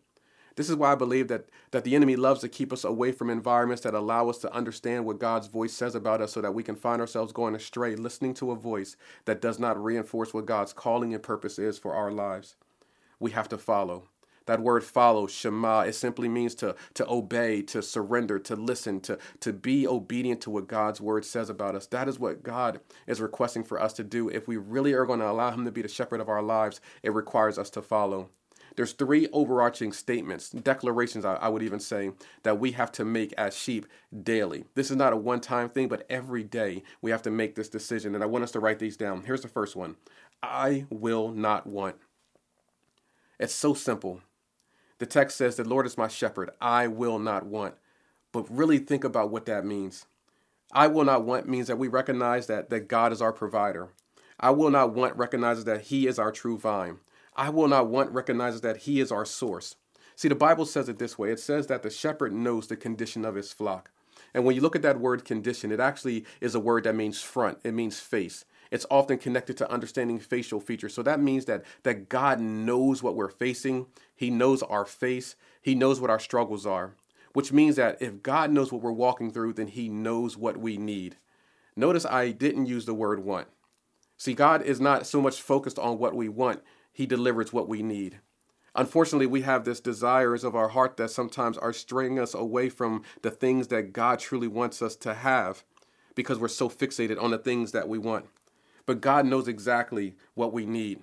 This 0.56 0.70
is 0.70 0.76
why 0.76 0.92
I 0.92 0.96
believe 0.96 1.28
that, 1.30 1.46
that 1.72 1.84
the 1.84 1.96
enemy 1.96 2.16
loves 2.16 2.42
to 2.42 2.50
keep 2.50 2.74
us 2.74 2.84
away 2.84 3.12
from 3.12 3.30
environments 3.30 3.84
that 3.84 3.94
allow 3.94 4.30
us 4.30 4.38
to 4.40 4.54
understand 4.54 5.06
what 5.06 5.20
God's 5.20 5.48
voice 5.48 5.74
says 5.74 5.96
about 5.96 6.22
us 6.22 6.34
so 6.34 6.42
that 6.42 6.54
we 6.54 6.64
can 6.64 6.76
find 6.76 7.02
ourselves 7.02 7.32
going 7.32 7.56
astray, 7.56 7.96
listening 7.96 8.34
to 8.36 8.52
a 8.52 8.56
voice 8.56 8.96
that 9.26 9.42
does 9.42 9.60
not 9.60 9.82
reinforce 9.82 10.34
what 10.34 10.46
God's 10.46 10.74
calling 10.74 11.14
and 11.14 11.24
purpose 11.24 11.58
is 11.58 11.80
for 11.80 11.94
our 11.94 12.12
lives. 12.12 12.56
We 13.20 13.32
have 13.32 13.50
to 13.50 13.58
follow. 13.58 14.10
That 14.48 14.62
word 14.62 14.84
follow, 14.84 15.28
Shema, 15.28 15.82
it 15.82 15.94
simply 15.94 16.28
means 16.28 16.56
to, 16.56 16.76
to 16.96 17.08
obey, 17.10 17.62
to 17.64 17.82
surrender, 17.82 18.40
to 18.40 18.56
listen, 18.56 19.00
to, 19.02 19.20
to 19.40 19.54
be 19.54 19.88
obedient 19.88 20.42
to 20.42 20.50
what 20.50 20.68
God's 20.68 21.00
word 21.00 21.24
says 21.26 21.50
about 21.50 21.76
us. 21.76 21.86
That 21.88 22.08
is 22.08 22.20
what 22.20 22.42
God 22.42 22.82
is 23.06 23.22
requesting 23.22 23.64
for 23.64 23.80
us 23.80 23.94
to 23.94 24.04
do. 24.04 24.30
If 24.30 24.48
we 24.48 24.58
really 24.58 24.94
are 24.94 25.06
going 25.06 25.20
to 25.20 25.30
allow 25.30 25.52
Him 25.52 25.66
to 25.66 25.72
be 25.72 25.84
the 25.84 25.88
shepherd 25.88 26.20
of 26.20 26.30
our 26.30 26.42
lives, 26.42 26.82
it 27.04 27.14
requires 27.14 27.60
us 27.60 27.70
to 27.72 27.82
follow. 27.82 28.30
There's 28.76 28.94
three 28.94 29.28
overarching 29.34 29.92
statements, 29.92 30.50
declarations, 30.50 31.26
I, 31.26 31.36
I 31.36 31.50
would 31.50 31.64
even 31.64 31.80
say, 31.80 32.12
that 32.44 32.60
we 32.60 32.72
have 32.72 32.92
to 32.94 33.06
make 33.06 33.34
as 33.38 33.56
sheep 33.56 33.86
daily. 34.24 34.66
This 34.76 34.90
is 34.90 34.98
not 34.98 35.14
a 35.14 35.18
one 35.18 35.42
time 35.42 35.70
thing, 35.70 35.88
but 35.88 36.06
every 36.10 36.44
day 36.44 36.84
we 37.02 37.12
have 37.12 37.22
to 37.24 37.32
make 37.32 37.56
this 37.56 37.70
decision. 37.70 38.16
And 38.16 38.24
I 38.24 38.28
want 38.28 38.44
us 38.44 38.52
to 38.52 38.60
write 38.60 38.80
these 38.80 38.98
down. 38.98 39.24
Here's 39.24 39.42
the 39.42 39.48
first 39.48 39.76
one 39.76 39.98
I 40.42 40.86
will 40.90 41.30
not 41.32 41.68
want. 41.68 41.98
It's 43.40 43.54
so 43.54 43.74
simple. 43.74 44.22
The 45.00 45.06
text 45.06 45.38
says, 45.38 45.56
The 45.56 45.64
Lord 45.64 45.86
is 45.86 45.98
my 45.98 46.08
shepherd, 46.08 46.52
I 46.62 46.88
will 46.88 47.20
not 47.20 47.46
want. 47.46 47.76
But 48.32 48.50
really 48.50 48.78
think 48.78 49.04
about 49.04 49.32
what 49.32 49.46
that 49.48 49.66
means. 49.66 50.06
I 50.72 50.88
will 50.88 51.04
not 51.04 51.26
want 51.26 51.50
means 51.50 51.68
that 51.68 51.78
we 51.78 51.88
recognize 51.90 52.48
that, 52.48 52.70
that 52.70 52.88
God 52.88 53.12
is 53.12 53.22
our 53.22 53.34
provider. 53.34 53.90
I 54.40 54.52
will 54.52 54.70
not 54.70 54.94
want 54.94 55.18
recognizes 55.18 55.66
that 55.66 55.82
He 55.82 56.08
is 56.08 56.18
our 56.18 56.32
true 56.32 56.58
vine. 56.58 57.00
I 57.36 57.50
will 57.50 57.68
not 57.68 57.88
want 57.88 58.12
recognizes 58.12 58.62
that 58.62 58.78
he 58.78 59.00
is 59.00 59.12
our 59.12 59.26
source. 59.26 59.76
See, 60.16 60.28
the 60.28 60.36
Bible 60.36 60.66
says 60.66 60.90
it 60.90 61.00
this 61.00 61.18
way 61.18 61.32
it 61.32 61.40
says 61.40 61.68
that 61.68 61.84
the 61.84 61.90
shepherd 61.90 62.34
knows 62.34 62.68
the 62.68 62.78
condition 62.78 63.26
of 63.26 63.36
his 63.36 63.54
flock. 63.54 63.92
And 64.34 64.46
when 64.46 64.56
you 64.56 64.62
look 64.62 64.76
at 64.76 64.82
that 64.84 65.00
word 65.00 65.26
condition, 65.26 65.72
it 65.72 65.80
actually 65.80 66.26
is 66.40 66.56
a 66.56 66.60
word 66.60 66.84
that 66.84 66.96
means 66.96 67.22
front, 67.22 67.60
it 67.64 67.74
means 67.74 68.00
face. 68.00 68.46
It's 68.70 68.86
often 68.90 69.18
connected 69.18 69.58
to 69.58 69.72
understanding 69.72 70.20
facial 70.20 70.62
features. 70.62 70.94
So 70.94 71.04
that 71.04 71.20
means 71.20 71.46
that, 71.46 71.66
that 71.84 72.08
God 72.08 72.40
knows 72.40 73.04
what 73.04 73.16
we're 73.16 73.30
facing, 73.30 73.88
He 74.16 74.30
knows 74.30 74.64
our 74.64 74.86
face, 74.86 75.36
He 75.62 75.76
knows 75.76 76.00
what 76.00 76.10
our 76.10 76.20
struggles 76.20 76.66
are, 76.66 76.96
which 77.34 77.52
means 77.52 77.76
that 77.76 78.02
if 78.02 78.24
God 78.24 78.52
knows 78.52 78.72
what 78.72 78.82
we're 78.82 78.92
walking 78.92 79.32
through, 79.32 79.54
then 79.54 79.68
He 79.68 79.90
knows 79.90 80.38
what 80.38 80.58
we 80.58 80.78
need. 80.78 81.18
Notice 81.76 82.06
I 82.06 82.32
didn't 82.32 82.68
use 82.68 82.86
the 82.86 82.94
word 82.94 83.24
want. 83.24 83.48
See, 84.18 84.34
God 84.34 84.62
is 84.62 84.80
not 84.80 85.08
so 85.08 85.22
much 85.22 85.42
focused 85.42 85.80
on 85.80 85.98
what 85.98 86.16
we 86.16 86.30
want, 86.30 86.62
he 86.92 87.06
delivers 87.06 87.54
what 87.54 87.68
we 87.68 87.82
need. 87.82 88.20
Unfortunately, 88.74 89.26
we 89.26 89.42
have 89.42 89.66
this 89.66 89.82
desires 89.82 90.44
of 90.44 90.56
our 90.56 90.70
heart 90.70 90.96
that 90.98 91.12
sometimes 91.12 91.58
are 91.58 91.74
straying 91.74 92.18
us 92.18 92.34
away 92.34 92.70
from 92.70 93.04
the 93.22 93.32
things 93.32 93.68
that 93.68 93.92
God 93.92 94.20
truly 94.20 94.48
wants 94.48 94.82
us 94.82 94.96
to 94.98 95.14
have 95.14 95.64
because 96.16 96.40
we're 96.40 96.48
so 96.48 96.70
fixated 96.70 97.22
on 97.22 97.32
the 97.32 97.38
things 97.38 97.74
that 97.74 97.90
we 97.90 97.98
want. 97.98 98.28
But 98.86 99.02
God 99.02 99.26
knows 99.26 99.48
exactly 99.48 100.16
what 100.36 100.54
we 100.54 100.66
need. 100.66 101.02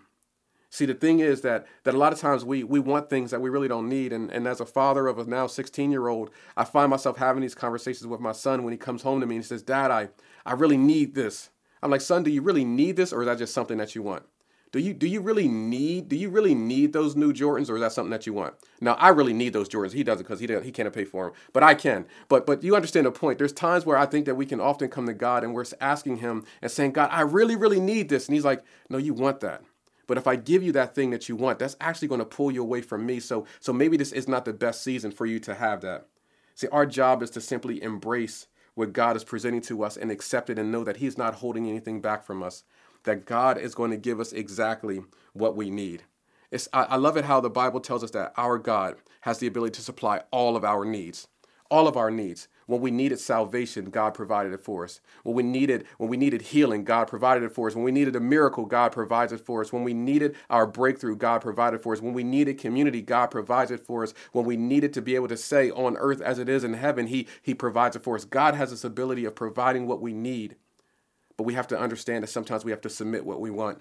See, 0.70 0.84
the 0.84 0.94
thing 0.94 1.20
is 1.20 1.40
that 1.42 1.66
that 1.84 1.94
a 1.94 1.98
lot 1.98 2.12
of 2.12 2.18
times 2.18 2.44
we 2.44 2.62
we 2.62 2.78
want 2.78 3.08
things 3.08 3.30
that 3.30 3.40
we 3.40 3.48
really 3.48 3.68
don't 3.68 3.88
need. 3.88 4.12
And, 4.12 4.30
and 4.30 4.46
as 4.46 4.60
a 4.60 4.66
father 4.66 5.06
of 5.06 5.18
a 5.18 5.24
now 5.24 5.46
16 5.46 5.90
year 5.90 6.08
old, 6.08 6.30
I 6.56 6.64
find 6.64 6.90
myself 6.90 7.16
having 7.16 7.40
these 7.40 7.54
conversations 7.54 8.06
with 8.06 8.20
my 8.20 8.32
son 8.32 8.64
when 8.64 8.72
he 8.72 8.78
comes 8.78 9.02
home 9.02 9.20
to 9.20 9.26
me 9.26 9.36
and 9.36 9.44
he 9.44 9.48
says, 9.48 9.62
Dad, 9.62 9.90
I, 9.90 10.08
I 10.44 10.52
really 10.52 10.76
need 10.76 11.14
this. 11.14 11.50
I'm 11.82 11.90
like, 11.90 12.00
son, 12.00 12.22
do 12.22 12.30
you 12.30 12.42
really 12.42 12.64
need 12.64 12.96
this 12.96 13.12
or 13.12 13.22
is 13.22 13.26
that 13.26 13.38
just 13.38 13.54
something 13.54 13.78
that 13.78 13.94
you 13.94 14.02
want? 14.02 14.24
Do 14.70 14.78
you 14.78 14.92
do 14.92 15.06
you 15.06 15.20
really 15.20 15.48
need 15.48 16.08
do 16.08 16.16
you 16.16 16.28
really 16.28 16.54
need 16.54 16.92
those 16.92 17.16
new 17.16 17.32
Jordans 17.32 17.70
or 17.70 17.76
is 17.76 17.80
that 17.80 17.92
something 17.92 18.10
that 18.10 18.26
you 18.26 18.34
want? 18.34 18.54
Now 18.80 18.94
I 18.94 19.08
really 19.08 19.32
need 19.32 19.54
those 19.54 19.68
Jordans. 19.68 19.92
He 19.92 20.04
doesn't 20.04 20.26
because 20.26 20.40
he 20.40 20.46
he 20.62 20.72
can't 20.72 20.92
pay 20.92 21.04
for 21.04 21.24
them, 21.24 21.34
but 21.52 21.62
I 21.62 21.74
can. 21.74 22.06
But 22.28 22.44
but 22.46 22.62
you 22.62 22.76
understand 22.76 23.06
the 23.06 23.10
point. 23.10 23.38
There's 23.38 23.52
times 23.52 23.86
where 23.86 23.96
I 23.96 24.04
think 24.04 24.26
that 24.26 24.34
we 24.34 24.44
can 24.44 24.60
often 24.60 24.88
come 24.88 25.06
to 25.06 25.14
God 25.14 25.42
and 25.42 25.54
we're 25.54 25.64
asking 25.80 26.18
Him 26.18 26.44
and 26.60 26.70
saying, 26.70 26.92
God, 26.92 27.08
I 27.10 27.22
really 27.22 27.56
really 27.56 27.80
need 27.80 28.08
this, 28.08 28.26
and 28.26 28.34
He's 28.34 28.44
like, 28.44 28.62
No, 28.90 28.98
you 28.98 29.14
want 29.14 29.40
that. 29.40 29.62
But 30.06 30.18
if 30.18 30.26
I 30.26 30.36
give 30.36 30.62
you 30.62 30.72
that 30.72 30.94
thing 30.94 31.10
that 31.10 31.28
you 31.28 31.36
want, 31.36 31.58
that's 31.58 31.76
actually 31.80 32.08
going 32.08 32.20
to 32.20 32.24
pull 32.24 32.50
you 32.50 32.62
away 32.62 32.82
from 32.82 33.06
me. 33.06 33.20
So 33.20 33.46
so 33.60 33.72
maybe 33.72 33.96
this 33.96 34.12
is 34.12 34.28
not 34.28 34.44
the 34.44 34.52
best 34.52 34.82
season 34.82 35.12
for 35.12 35.24
you 35.24 35.38
to 35.40 35.54
have 35.54 35.80
that. 35.80 36.08
See, 36.54 36.68
our 36.68 36.86
job 36.86 37.22
is 37.22 37.30
to 37.30 37.40
simply 37.40 37.82
embrace 37.82 38.48
what 38.74 38.92
God 38.92 39.16
is 39.16 39.24
presenting 39.24 39.60
to 39.62 39.82
us 39.82 39.96
and 39.96 40.10
accept 40.10 40.50
it 40.50 40.58
and 40.58 40.70
know 40.70 40.84
that 40.84 40.98
He's 40.98 41.16
not 41.16 41.36
holding 41.36 41.68
anything 41.68 42.00
back 42.00 42.22
from 42.22 42.42
us 42.42 42.64
that 43.08 43.24
God 43.24 43.56
is 43.56 43.74
going 43.74 43.90
to 43.90 43.96
give 43.96 44.20
us 44.20 44.32
exactly 44.32 45.00
what 45.32 45.56
we 45.56 45.70
need. 45.70 46.02
It's, 46.50 46.68
I, 46.74 46.84
I 46.84 46.96
love 46.96 47.16
it 47.16 47.24
how 47.24 47.40
the 47.40 47.50
Bible 47.50 47.80
tells 47.80 48.04
us 48.04 48.10
that 48.10 48.34
our 48.36 48.58
God 48.58 48.96
has 49.22 49.38
the 49.38 49.46
ability 49.46 49.72
to 49.76 49.82
supply 49.82 50.22
all 50.30 50.56
of 50.56 50.64
our 50.64 50.84
needs, 50.84 51.26
all 51.70 51.88
of 51.88 51.96
our 51.96 52.10
needs. 52.10 52.48
When 52.66 52.82
we 52.82 52.90
needed 52.90 53.18
salvation, 53.18 53.88
God 53.88 54.12
provided 54.12 54.52
it 54.52 54.60
for 54.62 54.84
us. 54.84 55.00
When 55.22 55.34
we 55.34 55.42
needed 55.42 55.86
when 55.96 56.10
we 56.10 56.18
needed 56.18 56.42
healing, 56.42 56.84
God 56.84 57.06
provided 57.08 57.42
it 57.44 57.52
for 57.52 57.68
us. 57.68 57.74
When 57.74 57.82
we 57.84 57.92
needed 57.92 58.14
a 58.14 58.20
miracle, 58.20 58.66
God 58.66 58.92
provides 58.92 59.32
it 59.32 59.40
for 59.40 59.62
us. 59.62 59.72
When 59.72 59.84
we 59.84 59.94
needed 59.94 60.36
our 60.50 60.66
breakthrough, 60.66 61.16
God 61.16 61.40
provided 61.40 61.80
for 61.80 61.94
us. 61.94 62.02
When 62.02 62.12
we 62.12 62.24
needed 62.24 62.58
community, 62.58 63.00
God 63.00 63.28
provides 63.28 63.70
it 63.70 63.80
for 63.80 64.02
us. 64.02 64.12
When 64.32 64.44
we 64.44 64.58
needed 64.58 64.92
to 64.92 65.02
be 65.02 65.14
able 65.14 65.28
to 65.28 65.36
say 65.38 65.70
on 65.70 65.96
earth 65.96 66.20
as 66.20 66.38
it 66.38 66.50
is 66.50 66.62
in 66.62 66.74
heaven, 66.74 67.06
He 67.06 67.26
He 67.42 67.54
provides 67.54 67.96
it 67.96 68.02
for 68.02 68.16
us. 68.16 68.26
God 68.26 68.54
has 68.54 68.68
this 68.68 68.84
ability 68.84 69.24
of 69.24 69.34
providing 69.34 69.86
what 69.86 70.02
we 70.02 70.12
need. 70.12 70.56
But 71.38 71.44
we 71.44 71.54
have 71.54 71.68
to 71.68 71.78
understand 71.78 72.24
that 72.24 72.28
sometimes 72.28 72.64
we 72.64 72.72
have 72.72 72.80
to 72.82 72.90
submit 72.90 73.24
what 73.24 73.40
we 73.40 73.50
want. 73.50 73.78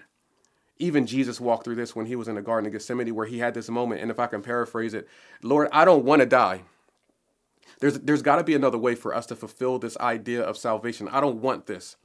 Even 0.78 1.06
Jesus 1.06 1.40
walked 1.40 1.64
through 1.64 1.74
this 1.74 1.94
when 1.94 2.06
he 2.06 2.14
was 2.14 2.28
in 2.28 2.36
the 2.36 2.40
Garden 2.40 2.68
of 2.68 2.72
Gethsemane, 2.72 3.14
where 3.14 3.26
he 3.26 3.40
had 3.40 3.52
this 3.52 3.68
moment. 3.68 4.00
And 4.00 4.12
if 4.12 4.20
I 4.20 4.28
can 4.28 4.42
paraphrase 4.42 4.94
it, 4.94 5.08
Lord, 5.42 5.68
I 5.72 5.84
don't 5.84 6.04
want 6.04 6.20
to 6.20 6.26
die. 6.26 6.62
There's, 7.80 7.98
there's 7.98 8.22
got 8.22 8.36
to 8.36 8.44
be 8.44 8.54
another 8.54 8.78
way 8.78 8.94
for 8.94 9.12
us 9.12 9.26
to 9.26 9.36
fulfill 9.36 9.78
this 9.78 9.96
idea 9.98 10.40
of 10.40 10.56
salvation. 10.56 11.08
I 11.08 11.20
don't 11.20 11.42
want 11.42 11.66
this. 11.66 11.96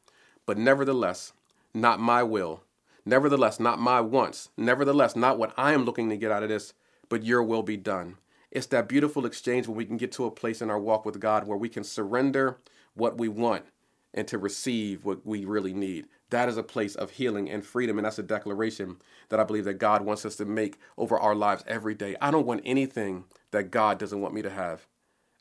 But 0.47 0.57
nevertheless, 0.57 1.33
not 1.73 1.99
my 1.99 2.23
will. 2.23 2.63
Nevertheless, 3.05 3.59
not 3.59 3.79
my 3.79 4.01
wants. 4.01 4.49
Nevertheless, 4.57 5.15
not 5.15 5.37
what 5.37 5.53
I 5.55 5.73
am 5.73 5.85
looking 5.85 6.09
to 6.09 6.17
get 6.17 6.31
out 6.31 6.43
of 6.43 6.49
this, 6.49 6.73
but 7.09 7.23
your 7.23 7.43
will 7.43 7.63
be 7.63 7.77
done. 7.77 8.17
It's 8.49 8.67
that 8.67 8.89
beautiful 8.89 9.25
exchange 9.25 9.67
when 9.67 9.77
we 9.77 9.85
can 9.85 9.97
get 9.97 10.11
to 10.13 10.25
a 10.25 10.31
place 10.31 10.63
in 10.63 10.71
our 10.71 10.79
walk 10.79 11.05
with 11.05 11.19
God 11.19 11.47
where 11.47 11.57
we 11.57 11.69
can 11.69 11.83
surrender 11.83 12.57
what 12.95 13.19
we 13.19 13.27
want 13.27 13.65
and 14.13 14.27
to 14.27 14.37
receive 14.37 15.05
what 15.05 15.25
we 15.25 15.45
really 15.45 15.73
need. 15.73 16.07
That 16.29 16.49
is 16.49 16.57
a 16.57 16.63
place 16.63 16.95
of 16.95 17.11
healing 17.11 17.49
and 17.49 17.65
freedom. 17.65 17.97
And 17.97 18.05
that's 18.05 18.19
a 18.19 18.23
declaration 18.23 18.97
that 19.29 19.39
I 19.39 19.43
believe 19.43 19.65
that 19.65 19.75
God 19.75 20.03
wants 20.03 20.25
us 20.25 20.35
to 20.37 20.45
make 20.45 20.77
over 20.97 21.17
our 21.17 21.35
lives 21.35 21.63
every 21.67 21.95
day. 21.95 22.15
I 22.21 22.31
don't 22.31 22.45
want 22.45 22.61
anything 22.65 23.25
that 23.51 23.71
God 23.71 23.97
doesn't 23.99 24.21
want 24.21 24.33
me 24.33 24.41
to 24.41 24.49
have. 24.49 24.87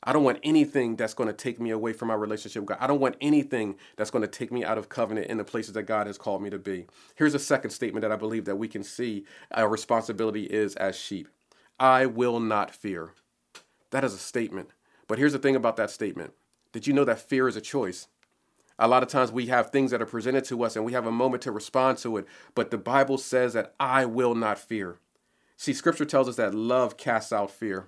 I 0.05 0.11
don't 0.11 0.23
want 0.23 0.39
anything 0.43 0.97
that's 0.97 1.13
going 1.13 1.27
to 1.27 1.33
take 1.33 1.61
me 1.61 1.69
away 1.69 1.93
from 1.93 2.09
my 2.09 2.13
relationship 2.13 2.61
with 2.61 2.69
God. 2.69 2.77
I 2.81 2.87
don't 2.87 2.99
want 2.99 3.15
anything 3.21 3.75
that's 3.95 4.11
going 4.11 4.21
to 4.21 4.27
take 4.27 4.51
me 4.51 4.65
out 4.65 4.77
of 4.77 4.89
covenant 4.89 5.27
in 5.27 5.37
the 5.37 5.45
places 5.45 5.73
that 5.73 5.83
God 5.83 6.07
has 6.07 6.17
called 6.17 6.41
me 6.41 6.49
to 6.49 6.59
be. 6.59 6.87
Here's 7.15 7.33
a 7.33 7.39
second 7.39 7.71
statement 7.71 8.01
that 8.01 8.11
I 8.11 8.17
believe 8.17 8.43
that 8.45 8.57
we 8.57 8.67
can 8.67 8.83
see 8.83 9.25
our 9.51 9.69
responsibility 9.69 10.43
is 10.43 10.75
as 10.75 10.97
sheep. 10.97 11.29
I 11.79 12.05
will 12.05 12.41
not 12.41 12.75
fear. 12.75 13.11
That 13.91 14.03
is 14.03 14.13
a 14.13 14.17
statement. 14.17 14.69
But 15.07 15.19
here's 15.19 15.33
the 15.33 15.39
thing 15.39 15.55
about 15.55 15.77
that 15.77 15.89
statement. 15.89 16.33
Did 16.73 16.85
you 16.85 16.93
know 16.93 17.05
that 17.05 17.29
fear 17.29 17.47
is 17.47 17.55
a 17.55 17.61
choice? 17.61 18.07
A 18.79 18.87
lot 18.87 19.03
of 19.03 19.09
times 19.09 19.31
we 19.31 19.47
have 19.47 19.69
things 19.69 19.91
that 19.91 20.01
are 20.01 20.07
presented 20.07 20.43
to 20.45 20.63
us 20.63 20.75
and 20.75 20.83
we 20.83 20.93
have 20.93 21.05
a 21.05 21.11
moment 21.11 21.43
to 21.43 21.51
respond 21.51 21.97
to 21.99 22.17
it, 22.17 22.25
but 22.55 22.71
the 22.71 22.77
Bible 22.77 23.17
says 23.17 23.53
that 23.53 23.73
I 23.79 24.05
will 24.05 24.35
not 24.35 24.57
fear. 24.57 24.97
See, 25.57 25.73
scripture 25.73 26.05
tells 26.05 26.27
us 26.27 26.35
that 26.37 26.55
love 26.55 26.97
casts 26.97 27.31
out 27.31 27.51
fear. 27.51 27.87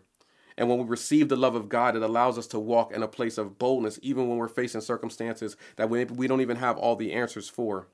And 0.57 0.69
when 0.69 0.77
we 0.77 0.85
receive 0.85 1.27
the 1.27 1.35
love 1.35 1.55
of 1.55 1.67
God, 1.67 1.95
it 1.95 2.03
allows 2.03 2.37
us 2.37 2.47
to 2.47 2.59
walk 2.59 2.93
in 2.93 3.03
a 3.03 3.07
place 3.07 3.37
of 3.37 3.59
boldness, 3.59 3.99
even 4.01 4.29
when 4.29 4.37
we're 4.37 4.47
facing 4.47 4.81
circumstances 4.81 5.57
that 5.75 5.89
we, 5.89 6.05
we 6.05 6.27
don't 6.27 6.41
even 6.41 6.57
have 6.57 6.77
all 6.77 6.95
the 6.95 7.11
answers 7.11 7.49
for. 7.49 7.87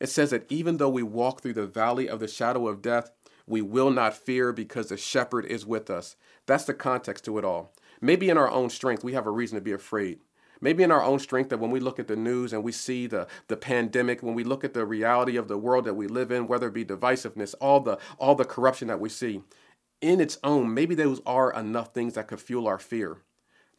It 0.00 0.08
says 0.08 0.30
that 0.30 0.50
even 0.50 0.78
though 0.78 0.88
we 0.88 1.02
walk 1.02 1.40
through 1.40 1.54
the 1.54 1.66
valley 1.66 2.08
of 2.08 2.20
the 2.20 2.28
shadow 2.28 2.66
of 2.66 2.82
death, 2.82 3.12
we 3.46 3.62
will 3.62 3.90
not 3.90 4.16
fear 4.16 4.52
because 4.52 4.88
the 4.88 4.96
shepherd 4.96 5.46
is 5.46 5.64
with 5.64 5.88
us. 5.88 6.16
That's 6.46 6.64
the 6.64 6.74
context 6.74 7.24
to 7.26 7.38
it 7.38 7.44
all. 7.44 7.72
Maybe 8.00 8.28
in 8.28 8.36
our 8.36 8.50
own 8.50 8.68
strength, 8.68 9.04
we 9.04 9.12
have 9.12 9.26
a 9.26 9.30
reason 9.30 9.56
to 9.56 9.62
be 9.62 9.72
afraid. 9.72 10.18
Maybe 10.60 10.82
in 10.82 10.90
our 10.90 11.02
own 11.02 11.18
strength 11.18 11.50
that 11.50 11.60
when 11.60 11.70
we 11.70 11.80
look 11.80 11.98
at 11.98 12.08
the 12.08 12.16
news 12.16 12.52
and 12.52 12.62
we 12.62 12.72
see 12.72 13.06
the, 13.06 13.26
the 13.48 13.56
pandemic, 13.56 14.22
when 14.22 14.34
we 14.34 14.44
look 14.44 14.64
at 14.64 14.74
the 14.74 14.86
reality 14.86 15.36
of 15.36 15.48
the 15.48 15.58
world 15.58 15.84
that 15.84 15.94
we 15.94 16.06
live 16.06 16.30
in, 16.30 16.46
whether 16.46 16.68
it 16.68 16.74
be 16.74 16.84
divisiveness, 16.84 17.54
all 17.60 17.80
the 17.80 17.98
all 18.18 18.34
the 18.34 18.44
corruption 18.44 18.88
that 18.88 19.00
we 19.00 19.08
see, 19.08 19.42
in 20.00 20.20
its 20.20 20.38
own, 20.42 20.72
maybe 20.72 20.94
those 20.94 21.20
are 21.26 21.52
enough 21.52 21.92
things 21.92 22.14
that 22.14 22.28
could 22.28 22.40
fuel 22.40 22.66
our 22.66 22.78
fear. 22.78 23.18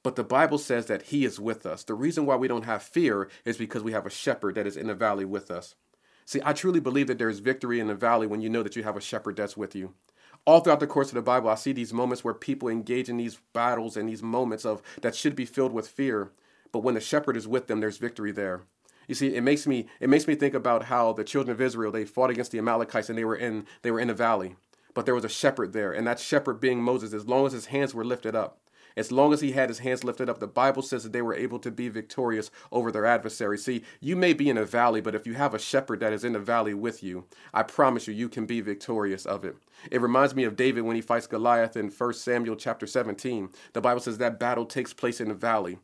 But 0.03 0.15
the 0.15 0.23
Bible 0.23 0.57
says 0.57 0.85
that 0.85 1.03
He 1.03 1.25
is 1.25 1.39
with 1.39 1.65
us. 1.65 1.83
The 1.83 1.93
reason 1.93 2.25
why 2.25 2.35
we 2.35 2.47
don't 2.47 2.65
have 2.65 2.83
fear 2.83 3.29
is 3.45 3.57
because 3.57 3.83
we 3.83 3.91
have 3.91 4.05
a 4.05 4.11
shepherd 4.11 4.55
that 4.55 4.67
is 4.67 4.77
in 4.77 4.87
the 4.87 4.95
valley 4.95 5.25
with 5.25 5.51
us. 5.51 5.75
See, 6.25 6.41
I 6.43 6.53
truly 6.53 6.79
believe 6.79 7.07
that 7.07 7.17
there's 7.17 7.39
victory 7.39 7.79
in 7.79 7.87
the 7.87 7.95
valley 7.95 8.27
when 8.27 8.41
you 8.41 8.49
know 8.49 8.63
that 8.63 8.75
you 8.75 8.83
have 8.83 8.97
a 8.97 9.01
shepherd 9.01 9.37
that's 9.37 9.57
with 9.57 9.75
you 9.75 9.93
all 10.47 10.61
throughout 10.61 10.79
the 10.79 10.87
course 10.87 11.09
of 11.09 11.15
the 11.15 11.21
Bible, 11.21 11.49
I 11.49 11.55
see 11.55 11.73
these 11.73 11.93
moments 11.93 12.23
where 12.23 12.33
people 12.33 12.69
engage 12.69 13.09
in 13.09 13.17
these 13.17 13.37
battles 13.51 13.97
and 13.97 14.07
these 14.07 14.23
moments 14.23 14.65
of 14.65 14.81
that 15.01 15.13
should 15.13 15.35
be 15.35 15.45
filled 15.45 15.73
with 15.73 15.89
fear. 15.89 16.31
But 16.71 16.79
when 16.79 16.95
the 16.95 17.01
shepherd 17.01 17.37
is 17.37 17.47
with 17.47 17.67
them, 17.67 17.79
there's 17.79 17.97
victory 17.97 18.31
there. 18.31 18.61
You 19.07 19.15
see, 19.15 19.35
it 19.35 19.41
makes 19.41 19.65
me 19.65 19.87
it 19.99 20.09
makes 20.09 20.27
me 20.27 20.35
think 20.35 20.53
about 20.53 20.85
how 20.85 21.13
the 21.13 21.23
children 21.23 21.53
of 21.53 21.61
Israel 21.61 21.91
they 21.91 22.05
fought 22.05 22.29
against 22.29 22.51
the 22.51 22.57
Amalekites 22.57 23.09
and 23.09 23.17
they 23.17 23.25
were 23.25 23.35
in 23.35 23.65
they 23.81 23.91
were 23.91 23.99
in 23.99 24.09
a 24.09 24.13
valley, 24.13 24.55
but 24.93 25.05
there 25.05 25.15
was 25.15 25.23
a 25.23 25.29
shepherd 25.29 25.73
there, 25.73 25.91
and 25.91 26.05
that 26.07 26.19
shepherd 26.19 26.59
being 26.59 26.81
Moses, 26.81 27.13
as 27.13 27.27
long 27.27 27.45
as 27.45 27.53
his 27.53 27.67
hands 27.67 27.93
were 27.93 28.03
lifted 28.03 28.35
up, 28.35 28.59
as 28.97 29.11
long 29.11 29.31
as 29.31 29.41
he 29.41 29.51
had 29.51 29.69
his 29.69 29.79
hands 29.79 30.03
lifted 30.03 30.27
up, 30.27 30.39
the 30.39 30.47
Bible 30.47 30.81
says 30.81 31.03
that 31.03 31.13
they 31.13 31.21
were 31.21 31.35
able 31.35 31.59
to 31.59 31.69
be 31.69 31.87
victorious 31.87 32.49
over 32.71 32.91
their 32.91 33.05
adversaries. 33.05 33.63
See, 33.63 33.83
you 34.01 34.15
may 34.15 34.33
be 34.33 34.49
in 34.49 34.57
a 34.57 34.65
valley, 34.65 35.01
but 35.01 35.13
if 35.13 35.27
you 35.27 35.35
have 35.35 35.53
a 35.53 35.59
shepherd 35.59 35.99
that 35.99 36.13
is 36.13 36.23
in 36.23 36.33
the 36.33 36.39
valley 36.39 36.73
with 36.73 37.03
you, 37.03 37.25
I 37.53 37.61
promise 37.61 38.07
you, 38.07 38.15
you 38.15 38.27
can 38.27 38.47
be 38.47 38.59
victorious 38.59 39.25
of 39.25 39.45
it. 39.45 39.55
It 39.91 40.01
reminds 40.01 40.33
me 40.33 40.45
of 40.45 40.55
David 40.55 40.81
when 40.81 40.95
he 40.95 41.01
fights 41.03 41.27
Goliath 41.27 41.77
in 41.77 41.91
1 41.91 42.13
Samuel 42.13 42.55
chapter 42.55 42.87
17. 42.87 43.49
The 43.73 43.81
Bible 43.81 44.01
says 44.01 44.17
that 44.17 44.39
battle 44.39 44.65
takes 44.65 44.93
place 44.93 45.21
in 45.21 45.29
the 45.29 45.35
valley. 45.35 45.77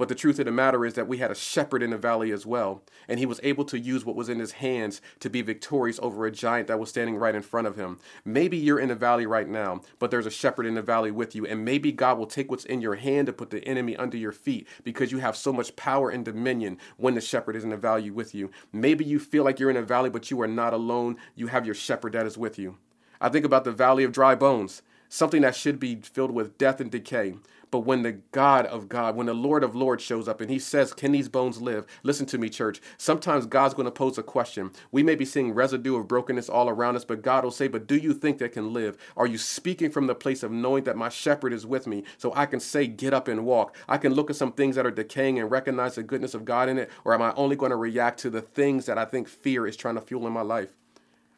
But 0.00 0.08
the 0.08 0.14
truth 0.14 0.38
of 0.38 0.46
the 0.46 0.50
matter 0.50 0.86
is 0.86 0.94
that 0.94 1.08
we 1.08 1.18
had 1.18 1.30
a 1.30 1.34
shepherd 1.34 1.82
in 1.82 1.90
the 1.90 1.98
valley 1.98 2.32
as 2.32 2.46
well, 2.46 2.82
and 3.06 3.18
he 3.18 3.26
was 3.26 3.38
able 3.42 3.66
to 3.66 3.78
use 3.78 4.02
what 4.02 4.16
was 4.16 4.30
in 4.30 4.38
his 4.38 4.52
hands 4.52 5.02
to 5.18 5.28
be 5.28 5.42
victorious 5.42 6.00
over 6.02 6.24
a 6.24 6.32
giant 6.32 6.68
that 6.68 6.80
was 6.80 6.88
standing 6.88 7.16
right 7.16 7.34
in 7.34 7.42
front 7.42 7.66
of 7.66 7.76
him. 7.76 7.98
Maybe 8.24 8.56
you're 8.56 8.80
in 8.80 8.88
the 8.88 8.94
valley 8.94 9.26
right 9.26 9.46
now, 9.46 9.82
but 9.98 10.10
there's 10.10 10.24
a 10.24 10.30
shepherd 10.30 10.64
in 10.64 10.72
the 10.72 10.80
valley 10.80 11.10
with 11.10 11.34
you, 11.34 11.44
and 11.44 11.66
maybe 11.66 11.92
God 11.92 12.16
will 12.16 12.24
take 12.24 12.50
what's 12.50 12.64
in 12.64 12.80
your 12.80 12.94
hand 12.94 13.26
to 13.26 13.34
put 13.34 13.50
the 13.50 13.62
enemy 13.68 13.94
under 13.94 14.16
your 14.16 14.32
feet 14.32 14.66
because 14.84 15.12
you 15.12 15.18
have 15.18 15.36
so 15.36 15.52
much 15.52 15.76
power 15.76 16.08
and 16.08 16.24
dominion 16.24 16.78
when 16.96 17.14
the 17.14 17.20
shepherd 17.20 17.54
is 17.54 17.64
in 17.64 17.68
the 17.68 17.76
valley 17.76 18.10
with 18.10 18.34
you. 18.34 18.50
Maybe 18.72 19.04
you 19.04 19.18
feel 19.18 19.44
like 19.44 19.60
you're 19.60 19.68
in 19.68 19.76
a 19.76 19.82
valley, 19.82 20.08
but 20.08 20.30
you 20.30 20.40
are 20.40 20.48
not 20.48 20.72
alone. 20.72 21.18
You 21.34 21.48
have 21.48 21.66
your 21.66 21.74
shepherd 21.74 22.14
that 22.14 22.24
is 22.24 22.38
with 22.38 22.58
you. 22.58 22.78
I 23.20 23.28
think 23.28 23.44
about 23.44 23.64
the 23.64 23.70
valley 23.70 24.04
of 24.04 24.12
dry 24.12 24.34
bones, 24.34 24.80
something 25.10 25.42
that 25.42 25.56
should 25.56 25.78
be 25.78 25.96
filled 25.96 26.30
with 26.30 26.56
death 26.56 26.80
and 26.80 26.90
decay. 26.90 27.34
But 27.70 27.80
when 27.80 28.02
the 28.02 28.12
God 28.32 28.66
of 28.66 28.88
God, 28.88 29.14
when 29.14 29.26
the 29.26 29.34
Lord 29.34 29.62
of 29.62 29.76
Lords 29.76 30.02
shows 30.02 30.26
up 30.26 30.40
and 30.40 30.50
he 30.50 30.58
says, 30.58 30.92
Can 30.92 31.12
these 31.12 31.28
bones 31.28 31.62
live? 31.62 31.86
Listen 32.02 32.26
to 32.26 32.38
me, 32.38 32.48
church. 32.48 32.80
Sometimes 32.98 33.46
God's 33.46 33.74
going 33.74 33.84
to 33.84 33.92
pose 33.92 34.18
a 34.18 34.22
question. 34.22 34.72
We 34.90 35.02
may 35.02 35.14
be 35.14 35.24
seeing 35.24 35.54
residue 35.54 35.96
of 35.96 36.08
brokenness 36.08 36.48
all 36.48 36.68
around 36.68 36.96
us, 36.96 37.04
but 37.04 37.22
God 37.22 37.44
will 37.44 37.50
say, 37.50 37.68
But 37.68 37.86
do 37.86 37.96
you 37.96 38.12
think 38.12 38.38
they 38.38 38.48
can 38.48 38.72
live? 38.72 38.96
Are 39.16 39.26
you 39.26 39.38
speaking 39.38 39.90
from 39.90 40.08
the 40.08 40.14
place 40.14 40.42
of 40.42 40.50
knowing 40.50 40.84
that 40.84 40.96
my 40.96 41.08
shepherd 41.08 41.52
is 41.52 41.64
with 41.64 41.86
me? 41.86 42.02
So 42.18 42.32
I 42.34 42.46
can 42.46 42.60
say, 42.60 42.86
Get 42.86 43.14
up 43.14 43.28
and 43.28 43.44
walk. 43.44 43.76
I 43.88 43.98
can 43.98 44.14
look 44.14 44.30
at 44.30 44.36
some 44.36 44.52
things 44.52 44.74
that 44.76 44.86
are 44.86 44.90
decaying 44.90 45.38
and 45.38 45.50
recognize 45.50 45.94
the 45.94 46.02
goodness 46.02 46.34
of 46.34 46.44
God 46.44 46.68
in 46.68 46.78
it, 46.78 46.90
or 47.04 47.14
am 47.14 47.22
I 47.22 47.32
only 47.34 47.54
going 47.54 47.70
to 47.70 47.76
react 47.76 48.18
to 48.20 48.30
the 48.30 48.42
things 48.42 48.86
that 48.86 48.98
I 48.98 49.04
think 49.04 49.28
fear 49.28 49.66
is 49.66 49.76
trying 49.76 49.94
to 49.94 50.00
fuel 50.00 50.26
in 50.26 50.32
my 50.32 50.42
life? 50.42 50.70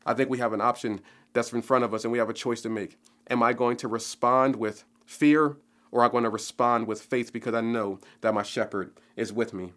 I 0.07 0.14
think 0.14 0.31
we 0.31 0.38
have 0.38 0.53
an 0.53 0.61
option 0.61 1.01
that's 1.33 1.53
in 1.53 1.62
front 1.62 1.85
of 1.85 1.95
us 1.95 2.05
and 2.05 2.12
we 2.12 2.18
have 2.18 2.31
a 2.31 2.35
choice 2.35 2.61
to 2.62 2.68
make. 2.68 2.99
Am 3.31 3.42
I 3.42 3.53
going 3.53 3.77
to 3.79 3.88
respond 3.88 4.57
with 4.57 4.85
fear 5.07 5.57
or 5.92 6.02
I'm 6.02 6.11
going 6.11 6.24
to 6.24 6.31
respond 6.31 6.88
with 6.88 7.02
faith 7.02 7.33
because 7.33 7.55
I 7.55 7.61
know 7.61 8.00
that 8.22 8.35
my 8.35 8.42
shepherd 8.42 8.92
is 9.14 9.33
with 9.33 9.52
me. 9.52 9.72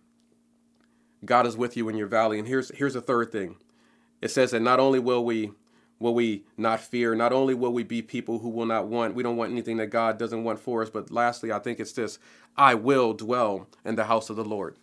God 1.24 1.46
is 1.46 1.58
with 1.58 1.78
you 1.78 1.90
in 1.90 1.98
your 1.98 2.08
valley. 2.08 2.40
And 2.40 2.48
here's 2.48 2.72
here's 2.76 2.94
the 2.94 3.02
third 3.02 3.32
thing. 3.32 3.58
It 4.22 4.32
says 4.32 4.52
that 4.52 4.62
not 4.62 4.80
only 4.80 5.00
will 5.00 5.24
we 5.24 5.52
will 6.00 6.16
we 6.16 6.46
not 6.58 6.80
fear, 6.80 7.14
not 7.16 7.34
only 7.34 7.54
will 7.54 7.74
we 7.74 7.84
be 7.84 8.02
people 8.02 8.40
who 8.40 8.50
will 8.50 8.66
not 8.66 8.88
want, 8.88 9.16
we 9.16 9.24
don't 9.24 9.38
want 9.38 9.52
anything 9.52 9.78
that 9.78 9.88
God 9.88 10.18
doesn't 10.18 10.44
want 10.44 10.60
for 10.60 10.82
us, 10.82 10.90
but 10.90 11.12
lastly, 11.12 11.52
I 11.52 11.60
think 11.60 11.80
it's 11.80 11.94
this 11.94 12.18
I 12.58 12.74
will 12.74 13.14
dwell 13.14 13.68
in 13.84 13.96
the 13.96 14.06
house 14.06 14.30
of 14.30 14.36
the 14.36 14.46
Lord. 14.46 14.78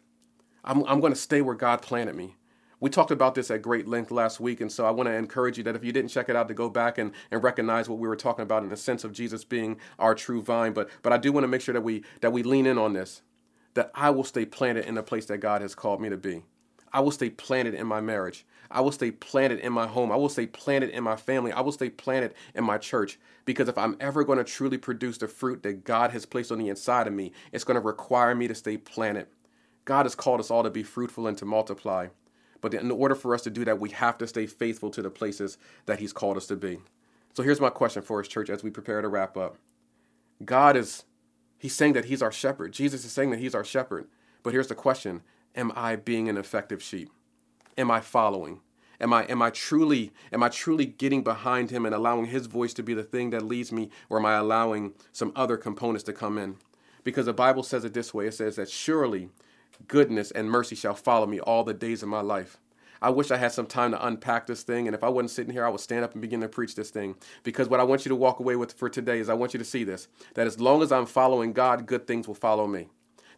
I'm, 0.64 0.84
I'm 0.84 1.00
going 1.00 1.12
to 1.12 1.18
stay 1.18 1.40
where 1.40 1.56
God 1.56 1.82
planted 1.82 2.14
me 2.14 2.36
we 2.82 2.90
talked 2.90 3.12
about 3.12 3.36
this 3.36 3.48
at 3.52 3.62
great 3.62 3.86
length 3.86 4.10
last 4.10 4.40
week, 4.40 4.60
and 4.60 4.70
so 4.70 4.84
I 4.84 4.90
want 4.90 5.06
to 5.06 5.14
encourage 5.14 5.56
you 5.56 5.62
that 5.62 5.76
if 5.76 5.84
you 5.84 5.92
didn't 5.92 6.08
check 6.10 6.28
it 6.28 6.34
out, 6.34 6.48
to 6.48 6.54
go 6.54 6.68
back 6.68 6.98
and, 6.98 7.12
and 7.30 7.40
recognize 7.40 7.88
what 7.88 8.00
we 8.00 8.08
were 8.08 8.16
talking 8.16 8.42
about 8.42 8.64
in 8.64 8.70
the 8.70 8.76
sense 8.76 9.04
of 9.04 9.12
Jesus 9.12 9.44
being 9.44 9.76
our 10.00 10.16
true 10.16 10.42
vine. 10.42 10.72
But 10.72 10.90
but 11.00 11.12
I 11.12 11.16
do 11.16 11.30
want 11.30 11.44
to 11.44 11.48
make 11.48 11.60
sure 11.60 11.72
that 11.74 11.82
we 11.82 12.02
that 12.22 12.32
we 12.32 12.42
lean 12.42 12.66
in 12.66 12.78
on 12.78 12.92
this, 12.92 13.22
that 13.74 13.92
I 13.94 14.10
will 14.10 14.24
stay 14.24 14.44
planted 14.44 14.84
in 14.84 14.96
the 14.96 15.02
place 15.04 15.26
that 15.26 15.38
God 15.38 15.62
has 15.62 15.76
called 15.76 16.00
me 16.00 16.08
to 16.08 16.16
be. 16.16 16.42
I 16.92 16.98
will 16.98 17.12
stay 17.12 17.30
planted 17.30 17.74
in 17.74 17.86
my 17.86 18.00
marriage. 18.00 18.44
I 18.68 18.80
will 18.80 18.90
stay 18.90 19.12
planted 19.12 19.60
in 19.60 19.72
my 19.72 19.86
home. 19.86 20.10
I 20.10 20.16
will 20.16 20.28
stay 20.28 20.46
planted 20.46 20.90
in 20.90 21.04
my 21.04 21.14
family. 21.14 21.52
I 21.52 21.60
will 21.60 21.70
stay 21.70 21.88
planted 21.88 22.34
in 22.52 22.64
my 22.64 22.78
church. 22.78 23.16
Because 23.44 23.68
if 23.68 23.78
I'm 23.78 23.96
ever 24.00 24.24
going 24.24 24.38
to 24.38 24.44
truly 24.44 24.76
produce 24.76 25.18
the 25.18 25.28
fruit 25.28 25.62
that 25.62 25.84
God 25.84 26.10
has 26.10 26.26
placed 26.26 26.50
on 26.50 26.58
the 26.58 26.68
inside 26.68 27.06
of 27.06 27.12
me, 27.12 27.30
it's 27.52 27.64
going 27.64 27.76
to 27.76 27.86
require 27.86 28.34
me 28.34 28.48
to 28.48 28.56
stay 28.56 28.76
planted. 28.76 29.28
God 29.84 30.04
has 30.04 30.16
called 30.16 30.40
us 30.40 30.50
all 30.50 30.64
to 30.64 30.70
be 30.70 30.82
fruitful 30.82 31.28
and 31.28 31.38
to 31.38 31.44
multiply. 31.44 32.08
But 32.62 32.72
in 32.72 32.90
order 32.90 33.14
for 33.14 33.34
us 33.34 33.42
to 33.42 33.50
do 33.50 33.66
that, 33.66 33.78
we 33.78 33.90
have 33.90 34.16
to 34.18 34.26
stay 34.26 34.46
faithful 34.46 34.90
to 34.92 35.02
the 35.02 35.10
places 35.10 35.58
that 35.84 36.00
He's 36.00 36.14
called 36.14 36.38
us 36.38 36.46
to 36.46 36.56
be. 36.56 36.78
So 37.34 37.42
here's 37.42 37.60
my 37.60 37.68
question 37.68 38.02
for 38.02 38.22
His 38.22 38.28
church 38.28 38.48
as 38.48 38.62
we 38.62 38.70
prepare 38.70 39.02
to 39.02 39.08
wrap 39.08 39.36
up 39.36 39.58
God 40.42 40.76
is, 40.76 41.04
He's 41.58 41.74
saying 41.74 41.92
that 41.92 42.06
He's 42.06 42.22
our 42.22 42.32
shepherd. 42.32 42.72
Jesus 42.72 43.04
is 43.04 43.12
saying 43.12 43.30
that 43.30 43.40
He's 43.40 43.54
our 43.54 43.64
shepherd. 43.64 44.06
But 44.42 44.54
here's 44.54 44.68
the 44.68 44.74
question 44.74 45.22
Am 45.54 45.72
I 45.76 45.96
being 45.96 46.30
an 46.30 46.38
effective 46.38 46.82
sheep? 46.82 47.10
Am 47.76 47.90
I 47.90 48.00
following? 48.00 48.60
Am 49.00 49.12
I 49.12 49.24
am 49.24 49.42
I 49.42 49.50
truly 49.50 50.12
am 50.32 50.44
I 50.44 50.48
truly 50.48 50.86
getting 50.86 51.24
behind 51.24 51.70
him 51.70 51.84
and 51.84 51.94
allowing 51.94 52.26
his 52.26 52.46
voice 52.46 52.72
to 52.74 52.84
be 52.84 52.94
the 52.94 53.02
thing 53.02 53.30
that 53.30 53.42
leads 53.44 53.72
me 53.72 53.90
or 54.08 54.18
am 54.18 54.26
I 54.26 54.34
allowing 54.34 54.92
some 55.10 55.32
other 55.34 55.56
components 55.56 56.04
to 56.04 56.12
come 56.12 56.38
in? 56.38 56.56
Because 57.02 57.26
the 57.26 57.32
Bible 57.32 57.64
says 57.64 57.84
it 57.84 57.94
this 57.94 58.14
way. 58.14 58.28
It 58.28 58.34
says 58.34 58.54
that 58.56 58.70
surely 58.70 59.30
goodness 59.88 60.30
and 60.30 60.50
mercy 60.50 60.76
shall 60.76 60.94
follow 60.94 61.26
me 61.26 61.40
all 61.40 61.64
the 61.64 61.74
days 61.74 62.02
of 62.02 62.08
my 62.08 62.20
life. 62.20 62.58
I 63.00 63.10
wish 63.10 63.32
I 63.32 63.36
had 63.36 63.50
some 63.50 63.66
time 63.66 63.90
to 63.90 64.06
unpack 64.06 64.46
this 64.46 64.62
thing. 64.62 64.86
And 64.86 64.94
if 64.94 65.02
I 65.02 65.08
wasn't 65.08 65.30
sitting 65.30 65.52
here, 65.52 65.66
I 65.66 65.68
would 65.68 65.80
stand 65.80 66.04
up 66.04 66.12
and 66.12 66.22
begin 66.22 66.40
to 66.40 66.48
preach 66.48 66.76
this 66.76 66.90
thing. 66.90 67.16
Because 67.42 67.68
what 67.68 67.80
I 67.80 67.82
want 67.82 68.04
you 68.04 68.10
to 68.10 68.16
walk 68.16 68.38
away 68.38 68.54
with 68.54 68.72
for 68.74 68.88
today 68.88 69.18
is 69.18 69.28
I 69.28 69.34
want 69.34 69.54
you 69.54 69.58
to 69.58 69.64
see 69.64 69.82
this 69.82 70.06
that 70.34 70.46
as 70.46 70.60
long 70.60 70.82
as 70.82 70.92
I'm 70.92 71.06
following 71.06 71.52
God, 71.52 71.86
good 71.86 72.06
things 72.06 72.28
will 72.28 72.34
follow 72.34 72.66
me 72.66 72.88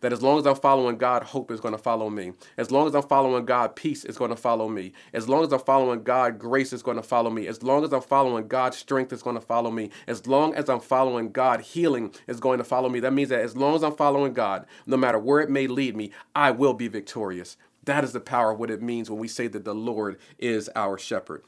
that 0.05 0.13
as 0.13 0.23
long 0.23 0.39
as 0.39 0.47
I'm 0.47 0.55
following 0.55 0.99
God, 0.99 1.23
hope 1.23 1.51
is 1.51 1.61
going 1.61 1.73
to 1.73 1.79
follow 1.79 2.11
me. 2.11 2.35
As 2.59 2.71
long 2.71 2.87
as 2.87 2.95
I'm 2.95 3.05
following 3.05 3.47
God, 3.47 3.75
peace 3.75 4.05
is 4.05 4.19
going 4.19 4.29
to 4.29 4.37
follow 4.37 4.69
me. 4.69 4.93
As 5.15 5.31
long 5.31 5.45
as 5.45 5.51
I'm 5.51 5.61
following 5.61 6.03
God, 6.03 6.39
grace 6.39 6.75
is 6.75 6.83
going 6.83 6.99
to 6.99 7.03
follow 7.03 7.31
me. 7.31 7.47
As 7.47 7.63
long 7.63 7.85
as 7.85 7.91
I'm 7.91 8.03
following 8.03 8.47
God, 8.47 8.75
strength 8.75 9.15
is 9.15 9.23
going 9.23 9.37
to 9.37 9.41
follow 9.41 9.71
me. 9.71 9.89
As 10.07 10.27
long 10.27 10.55
as 10.55 10.69
I'm 10.69 10.81
following 10.81 11.33
God, 11.33 11.63
healing 11.63 12.13
is 12.27 12.39
going 12.39 12.59
to 12.59 12.65
follow 12.65 12.91
me. 12.91 13.01
That 13.01 13.15
means 13.15 13.31
that 13.31 13.41
as 13.41 13.57
long 13.57 13.77
as 13.77 13.83
I'm 13.83 13.97
following 13.97 14.35
God, 14.35 14.67
no 14.85 14.99
matter 14.99 15.19
where 15.19 15.41
it 15.41 15.49
may 15.49 15.67
lead 15.67 15.97
me, 15.97 16.11
I 16.37 16.51
will 16.51 16.75
be 16.75 16.89
victorious. 16.89 17.57
That 17.85 18.05
is 18.05 18.13
the 18.13 18.21
power 18.21 18.51
of 18.51 18.59
what 18.59 18.71
it 18.71 18.83
means 18.83 19.09
when 19.09 19.19
we 19.19 19.29
say 19.29 19.47
that 19.47 19.65
the 19.65 19.75
Lord 19.75 20.19
is 20.39 20.69
our 20.77 20.99
shepherd. 20.99 21.45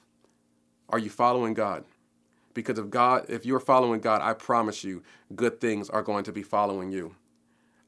Are 0.89 0.99
you 0.99 1.11
following 1.11 1.53
God? 1.53 1.85
Because 2.55 2.79
if 2.79 2.89
God, 2.89 3.27
if 3.29 3.45
you're 3.45 3.61
following 3.61 4.01
God, 4.01 4.23
I 4.23 4.33
promise 4.33 4.83
you, 4.83 5.03
good 5.35 5.61
things 5.61 5.91
are 5.91 6.03
going 6.03 6.25
to 6.25 6.33
be 6.33 6.43
following 6.43 6.91
you. 6.91 7.17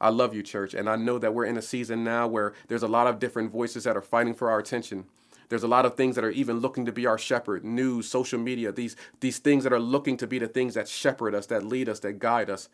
I 0.00 0.10
love 0.10 0.34
you, 0.34 0.42
church. 0.42 0.74
And 0.74 0.88
I 0.88 0.96
know 0.96 1.18
that 1.18 1.34
we're 1.34 1.44
in 1.44 1.56
a 1.56 1.62
season 1.62 2.04
now 2.04 2.28
where 2.28 2.52
there's 2.68 2.82
a 2.82 2.88
lot 2.88 3.06
of 3.06 3.18
different 3.18 3.50
voices 3.50 3.84
that 3.84 3.96
are 3.96 4.02
fighting 4.02 4.34
for 4.34 4.50
our 4.50 4.58
attention. 4.58 5.06
There's 5.48 5.62
a 5.62 5.68
lot 5.68 5.86
of 5.86 5.96
things 5.96 6.14
that 6.16 6.24
are 6.24 6.30
even 6.30 6.60
looking 6.60 6.84
to 6.86 6.92
be 6.92 7.06
our 7.06 7.18
shepherd, 7.18 7.64
news, 7.64 8.08
social 8.08 8.38
media, 8.38 8.70
these, 8.70 8.96
these 9.20 9.38
things 9.38 9.64
that 9.64 9.72
are 9.72 9.80
looking 9.80 10.16
to 10.18 10.26
be 10.26 10.38
the 10.38 10.46
things 10.46 10.74
that 10.74 10.88
shepherd 10.88 11.34
us, 11.34 11.46
that 11.46 11.64
lead 11.64 11.88
us, 11.88 12.00
that 12.00 12.18
guide 12.18 12.50
us. 12.50 12.68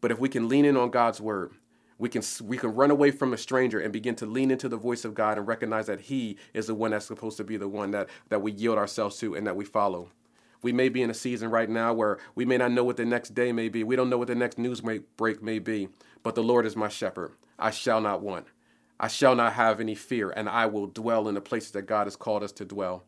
But 0.00 0.10
if 0.10 0.18
we 0.18 0.28
can 0.28 0.48
lean 0.48 0.64
in 0.64 0.76
on 0.76 0.90
God's 0.90 1.20
word, 1.20 1.52
we 1.98 2.08
can 2.08 2.22
we 2.44 2.58
can 2.58 2.74
run 2.74 2.90
away 2.90 3.10
from 3.10 3.32
a 3.32 3.38
stranger 3.38 3.80
and 3.80 3.92
begin 3.92 4.14
to 4.16 4.26
lean 4.26 4.50
into 4.50 4.68
the 4.68 4.76
voice 4.76 5.04
of 5.04 5.14
God 5.14 5.38
and 5.38 5.46
recognize 5.46 5.86
that 5.86 6.02
He 6.02 6.36
is 6.52 6.66
the 6.66 6.74
one 6.74 6.90
that's 6.90 7.06
supposed 7.06 7.38
to 7.38 7.44
be 7.44 7.56
the 7.56 7.68
one 7.68 7.92
that 7.92 8.08
that 8.28 8.42
we 8.42 8.52
yield 8.52 8.76
ourselves 8.76 9.18
to 9.20 9.34
and 9.34 9.46
that 9.46 9.56
we 9.56 9.64
follow. 9.64 10.10
We 10.62 10.72
may 10.72 10.88
be 10.88 11.02
in 11.02 11.10
a 11.10 11.14
season 11.14 11.50
right 11.50 11.68
now 11.68 11.92
where 11.92 12.18
we 12.34 12.44
may 12.44 12.56
not 12.56 12.72
know 12.72 12.84
what 12.84 12.96
the 12.96 13.04
next 13.04 13.34
day 13.34 13.52
may 13.52 13.68
be. 13.68 13.84
We 13.84 13.96
don't 13.96 14.10
know 14.10 14.18
what 14.18 14.28
the 14.28 14.34
next 14.34 14.58
news 14.58 14.82
break 15.16 15.42
may 15.42 15.58
be. 15.58 15.88
But 16.26 16.34
the 16.34 16.42
Lord 16.42 16.66
is 16.66 16.74
my 16.74 16.88
shepherd. 16.88 17.34
I 17.56 17.70
shall 17.70 18.00
not 18.00 18.20
want. 18.20 18.48
I 18.98 19.06
shall 19.06 19.36
not 19.36 19.52
have 19.52 19.78
any 19.78 19.94
fear, 19.94 20.30
and 20.30 20.48
I 20.48 20.66
will 20.66 20.88
dwell 20.88 21.28
in 21.28 21.36
the 21.36 21.40
places 21.40 21.70
that 21.70 21.82
God 21.82 22.08
has 22.08 22.16
called 22.16 22.42
us 22.42 22.50
to 22.54 22.64
dwell. 22.64 23.04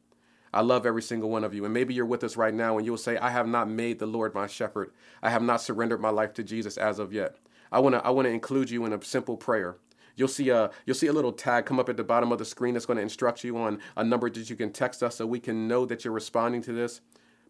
I 0.54 0.60
love 0.60 0.86
every 0.86 1.02
single 1.02 1.28
one 1.28 1.42
of 1.42 1.52
you. 1.52 1.64
And 1.64 1.74
maybe 1.74 1.92
you're 1.92 2.06
with 2.06 2.22
us 2.22 2.36
right 2.36 2.54
now 2.54 2.78
and 2.78 2.86
you'll 2.86 2.96
say, 2.96 3.16
I 3.16 3.30
have 3.30 3.48
not 3.48 3.68
made 3.68 3.98
the 3.98 4.06
Lord 4.06 4.36
my 4.36 4.46
shepherd. 4.46 4.92
I 5.20 5.30
have 5.30 5.42
not 5.42 5.60
surrendered 5.60 6.00
my 6.00 6.10
life 6.10 6.32
to 6.34 6.44
Jesus 6.44 6.76
as 6.76 7.00
of 7.00 7.12
yet. 7.12 7.34
I 7.72 7.80
want 7.80 7.96
to 7.96 8.06
I 8.06 8.10
want 8.10 8.26
to 8.26 8.32
include 8.32 8.70
you 8.70 8.84
in 8.84 8.92
a 8.92 9.04
simple 9.04 9.36
prayer. 9.36 9.78
You'll 10.14 10.28
see 10.28 10.50
a 10.50 10.70
you'll 10.86 10.94
see 10.94 11.08
a 11.08 11.12
little 11.12 11.32
tag 11.32 11.66
come 11.66 11.80
up 11.80 11.88
at 11.88 11.96
the 11.96 12.04
bottom 12.04 12.30
of 12.30 12.38
the 12.38 12.44
screen 12.44 12.74
that's 12.74 12.86
going 12.86 12.98
to 12.98 13.02
instruct 13.02 13.42
you 13.42 13.58
on 13.58 13.80
a 13.96 14.04
number 14.04 14.30
that 14.30 14.48
you 14.48 14.54
can 14.54 14.72
text 14.72 15.02
us 15.02 15.16
so 15.16 15.26
we 15.26 15.40
can 15.40 15.66
know 15.66 15.86
that 15.86 16.04
you're 16.04 16.14
responding 16.14 16.62
to 16.62 16.72
this. 16.72 17.00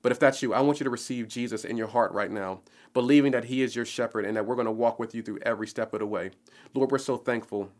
But 0.02 0.12
if 0.12 0.18
that's 0.18 0.42
you, 0.42 0.54
I 0.54 0.60
want 0.60 0.80
you 0.80 0.84
to 0.84 0.90
receive 0.90 1.28
Jesus 1.28 1.64
in 1.64 1.76
your 1.76 1.88
heart 1.88 2.12
right 2.12 2.30
now, 2.30 2.60
believing 2.94 3.32
that 3.32 3.44
He 3.44 3.62
is 3.62 3.74
your 3.74 3.84
shepherd 3.84 4.24
and 4.24 4.36
that 4.36 4.46
we're 4.46 4.54
going 4.54 4.66
to 4.66 4.72
walk 4.72 4.98
with 4.98 5.14
you 5.14 5.22
through 5.22 5.40
every 5.42 5.66
step 5.66 5.92
of 5.92 6.00
the 6.00 6.06
way. 6.06 6.30
Lord, 6.74 6.90
we're 6.90 6.98
so 6.98 7.16
thankful. 7.16 7.70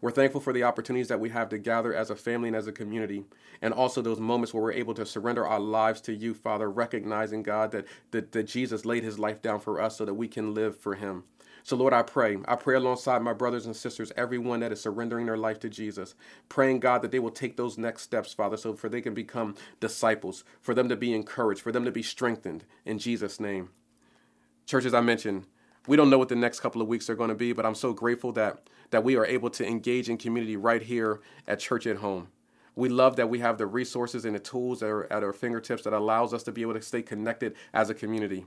We're 0.00 0.10
thankful 0.10 0.40
for 0.40 0.52
the 0.52 0.62
opportunities 0.62 1.08
that 1.08 1.20
we 1.20 1.30
have 1.30 1.48
to 1.50 1.58
gather 1.58 1.94
as 1.94 2.10
a 2.10 2.16
family 2.16 2.48
and 2.48 2.56
as 2.56 2.66
a 2.66 2.72
community, 2.72 3.24
and 3.60 3.74
also 3.74 4.00
those 4.00 4.18
moments 4.18 4.52
where 4.52 4.62
we're 4.62 4.72
able 4.72 4.94
to 4.94 5.06
surrender 5.06 5.46
our 5.46 5.60
lives 5.60 6.00
to 6.02 6.14
you, 6.14 6.34
Father, 6.34 6.70
recognizing, 6.70 7.42
God, 7.42 7.70
that, 7.72 7.86
that, 8.10 8.32
that 8.32 8.44
Jesus 8.44 8.84
laid 8.84 9.04
his 9.04 9.18
life 9.18 9.42
down 9.42 9.60
for 9.60 9.80
us 9.80 9.96
so 9.96 10.04
that 10.04 10.14
we 10.14 10.28
can 10.28 10.54
live 10.54 10.78
for 10.78 10.94
him. 10.94 11.24
So, 11.66 11.76
Lord, 11.76 11.94
I 11.94 12.02
pray. 12.02 12.36
I 12.44 12.56
pray 12.56 12.76
alongside 12.76 13.22
my 13.22 13.32
brothers 13.32 13.64
and 13.64 13.74
sisters, 13.74 14.12
everyone 14.18 14.60
that 14.60 14.70
is 14.70 14.82
surrendering 14.82 15.24
their 15.24 15.38
life 15.38 15.58
to 15.60 15.70
Jesus, 15.70 16.14
praying, 16.50 16.80
God, 16.80 17.00
that 17.00 17.10
they 17.10 17.18
will 17.18 17.30
take 17.30 17.56
those 17.56 17.78
next 17.78 18.02
steps, 18.02 18.34
Father, 18.34 18.58
so 18.58 18.74
for 18.74 18.90
they 18.90 19.00
can 19.00 19.14
become 19.14 19.54
disciples, 19.80 20.44
for 20.60 20.74
them 20.74 20.90
to 20.90 20.96
be 20.96 21.14
encouraged, 21.14 21.62
for 21.62 21.72
them 21.72 21.86
to 21.86 21.90
be 21.90 22.02
strengthened 22.02 22.66
in 22.84 22.98
Jesus' 22.98 23.40
name. 23.40 23.70
Church, 24.66 24.84
as 24.84 24.92
I 24.92 25.00
mentioned, 25.00 25.46
we 25.86 25.96
don't 25.96 26.10
know 26.10 26.18
what 26.18 26.28
the 26.28 26.36
next 26.36 26.60
couple 26.60 26.82
of 26.82 26.88
weeks 26.88 27.08
are 27.08 27.14
going 27.14 27.30
to 27.30 27.34
be, 27.34 27.54
but 27.54 27.64
I'm 27.64 27.74
so 27.74 27.94
grateful 27.94 28.32
that 28.32 28.68
that 28.90 29.02
we 29.02 29.16
are 29.16 29.26
able 29.26 29.50
to 29.50 29.66
engage 29.66 30.10
in 30.10 30.18
community 30.18 30.56
right 30.56 30.82
here 30.82 31.20
at 31.48 31.58
Church 31.58 31.86
at 31.86 31.96
Home. 31.96 32.28
We 32.76 32.90
love 32.90 33.16
that 33.16 33.30
we 33.30 33.38
have 33.40 33.56
the 33.56 33.66
resources 33.66 34.26
and 34.26 34.34
the 34.34 34.38
tools 34.38 34.80
that 34.80 34.88
are 34.88 35.10
at 35.10 35.24
our 35.24 35.32
fingertips 35.32 35.84
that 35.84 35.94
allows 35.94 36.34
us 36.34 36.42
to 36.44 36.52
be 36.52 36.62
able 36.62 36.74
to 36.74 36.82
stay 36.82 37.02
connected 37.02 37.54
as 37.72 37.88
a 37.88 37.94
community. 37.94 38.44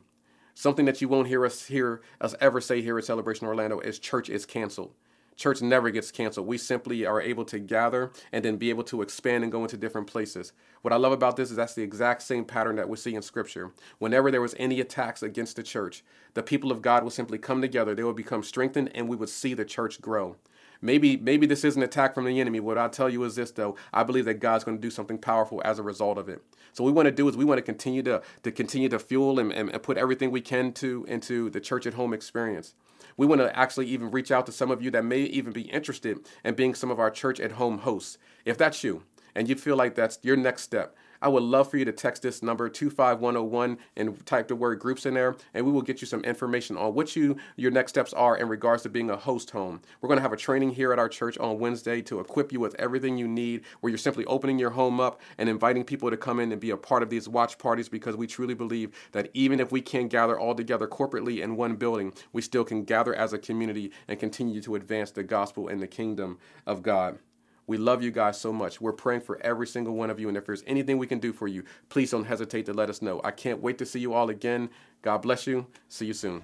Something 0.60 0.86
that 0.86 1.02
you 1.02 1.08
won't 1.08 1.28
hear 1.28 1.46
us 1.46 1.68
hear 1.68 2.02
us 2.20 2.34
ever 2.42 2.60
say 2.60 2.82
here 2.82 2.98
at 2.98 3.06
Celebration 3.06 3.46
Orlando 3.46 3.80
is 3.80 4.00
church 4.00 4.28
is 4.28 4.48
canceled. 4.48 4.92
Church 5.36 5.62
never 5.62 5.92
gets 5.92 6.10
canceled. 6.10 6.48
We 6.48 6.58
simply 6.58 7.06
are 7.06 7.22
able 7.22 7.46
to 7.46 7.60
gather 7.60 8.12
and 8.32 8.44
then 8.44 8.58
be 8.58 8.72
able 8.72 8.82
to 8.86 9.04
expand 9.04 9.44
and 9.44 9.52
go 9.52 9.62
into 9.62 9.78
different 9.78 10.08
places. 10.08 10.54
What 10.82 10.94
I 10.94 10.98
love 10.98 11.12
about 11.12 11.36
this 11.36 11.52
is 11.52 11.58
that's 11.58 11.76
the 11.76 11.84
exact 11.84 12.24
same 12.24 12.44
pattern 12.44 12.76
that 12.78 12.90
we 12.90 12.98
see 12.98 13.14
in 13.14 13.22
Scripture. 13.22 13.72
Whenever 14.00 14.32
there 14.32 14.42
was 14.42 14.56
any 14.58 14.80
attacks 14.80 15.22
against 15.22 15.58
the 15.58 15.62
church, 15.62 16.04
the 16.34 16.42
people 16.42 16.72
of 16.72 16.82
God 16.82 17.04
would 17.04 17.14
simply 17.14 17.38
come 17.38 17.62
together, 17.62 17.94
they 17.94 18.04
would 18.04 18.16
become 18.16 18.42
strengthened, 18.42 18.90
and 18.96 19.08
we 19.08 19.16
would 19.16 19.30
see 19.30 19.54
the 19.54 19.64
church 19.64 20.02
grow. 20.02 20.38
Maybe 20.82 21.18
maybe 21.18 21.48
this 21.48 21.64
is 21.64 21.76
an 21.76 21.84
attack 21.84 22.14
from 22.14 22.26
the 22.26 22.40
enemy. 22.40 22.60
What 22.60 22.78
I'll 22.78 22.90
tell 22.90 23.10
you 23.10 23.24
is 23.24 23.36
this 23.36 23.52
though. 23.52 23.76
I 23.94 24.04
believe 24.04 24.26
that 24.26 24.36
God's 24.36 24.64
going 24.64 24.78
to 24.78 24.82
do 24.82 24.92
something 24.92 25.18
powerful 25.18 25.62
as 25.66 25.80
a 25.80 25.84
result 25.84 26.18
of 26.18 26.30
it. 26.30 26.42
So 26.74 26.84
what 26.84 26.92
we 26.92 26.96
want 26.96 27.08
to 27.08 27.12
do 27.12 27.28
is 27.28 27.36
we 27.36 27.46
want 27.46 27.58
to 27.58 27.64
continue 27.64 28.04
to 28.04 28.22
to 28.44 28.52
continue 28.52 28.90
to 28.90 29.00
fuel 29.00 29.40
and, 29.40 29.52
and, 29.52 29.70
and 29.70 29.84
put 29.84 29.98
everything 29.98 30.32
we 30.32 30.42
can 30.42 30.72
to 30.74 31.06
into 31.08 31.50
the 31.50 31.60
church 31.60 31.86
at 31.86 31.96
home 31.96 32.14
experience. 32.14 32.74
We 33.16 33.26
want 33.26 33.42
to 33.42 33.58
actually 33.58 33.88
even 33.88 34.12
reach 34.12 34.32
out 34.32 34.46
to 34.46 34.52
some 34.52 34.70
of 34.70 34.82
you 34.82 34.92
that 34.92 35.04
may 35.04 35.22
even 35.22 35.52
be 35.52 35.62
interested 35.62 36.20
in 36.44 36.54
being 36.54 36.76
some 36.76 36.92
of 36.92 37.00
our 37.00 37.10
church 37.10 37.40
at 37.40 37.54
home 37.54 37.80
hosts. 37.80 38.18
If 38.46 38.58
that's 38.58 38.84
you 38.84 39.04
and 39.36 39.50
you 39.50 39.56
feel 39.56 39.76
like 39.76 39.96
that's 39.96 40.20
your 40.22 40.38
next 40.38 40.62
step, 40.64 40.96
I 41.22 41.28
would 41.28 41.44
love 41.44 41.70
for 41.70 41.78
you 41.78 41.86
to 41.86 41.92
text 41.92 42.22
this 42.22 42.44
number 42.44 42.70
25101 42.70 43.78
and 43.96 44.26
type 44.26 44.48
the 44.48 44.56
word 44.56 44.80
groups 44.80 45.06
in 45.06 45.14
there, 45.14 45.36
and 45.54 45.66
we 45.66 45.72
will 45.72 45.82
get 45.82 46.02
you 46.02 46.08
some 46.08 46.22
information 46.22 46.78
on 46.78 46.94
what 46.94 47.16
you 47.16 47.38
your 47.56 47.72
next 47.72 47.92
steps 47.92 48.14
are 48.14 48.38
in 48.38 48.48
regards 48.48 48.84
to 48.84 48.90
being 48.90 49.10
a 49.10 49.18
host 49.18 49.52
home. 49.52 49.82
We're 50.02 50.08
going 50.08 50.18
to 50.18 50.24
have 50.24 50.34
a 50.34 50.38
training 50.38 50.72
here 50.72 50.94
at 50.94 51.00
our 51.00 51.10
church 51.10 51.38
on 51.38 51.60
Wednesday 51.60 52.02
to 52.04 52.20
equip 52.20 52.52
you 52.52 52.60
with 52.60 52.76
everything 52.76 53.18
you 53.18 53.28
need, 53.28 53.64
where 53.82 53.90
you're 53.90 53.98
simply 53.98 54.26
opening 54.26 54.60
your 54.60 54.72
home 54.72 55.00
up 55.00 55.22
and 55.38 55.50
inviting 55.50 55.84
people 55.84 56.10
to 56.10 56.18
come 56.18 56.40
in 56.40 56.52
and 56.52 56.62
be 56.62 56.70
a 56.70 56.78
part 56.78 57.04
of 57.04 57.10
these 57.10 57.28
watch 57.28 57.58
parties 57.58 57.90
because 57.90 58.16
we 58.16 58.28
truly 58.28 58.54
believe 58.54 58.92
that 59.12 59.30
even 59.34 59.60
if 59.60 59.72
we 59.72 59.82
can't 59.82 60.10
gather 60.10 60.40
all 60.40 60.56
together 60.56 60.88
corporately 60.88 61.42
in 61.42 61.56
one 61.56 61.76
building, 61.76 62.14
we 62.34 62.42
still 62.42 62.64
can 62.64 62.84
gather 62.84 63.16
as 63.16 63.34
a 63.34 63.38
community 63.38 63.92
and 64.08 64.20
continue 64.20 64.62
to 64.62 64.76
advance 64.76 65.12
the 65.12 65.24
gospel 65.24 65.68
and 65.68 65.82
the 65.82 65.88
kingdom 65.88 66.38
of 66.66 66.82
God. 66.82 67.20
We 67.68 67.78
love 67.78 68.02
you 68.02 68.12
guys 68.12 68.40
so 68.40 68.54
much. 68.54 68.82
We're 68.82 68.94
praying 68.94 69.22
for 69.22 69.40
every 69.42 69.68
single 69.68 69.94
one 69.94 70.10
of 70.10 70.20
you. 70.20 70.30
And 70.30 70.38
if 70.38 70.46
there's 70.46 70.64
anything 70.66 70.98
we 70.98 71.06
can 71.06 71.20
do 71.20 71.34
for 71.34 71.48
you, 71.48 71.64
please 71.90 72.12
don't 72.12 72.24
hesitate 72.24 72.66
to 72.68 72.74
let 72.74 72.90
us 72.90 73.02
know. 73.02 73.20
I 73.24 73.32
can't 73.32 73.62
wait 73.62 73.78
to 73.80 73.86
see 73.86 74.00
you 74.00 74.14
all 74.14 74.30
again. 74.30 74.70
God 75.02 75.20
bless 75.20 75.46
you. 75.46 75.68
See 75.90 76.06
you 76.06 76.14
soon. 76.14 76.44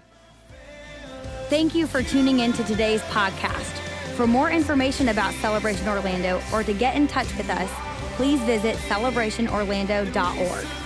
Thank 1.50 1.74
you 1.74 1.88
for 1.88 2.04
tuning 2.04 2.40
in 2.40 2.52
to 2.54 2.64
today's 2.64 3.02
podcast. 3.04 3.80
For 4.16 4.28
more 4.28 4.52
information 4.52 5.10
about 5.10 5.34
Celebration 5.36 5.88
Orlando 5.88 6.42
or 6.52 6.64
to 6.64 6.74
get 6.74 6.96
in 6.96 7.08
touch 7.08 7.36
with 7.38 7.50
us, 7.50 7.70
please 8.16 8.40
visit 8.42 8.76
celebrationorlando.org. 8.76 10.83